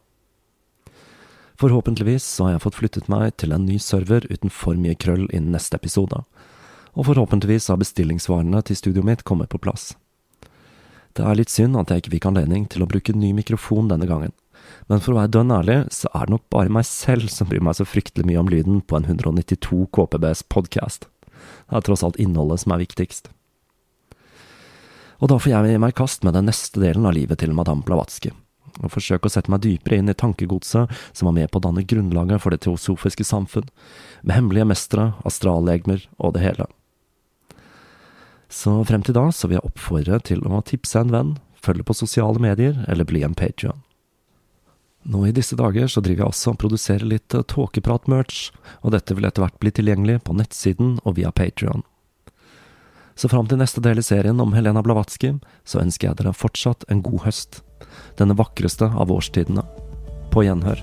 Forhåpentligvis 1.60 2.24
så 2.24 2.48
har 2.48 2.56
jeg 2.56 2.64
fått 2.64 2.80
flyttet 2.80 3.12
meg 3.12 3.36
til 3.40 3.52
en 3.52 3.68
ny 3.68 3.76
server 3.80 4.24
uten 4.32 4.52
for 4.52 4.76
mye 4.80 4.96
krøll 4.96 5.28
innen 5.28 5.52
neste 5.56 5.76
episode, 5.76 6.24
og 6.96 7.10
forhåpentligvis 7.12 7.68
har 7.68 7.80
bestillingsvarene 7.80 8.64
til 8.64 8.80
studioet 8.80 9.12
mitt 9.12 9.28
kommet 9.28 9.52
på 9.52 9.60
plass. 9.60 9.92
Det 11.16 11.24
er 11.24 11.38
litt 11.38 11.52
synd 11.52 11.78
at 11.80 11.88
jeg 11.88 12.02
ikke 12.02 12.12
fikk 12.18 12.26
anledning 12.28 12.66
til 12.68 12.84
å 12.84 12.88
bruke 12.90 13.14
ny 13.16 13.30
mikrofon 13.36 13.88
denne 13.88 14.08
gangen, 14.08 14.34
men 14.90 15.00
for 15.00 15.14
å 15.14 15.20
være 15.20 15.32
dønn 15.32 15.54
ærlig, 15.54 15.78
så 15.94 16.10
er 16.12 16.26
det 16.26 16.34
nok 16.34 16.44
bare 16.52 16.72
meg 16.72 16.84
selv 16.88 17.30
som 17.32 17.48
bryr 17.48 17.64
meg 17.64 17.78
så 17.78 17.86
fryktelig 17.88 18.26
mye 18.28 18.42
om 18.42 18.50
lyden 18.52 18.82
på 18.84 18.98
en 18.98 19.08
192 19.08 19.86
KPBs 19.96 20.44
podkast. 20.52 21.08
Det 21.66 21.78
er 21.78 21.86
tross 21.86 22.04
alt 22.06 22.20
innholdet 22.22 22.62
som 22.62 22.74
er 22.76 22.82
viktigst. 22.84 23.30
Og 25.24 25.32
da 25.32 25.38
får 25.40 25.52
jeg 25.54 25.72
gi 25.72 25.80
meg 25.80 25.94
i 25.94 25.96
kast 25.96 26.26
med 26.26 26.36
den 26.36 26.50
neste 26.50 26.82
delen 26.82 27.08
av 27.08 27.16
livet 27.16 27.40
til 27.40 27.54
Madame 27.56 27.86
Blavatsky, 27.86 28.34
og 28.82 28.92
forsøke 28.92 29.30
å 29.30 29.32
sette 29.32 29.52
meg 29.52 29.64
dypere 29.64 30.02
inn 30.02 30.12
i 30.12 30.18
tankegodset 30.18 30.92
som 31.16 31.30
var 31.30 31.38
med 31.38 31.48
på 31.48 31.62
å 31.62 31.64
danne 31.64 31.86
grunnlaget 31.88 32.42
for 32.44 32.52
det 32.52 32.60
teosofiske 32.66 33.24
samfunn, 33.24 33.70
med 34.20 34.36
hemmelige 34.36 34.68
mestere, 34.68 35.14
astrallegmer 35.24 36.04
og 36.20 36.36
det 36.36 36.44
hele. 36.44 36.68
Så 38.48 38.72
frem 38.86 39.02
til 39.02 39.16
da 39.16 39.26
så 39.34 39.48
vil 39.48 39.58
jeg 39.58 39.68
oppfordre 39.68 40.20
til 40.22 40.44
å 40.46 40.62
tipse 40.66 41.00
en 41.00 41.12
venn, 41.14 41.34
følge 41.58 41.86
på 41.86 41.96
sosiale 41.98 42.42
medier 42.42 42.78
eller 42.86 43.08
bli 43.08 43.24
en 43.26 43.34
patrion. 43.34 43.82
Nå 45.06 45.26
i 45.28 45.34
disse 45.34 45.54
dager 45.58 45.86
så 45.86 46.02
driver 46.02 46.24
jeg 46.24 46.32
også 46.32 46.52
og 46.52 46.58
produserer 46.62 47.06
litt 47.06 47.34
eh, 47.34 47.44
tåkeprat-merch, 47.46 48.50
og 48.82 48.94
dette 48.94 49.14
vil 49.14 49.28
etter 49.28 49.44
hvert 49.44 49.60
bli 49.62 49.70
tilgjengelig 49.70 50.18
på 50.26 50.34
nettsiden 50.34 50.96
og 51.04 51.18
via 51.20 51.30
Patrion. 51.30 51.86
Så 53.16 53.30
fram 53.32 53.46
til 53.48 53.62
neste 53.62 53.80
del 53.80 54.02
i 54.02 54.04
serien 54.04 54.42
om 54.42 54.52
Helena 54.52 54.82
Blavatsky, 54.84 55.36
så 55.64 55.80
ønsker 55.80 56.10
jeg 56.10 56.20
dere 56.20 56.34
fortsatt 56.36 56.84
en 56.90 57.06
god 57.06 57.22
høst. 57.30 57.62
Denne 58.18 58.36
vakreste 58.36 58.90
av 58.90 59.14
årstidene. 59.14 59.64
På 60.34 60.44
gjenhør. 60.44 60.82